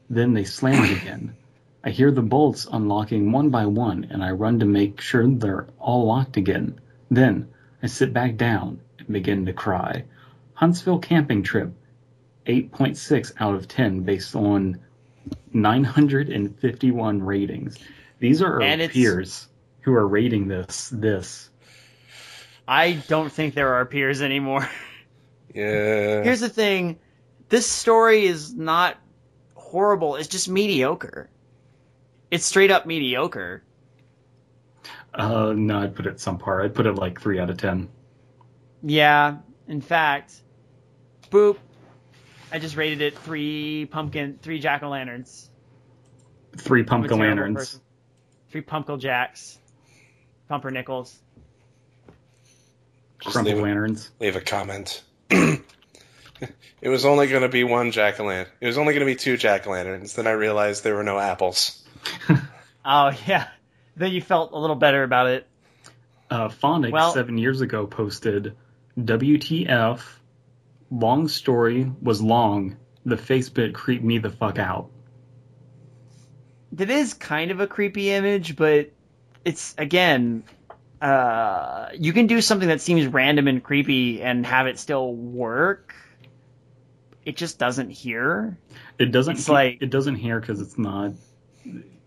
Then 0.09 0.35
they 0.35 0.43
slam 0.43 0.85
it 0.85 1.01
again. 1.01 1.37
I 1.85 1.91
hear 1.91 2.11
the 2.11 2.21
bolts 2.21 2.67
unlocking 2.71 3.31
one 3.31 3.51
by 3.51 3.67
one, 3.67 4.09
and 4.11 4.25
I 4.25 4.33
run 4.33 4.59
to 4.59 4.67
make 4.67 5.01
sure 5.01 5.29
they're 5.29 5.69
all 5.79 6.05
locked 6.05 6.37
again. 6.37 6.81
Then 7.09 7.49
I 7.81 7.87
sit 7.87 8.13
back 8.13 8.37
down 8.37 8.81
and 8.99 9.09
begin 9.09 9.47
to 9.47 9.53
cry. 9.53 10.05
Huntsville 10.55 10.99
camping 10.99 11.45
trip, 11.45 11.73
8.6 12.45 13.33
out 13.39 13.55
of 13.55 13.69
10 13.69 14.01
based 14.01 14.35
on 14.35 14.81
951 15.53 17.23
ratings. 17.23 17.79
These 18.19 18.43
are 18.43 18.61
our 18.61 18.89
peers 18.89 19.47
who 19.83 19.95
are 19.95 20.07
rating 20.07 20.49
this. 20.49 20.89
This. 20.91 21.51
I 22.67 22.93
don't 23.09 23.33
think 23.33 23.55
there 23.55 23.75
are 23.75 23.85
peers 23.87 24.23
anymore. 24.23 24.69
Yeah. 25.53 26.23
Here's 26.23 26.39
the 26.39 26.49
thing 26.49 27.01
this 27.49 27.67
story 27.67 28.25
is 28.27 28.55
not 28.55 28.97
horrible, 29.57 30.15
it's 30.15 30.29
just 30.29 30.49
mediocre. 30.49 31.29
It's 32.31 32.45
straight 32.45 32.71
up 32.71 32.87
mediocre. 32.87 33.65
Uh, 35.13 35.53
no, 35.57 35.81
I'd 35.81 35.97
put 35.97 36.07
it 36.07 36.21
some 36.21 36.39
par. 36.39 36.63
I'd 36.63 36.75
put 36.75 36.87
it 36.87 36.95
like 36.95 37.21
3 37.21 37.41
out 37.41 37.51
of 37.51 37.57
10. 37.57 37.89
Yeah, 38.85 39.39
in 39.67 39.81
fact, 39.81 40.41
boop. 41.31 41.57
I 42.53 42.59
just 42.59 42.77
rated 42.77 43.01
it 43.01 43.19
three 43.19 43.87
pumpkin, 43.87 44.39
three 44.43 44.59
jack 44.59 44.83
o' 44.83 44.89
lanterns. 44.89 45.51
Three 46.57 46.83
pumpkin 46.83 47.19
lanterns. 47.19 47.57
person. 47.57 47.81
Three 48.51 48.63
pumpkin 48.63 48.99
jacks. 48.99 49.59
Pumpernickels. 50.51 51.15
Just 53.23 53.35
Crumple 53.35 53.53
leave, 53.53 53.59
a- 53.61 53.63
lanterns. 53.63 54.11
leave 54.19 54.37
a 54.37 54.41
comment. 54.41 55.03
it 55.31 56.89
was 56.89 57.05
only 57.05 57.27
going 57.29 57.43
to 57.43 57.49
be 57.49 57.65
one 57.65 57.91
jack 57.93 58.19
o' 58.19 58.25
lantern. 58.25 58.53
It 58.61 58.67
was 58.67 58.79
only 58.79 58.93
going 58.95 59.07
to 59.07 59.13
be 59.13 59.15
two 59.17 59.37
jack 59.37 59.67
o' 59.67 59.71
lanterns. 59.71 60.15
Then 60.15 60.27
I 60.27 60.33
realized 60.33 60.83
there 60.83 60.95
were 60.97 61.05
no 61.05 61.19
apples. 61.19 61.83
Oh 62.83 63.13
yeah. 63.27 63.49
Then 63.95 64.11
you 64.13 64.23
felt 64.23 64.53
a 64.53 64.59
little 64.59 64.75
better 64.75 65.03
about 65.03 65.27
it. 65.27 65.47
Uh, 66.31 66.49
Phonic 66.49 66.95
Well- 66.95 67.13
seven 67.13 67.37
years 67.37 67.61
ago 67.61 67.87
posted, 67.87 68.57
"WTF? 68.99 70.01
Long 70.91 71.29
story 71.29 71.93
was 72.01 72.23
long. 72.23 72.79
The 73.05 73.19
face 73.19 73.51
bit 73.51 73.75
creeped 73.75 74.03
me 74.03 74.17
the 74.17 74.31
fuck 74.31 74.59
out." 74.59 74.89
That 76.73 76.89
is 76.89 77.13
kind 77.13 77.51
of 77.51 77.61
a 77.61 77.67
creepy 77.67 78.11
image, 78.13 78.57
but 78.57 78.91
it's 79.45 79.75
again, 79.79 80.45
uh, 81.01 81.89
you 81.99 82.13
can 82.13 82.27
do 82.27 82.41
something 82.41 82.69
that 82.69 82.81
seems 82.81 83.07
random 83.07 83.49
and 83.49 83.63
creepy 83.63 84.23
and 84.23 84.45
have 84.47 84.67
it 84.67 84.79
still 84.79 85.15
work. 85.15 85.95
It 87.25 87.37
just 87.37 87.59
doesn't 87.59 87.91
here. 87.91 88.59
It 88.99 89.13
doesn't. 89.13 89.35
It's 89.37 89.49
like- 89.49 89.79
it 89.81 89.91
doesn't 89.91 90.17
here 90.17 90.41
because 90.41 90.61
it's 90.61 90.79
not. 90.79 91.13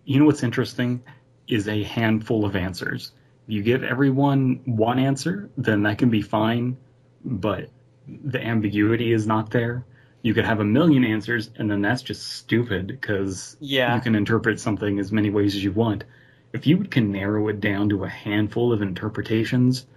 You 0.06 0.20
know 0.20 0.26
what's 0.26 0.44
interesting 0.44 1.02
is 1.48 1.68
a 1.68 1.84
handful 1.84 2.46
of 2.46 2.56
answers. 2.56 3.12
You 3.48 3.62
give 3.62 3.84
everyone 3.84 4.62
one 4.66 5.00
answer, 5.00 5.50
then 5.58 5.84
that 5.84 5.98
can 5.98 6.10
be 6.10 6.22
fine, 6.22 6.78
but 7.24 7.70
the 8.08 8.42
ambiguity 8.42 9.12
is 9.14 9.28
not 9.28 9.52
there. 9.52 9.86
You 10.22 10.34
could 10.34 10.46
have 10.46 10.60
a 10.62 10.66
million 10.66 11.04
answers, 11.04 11.50
and 11.58 11.70
then 11.70 11.82
that's 11.82 12.02
just 12.02 12.24
stupid 12.32 12.88
because 12.88 13.58
Yeah. 13.60 13.96
you 13.96 14.02
can 14.02 14.16
interpret 14.16 14.60
something 14.60 15.00
as 15.00 15.12
many 15.12 15.30
ways 15.30 15.56
as 15.56 15.64
you 15.64 15.72
want. 15.74 16.06
If 16.54 16.68
you 16.68 16.78
can 16.84 17.12
narrow 17.12 17.48
it 17.48 17.60
down 17.60 17.90
to 17.90 18.04
a 18.04 18.10
handful 18.10 18.72
of 18.72 18.84
interpretations, 18.84 19.88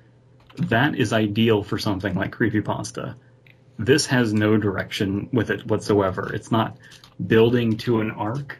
that 0.56 0.94
is 0.96 1.12
ideal 1.12 1.62
for 1.62 1.76
something 1.76 2.14
like 2.14 2.34
creepypasta. 2.34 3.14
This 3.78 4.06
has 4.06 4.32
no 4.32 4.56
direction 4.56 5.28
with 5.34 5.50
it 5.50 5.66
whatsoever. 5.66 6.32
It's 6.32 6.50
not 6.50 6.78
building 7.24 7.76
to 7.78 8.00
an 8.00 8.10
arc. 8.10 8.58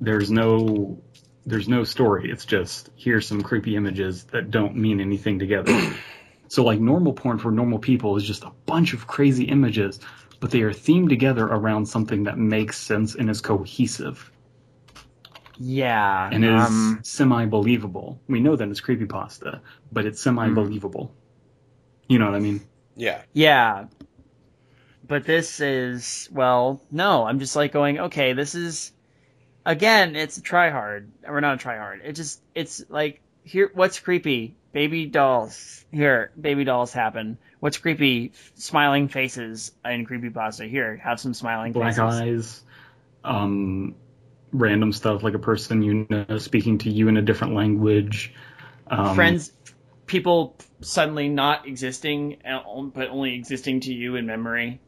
There's 0.00 0.30
no 0.30 1.02
there's 1.44 1.68
no 1.68 1.84
story. 1.84 2.30
It's 2.30 2.46
just 2.46 2.88
here's 2.96 3.28
some 3.28 3.42
creepy 3.42 3.76
images 3.76 4.24
that 4.32 4.50
don't 4.50 4.74
mean 4.74 4.98
anything 4.98 5.38
together. 5.38 5.78
so 6.48 6.64
like 6.64 6.80
normal 6.80 7.12
porn 7.12 7.38
for 7.38 7.50
normal 7.50 7.78
people 7.78 8.16
is 8.16 8.24
just 8.24 8.44
a 8.44 8.52
bunch 8.64 8.94
of 8.94 9.06
crazy 9.06 9.44
images, 9.44 10.00
but 10.40 10.50
they 10.50 10.62
are 10.62 10.72
themed 10.72 11.10
together 11.10 11.44
around 11.44 11.84
something 11.84 12.24
that 12.24 12.38
makes 12.38 12.78
sense 12.78 13.14
and 13.14 13.28
is 13.28 13.42
cohesive 13.42 14.30
Yeah. 15.58 16.28
and 16.32 16.44
is 16.44 16.50
um, 16.50 17.00
semi 17.02 17.46
believable. 17.46 18.20
We 18.28 18.40
know 18.40 18.56
that 18.56 18.68
it's 18.68 18.80
creepypasta, 18.80 19.60
but 19.92 20.06
it's 20.06 20.20
semi 20.20 20.48
believable. 20.50 21.14
You 22.08 22.18
know 22.18 22.26
what 22.26 22.34
I 22.34 22.40
mean? 22.40 22.60
Yeah. 22.94 23.22
Yeah. 23.32 23.86
But 25.06 25.24
this 25.24 25.60
is, 25.60 26.28
well, 26.32 26.82
no, 26.90 27.26
I'm 27.26 27.38
just 27.38 27.54
like 27.54 27.72
going, 27.72 27.98
okay, 27.98 28.32
this 28.32 28.54
is, 28.54 28.92
again, 29.64 30.16
it's 30.16 30.36
a 30.38 30.42
try 30.42 30.70
hard. 30.70 31.10
Or 31.26 31.40
not 31.40 31.54
a 31.54 31.58
try 31.58 31.76
hard. 31.76 32.00
It 32.04 32.12
just, 32.12 32.40
it's 32.54 32.84
like, 32.88 33.20
here, 33.44 33.70
what's 33.72 34.00
creepy? 34.00 34.56
Baby 34.72 35.06
dolls. 35.06 35.84
Here, 35.92 36.32
baby 36.38 36.64
dolls 36.64 36.92
happen. 36.92 37.38
What's 37.60 37.78
creepy? 37.78 38.32
Smiling 38.56 39.08
faces 39.08 39.72
in 39.84 40.06
creepypasta. 40.06 40.68
Here, 40.68 40.96
have 40.96 41.20
some 41.20 41.34
smiling 41.34 41.72
Black 41.72 41.94
faces. 41.96 42.02
eyes, 42.02 42.62
um, 43.24 43.94
random 44.52 44.92
stuff 44.92 45.22
like 45.22 45.34
a 45.34 45.38
person 45.38 45.82
you 45.82 46.06
know 46.08 46.38
speaking 46.38 46.78
to 46.78 46.90
you 46.90 47.08
in 47.08 47.16
a 47.16 47.22
different 47.22 47.54
language. 47.54 48.32
Um, 48.88 49.14
Friends, 49.14 49.52
people 50.06 50.56
suddenly 50.80 51.28
not 51.28 51.66
existing, 51.66 52.38
uh, 52.44 52.82
but 52.94 53.08
only 53.08 53.34
existing 53.34 53.80
to 53.80 53.92
you 53.92 54.16
in 54.16 54.26
memory. 54.26 54.80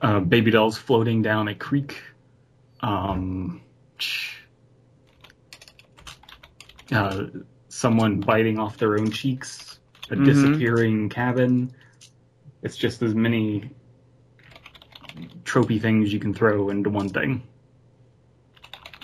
Uh, 0.00 0.20
baby 0.20 0.50
dolls 0.50 0.76
floating 0.76 1.22
down 1.22 1.48
a 1.48 1.54
creek. 1.54 2.02
Um, 2.80 3.62
uh, 6.92 7.24
someone 7.68 8.20
biting 8.20 8.58
off 8.58 8.78
their 8.78 8.98
own 8.98 9.10
cheeks. 9.10 9.78
A 10.10 10.14
Mhm. 10.14 10.24
disappearing 10.24 11.08
cabin. 11.08 11.72
It's 12.62 12.76
just 12.76 13.02
as 13.02 13.14
many 13.14 13.70
tropey 15.44 15.80
things 15.80 16.12
you 16.12 16.20
can 16.20 16.32
throw 16.32 16.68
into 16.70 16.90
one 16.90 17.08
thing. 17.08 17.42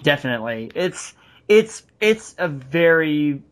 Definitely. 0.03 0.71
It's 0.75 1.15
it's 1.49 1.83
it's 2.01 2.35
a 2.39 2.49
very 2.49 3.43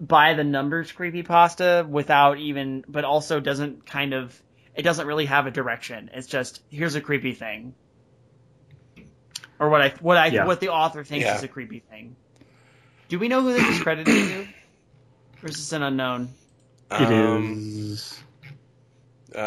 by 0.00 0.34
the 0.34 0.44
numbers 0.44 0.92
creepy 0.92 1.22
pasta 1.22 1.86
without 1.88 2.38
even 2.38 2.84
but 2.88 3.04
also 3.04 3.40
doesn't 3.40 3.84
kind 3.86 4.14
of 4.14 4.40
it 4.74 4.82
doesn't 4.82 5.06
really 5.06 5.26
have 5.26 5.46
a 5.46 5.50
direction. 5.50 6.10
It's 6.14 6.26
just 6.28 6.62
here's 6.70 6.94
a 6.94 7.00
creepy 7.00 7.32
thing. 7.32 7.74
Or 9.58 9.68
what 9.70 9.80
I 9.82 9.88
what 10.00 10.16
I 10.16 10.26
Yeah. 10.26 10.46
what 10.46 10.60
the 10.60 10.68
author 10.68 11.02
thinks 11.04 11.24
Yeah. 11.26 11.36
is 11.36 11.42
a 11.42 11.48
creepy 11.48 11.80
thing. 11.80 12.14
Do 13.08 13.18
we 13.18 13.28
know 13.28 13.42
who 13.42 13.54
this 13.54 13.66
is 13.76 13.80
credited 13.82 14.14
to? 14.14 14.40
Or 15.42 15.48
is 15.48 15.56
this 15.56 15.72
an 15.72 15.82
unknown? 15.82 16.28
It 16.90 17.02
Um, 17.02 17.54
is. 17.58 18.20
Uh, 19.34 19.38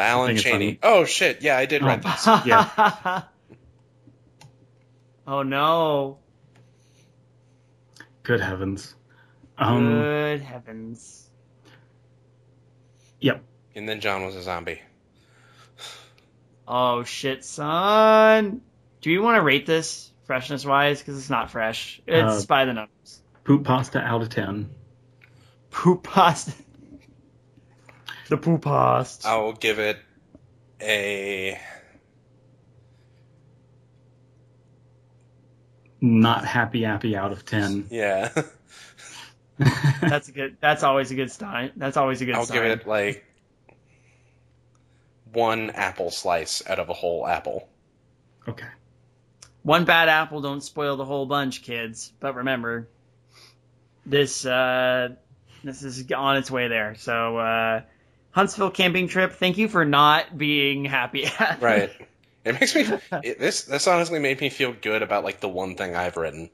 Alan 0.00 0.28
think 0.28 0.40
Cheney. 0.40 0.78
Oh 0.82 1.04
shit! 1.04 1.42
Yeah, 1.42 1.56
I 1.56 1.66
did 1.66 1.82
Oh. 1.82 1.86
read 1.86 2.02
this. 2.02 2.26
Yeah. 2.46 3.22
Oh 5.26 5.42
no. 5.42 6.18
Good 8.22 8.40
heavens. 8.40 8.94
Um, 9.58 9.88
Good 10.00 10.40
heavens. 10.40 11.30
Yep. 13.20 13.42
And 13.74 13.88
then 13.88 14.00
John 14.00 14.24
was 14.24 14.34
a 14.36 14.42
zombie. 14.42 14.80
Oh 16.68 17.04
shit, 17.04 17.44
son. 17.44 18.60
Do 19.00 19.10
you 19.10 19.22
want 19.22 19.36
to 19.36 19.42
rate 19.42 19.66
this 19.66 20.10
freshness 20.24 20.64
wise? 20.64 20.98
Because 21.00 21.18
it's 21.18 21.30
not 21.30 21.50
fresh. 21.50 22.00
It's 22.06 22.42
Uh, 22.44 22.46
by 22.46 22.64
the 22.64 22.72
numbers. 22.72 23.20
Poop 23.44 23.64
pasta 23.64 24.00
out 24.00 24.22
of 24.22 24.28
10. 24.30 24.70
Poop 25.70 26.02
pasta. 26.02 26.52
The 28.28 28.36
poop 28.36 28.62
pasta. 28.62 29.28
I 29.28 29.36
will 29.36 29.52
give 29.52 29.78
it 29.78 29.98
a. 30.80 31.56
Not 36.00 36.44
happy 36.44 36.84
appy 36.84 37.16
out 37.16 37.32
of 37.32 37.44
10. 37.44 37.86
Yeah, 37.90 38.30
That's 39.58 40.28
a 40.28 40.32
good. 40.32 40.56
That's 40.60 40.82
always 40.82 41.10
a 41.10 41.14
good 41.14 41.30
sign. 41.30 41.72
That's 41.76 41.96
always 41.96 42.20
a 42.20 42.26
good 42.26 42.34
I'll 42.34 42.44
sign. 42.44 42.56
give 42.56 42.64
it 42.64 42.86
like 42.86 43.24
one 45.32 45.70
apple 45.70 46.10
slice 46.10 46.62
out 46.66 46.78
of 46.78 46.88
a 46.88 46.92
whole 46.92 47.26
apple. 47.26 47.68
okay. 48.48 48.66
One 49.62 49.84
bad 49.84 50.08
apple 50.08 50.40
don't 50.42 50.60
spoil 50.60 50.96
the 50.96 51.04
whole 51.04 51.26
bunch, 51.26 51.62
kids. 51.62 52.12
But 52.20 52.36
remember, 52.36 52.86
this 54.04 54.46
uh, 54.46 55.08
this 55.64 55.82
is 55.82 56.12
on 56.12 56.36
its 56.36 56.50
way 56.50 56.68
there. 56.68 56.94
So 56.96 57.36
uh, 57.38 57.80
Huntsville 58.30 58.70
camping 58.70 59.08
trip. 59.08 59.32
Thank 59.32 59.58
you 59.58 59.68
for 59.68 59.84
not 59.84 60.36
being 60.36 60.84
happy. 60.84 61.28
Right. 61.60 61.90
It 62.46 62.60
makes 62.60 62.74
me. 62.74 62.86
It, 63.24 63.38
this 63.40 63.64
this 63.64 63.86
honestly 63.88 64.20
made 64.20 64.40
me 64.40 64.48
feel 64.50 64.72
good 64.72 65.02
about 65.02 65.24
like 65.24 65.40
the 65.40 65.48
one 65.48 65.74
thing 65.74 65.96
I've 65.96 66.16
written. 66.16 66.48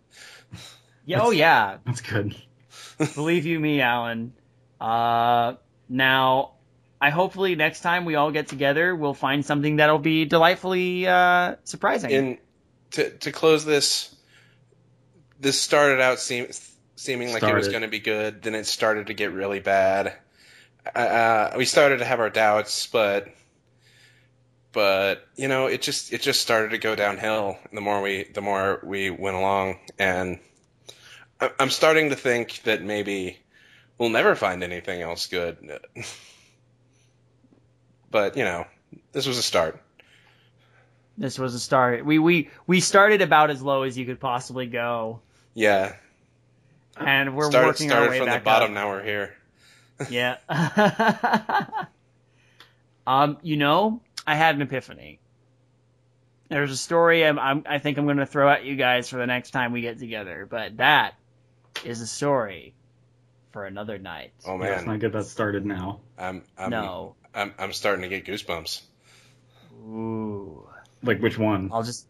yeah, 1.04 1.20
oh 1.20 1.30
yeah. 1.30 1.78
That's 1.84 2.00
good. 2.00 2.34
Believe 3.14 3.44
you 3.44 3.60
me, 3.60 3.80
Alan. 3.82 4.32
Uh, 4.80 5.54
now, 5.88 6.52
I 7.00 7.10
hopefully 7.10 7.56
next 7.56 7.80
time 7.80 8.06
we 8.06 8.14
all 8.14 8.30
get 8.30 8.48
together, 8.48 8.96
we'll 8.96 9.12
find 9.12 9.44
something 9.44 9.76
that'll 9.76 9.98
be 9.98 10.24
delightfully 10.24 11.06
uh, 11.06 11.56
surprising. 11.64 12.12
And 12.12 12.38
to 12.92 13.10
to 13.10 13.30
close 13.30 13.64
this, 13.66 14.14
this 15.40 15.60
started 15.60 16.00
out 16.00 16.20
seem, 16.20 16.48
seeming 16.96 17.34
like 17.34 17.42
it 17.42 17.54
was 17.54 17.68
going 17.68 17.82
to 17.82 17.88
be 17.88 18.00
good. 18.00 18.42
Then 18.42 18.54
it 18.54 18.64
started 18.66 19.08
to 19.08 19.14
get 19.14 19.32
really 19.32 19.60
bad. 19.60 20.14
Uh, 20.94 21.50
we 21.56 21.66
started 21.66 21.98
to 21.98 22.04
have 22.06 22.18
our 22.18 22.30
doubts, 22.30 22.86
but 22.86 23.28
but 24.72 25.26
you 25.36 25.48
know, 25.48 25.66
it 25.66 25.82
just 25.82 26.12
it 26.12 26.22
just 26.22 26.40
started 26.40 26.70
to 26.70 26.78
go 26.78 26.94
downhill. 26.94 27.58
The 27.72 27.80
more 27.80 28.00
we 28.00 28.24
the 28.24 28.40
more 28.40 28.80
we 28.82 29.10
went 29.10 29.36
along, 29.36 29.78
and 29.98 30.38
I'm 31.58 31.70
starting 31.70 32.10
to 32.10 32.16
think 32.16 32.62
that 32.64 32.82
maybe 32.82 33.38
we'll 33.98 34.08
never 34.10 34.34
find 34.34 34.62
anything 34.62 35.02
else 35.02 35.26
good. 35.26 35.58
But 38.10 38.36
you 38.36 38.44
know, 38.44 38.66
this 39.12 39.26
was 39.26 39.38
a 39.38 39.42
start. 39.42 39.82
this 41.16 41.38
was 41.38 41.54
a 41.54 41.58
start. 41.58 42.04
We 42.04 42.18
we 42.18 42.50
we 42.66 42.80
started 42.80 43.22
about 43.22 43.48
as 43.50 43.62
low 43.62 43.84
as 43.84 43.96
you 43.96 44.04
could 44.04 44.20
possibly 44.20 44.66
go, 44.66 45.20
Yeah, 45.54 45.94
and 46.98 47.34
we're 47.34 47.50
started, 47.50 47.68
working 47.68 47.90
our 47.90 48.04
started 48.04 48.10
way 48.10 48.18
from 48.18 48.28
the 48.28 48.40
bottom. 48.40 48.72
up. 48.72 48.74
Now 48.74 48.90
we're 48.90 49.02
here. 49.02 49.34
Yeah. 50.10 50.36
um, 53.06 53.38
you 53.42 53.56
know, 53.56 54.02
I 54.26 54.34
had 54.34 54.54
an 54.54 54.62
epiphany. 54.62 55.20
There's 56.48 56.70
a 56.70 56.76
story 56.76 57.24
I'm, 57.26 57.38
I'm 57.38 57.62
I 57.66 57.78
think 57.78 57.98
I'm 57.98 58.04
going 58.04 58.18
to 58.18 58.26
throw 58.26 58.48
at 58.50 58.64
you 58.64 58.76
guys 58.76 59.08
for 59.08 59.16
the 59.16 59.26
next 59.26 59.52
time 59.52 59.72
we 59.72 59.80
get 59.80 59.98
together, 59.98 60.46
but 60.48 60.76
that 60.76 61.14
is 61.84 62.00
a 62.00 62.06
story 62.06 62.74
for 63.52 63.64
another 63.64 63.98
night. 63.98 64.32
Oh 64.46 64.54
Yeah, 64.54 64.70
let's 64.70 64.82
man, 64.82 64.94
not 64.94 65.00
get 65.00 65.12
that 65.12 65.24
started 65.24 65.64
now. 65.64 66.00
I'm 66.18 66.42
I'm, 66.58 66.70
no. 66.70 67.16
I'm 67.34 67.54
I'm 67.58 67.72
starting 67.72 68.02
to 68.02 68.08
get 68.08 68.26
goosebumps. 68.26 68.82
Ooh. 69.86 70.68
Like 71.02 71.20
which 71.20 71.38
one? 71.38 71.70
I'll 71.72 71.82
just 71.82 72.06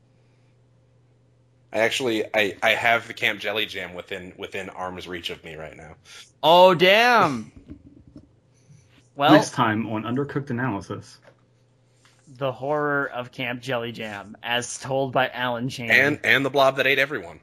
I 1.73 1.79
actually 1.79 2.25
I, 2.35 2.57
I 2.63 2.71
have 2.71 3.07
the 3.07 3.15
Camp 3.15 3.41
Jelly 3.41 3.67
Jam 3.67 3.95
within 3.95 4.35
within 4.37 4.69
arm's 4.71 5.09
reach 5.09 5.31
of 5.31 5.43
me 5.45 5.57
right 5.57 5.77
now. 5.77 5.95
Oh 6.43 6.75
damn. 6.75 7.53
Well, 9.15 9.33
Next 9.33 9.53
time 9.53 9.87
on 9.87 10.03
Undercooked 10.05 10.51
Analysis. 10.51 11.19
The 12.37 12.53
horror 12.53 13.07
of 13.07 13.31
Camp 13.31 13.61
Jelly 13.61 13.93
Jam, 13.93 14.37
as 14.43 14.79
told 14.79 15.13
by 15.13 15.29
Alan 15.29 15.69
Cheney. 15.69 15.91
And 15.91 16.21
and 16.25 16.45
the 16.45 16.51
blob 16.51 16.77
that 16.77 16.87
ate 16.87 16.99
everyone. 16.99 17.41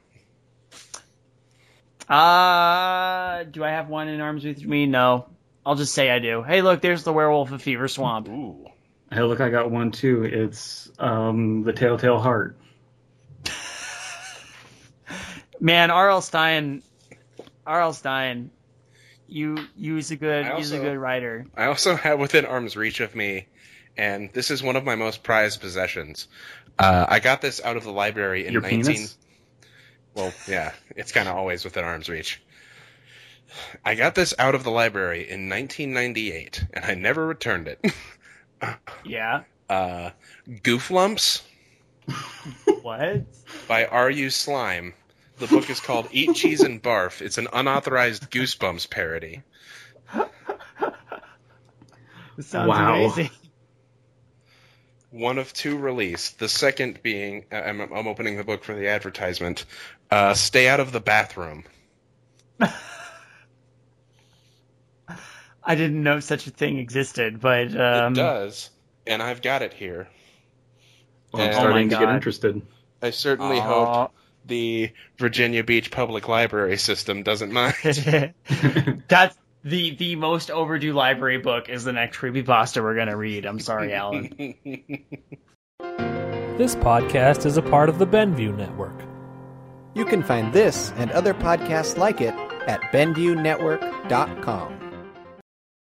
uh, 2.08 3.44
do 3.44 3.62
I 3.62 3.70
have 3.70 3.88
one 3.88 4.08
in 4.08 4.20
arms 4.20 4.44
with 4.44 4.64
me? 4.64 4.86
No. 4.86 5.26
I'll 5.64 5.74
just 5.76 5.94
say 5.94 6.10
I 6.10 6.18
do. 6.18 6.42
Hey, 6.42 6.62
look, 6.62 6.80
there's 6.80 7.04
the 7.04 7.12
werewolf 7.12 7.52
of 7.52 7.62
Fever 7.62 7.86
Swamp. 7.86 8.28
Ooh. 8.28 8.66
Hey, 9.12 9.22
look, 9.22 9.40
I 9.40 9.50
got 9.50 9.70
one 9.70 9.90
too. 9.90 10.24
It's 10.24 10.90
um, 10.98 11.62
the 11.62 11.72
Telltale 11.72 12.18
Heart. 12.18 12.56
Man, 15.60 15.90
R.L. 15.90 16.22
Stine, 16.22 16.82
R.L. 17.66 17.92
Stine, 17.92 18.50
you 19.28 19.58
use 19.76 20.10
a 20.10 20.16
good, 20.16 20.46
I 20.46 20.56
he's 20.56 20.72
a 20.72 20.78
good 20.78 20.96
writer. 20.96 21.46
I 21.56 21.66
also 21.66 21.94
have 21.96 22.18
within 22.18 22.46
arm's 22.46 22.76
reach 22.76 23.00
of 23.00 23.14
me, 23.14 23.46
and 24.00 24.32
this 24.32 24.50
is 24.50 24.62
one 24.62 24.76
of 24.76 24.84
my 24.84 24.94
most 24.94 25.22
prized 25.22 25.60
possessions. 25.60 26.26
Uh, 26.78 27.04
I 27.06 27.20
got 27.20 27.42
this 27.42 27.60
out 27.62 27.76
of 27.76 27.84
the 27.84 27.92
library 27.92 28.46
in 28.46 28.54
Your 28.54 28.62
19. 28.62 28.82
penis? 28.84 29.18
Well, 30.14 30.32
yeah, 30.48 30.72
it's 30.96 31.12
kind 31.12 31.28
of 31.28 31.36
always 31.36 31.64
within 31.64 31.84
arm's 31.84 32.08
reach. 32.08 32.42
I 33.84 33.96
got 33.96 34.14
this 34.14 34.32
out 34.38 34.54
of 34.54 34.64
the 34.64 34.70
library 34.70 35.28
in 35.28 35.50
1998, 35.50 36.64
and 36.72 36.84
I 36.84 36.94
never 36.94 37.26
returned 37.26 37.68
it. 37.68 37.84
Yeah. 39.04 39.42
uh, 39.70 40.10
Gooflumps 40.46 41.40
What? 42.82 43.24
by 43.68 43.86
R.U. 43.86 44.28
Slime. 44.30 44.92
The 45.38 45.46
book 45.46 45.70
is 45.70 45.80
called 45.80 46.08
Eat 46.12 46.34
Cheese 46.36 46.60
and 46.60 46.82
Barf. 46.82 47.22
It's 47.22 47.38
an 47.38 47.48
unauthorized 47.52 48.30
Goosebumps 48.30 48.88
parody. 48.90 49.42
This 52.36 52.46
sounds 52.48 52.68
Wow. 52.68 52.94
amazing. 52.94 53.30
One 55.10 55.38
of 55.38 55.52
two 55.52 55.76
released. 55.76 56.38
The 56.38 56.48
second 56.48 57.02
being, 57.02 57.46
uh, 57.50 57.56
I'm, 57.56 57.80
I'm 57.80 58.06
opening 58.06 58.36
the 58.36 58.44
book 58.44 58.62
for 58.62 58.74
the 58.74 58.88
advertisement. 58.88 59.64
Uh, 60.10 60.34
Stay 60.34 60.68
out 60.68 60.80
of 60.80 60.92
the 60.92 61.00
bathroom. 61.00 61.64
I 65.62 65.74
didn't 65.74 66.02
know 66.02 66.20
such 66.20 66.46
a 66.46 66.50
thing 66.50 66.78
existed, 66.78 67.40
but 67.40 67.76
um, 67.78 68.12
it 68.12 68.16
does, 68.16 68.70
and 69.06 69.22
I've 69.22 69.42
got 69.42 69.62
it 69.62 69.72
here. 69.72 70.08
Well, 71.32 71.42
I'm 71.42 71.50
Oh 71.50 71.52
starting 71.52 71.88
my 71.88 71.94
to 71.94 72.06
get 72.06 72.14
interested. 72.14 72.62
I 73.02 73.10
certainly 73.10 73.58
Aw. 73.58 73.62
hope 73.62 74.12
the 74.46 74.90
Virginia 75.18 75.62
Beach 75.64 75.90
Public 75.90 76.28
Library 76.28 76.76
system 76.76 77.22
doesn't 77.22 77.52
mind. 77.52 77.74
That's 79.08 79.36
the 79.64 79.94
the 79.96 80.16
most 80.16 80.50
overdue 80.50 80.92
library 80.92 81.38
book 81.38 81.68
is 81.68 81.84
the 81.84 81.92
next 81.92 82.18
creepypasta 82.18 82.82
we're 82.82 82.94
gonna 82.96 83.16
read. 83.16 83.46
I'm 83.46 83.60
sorry, 83.60 83.92
Alan. 84.00 84.54
This 86.58 86.74
podcast 86.76 87.46
is 87.46 87.56
a 87.56 87.62
part 87.62 87.88
of 87.88 87.98
the 87.98 88.06
Benview 88.06 88.56
Network. 88.56 89.00
You 89.94 90.04
can 90.04 90.22
find 90.22 90.52
this 90.52 90.92
and 90.96 91.10
other 91.12 91.34
podcasts 91.34 91.96
like 91.96 92.20
it 92.20 92.34
at 92.68 92.80
BenviewNetwork.com. 92.92 94.89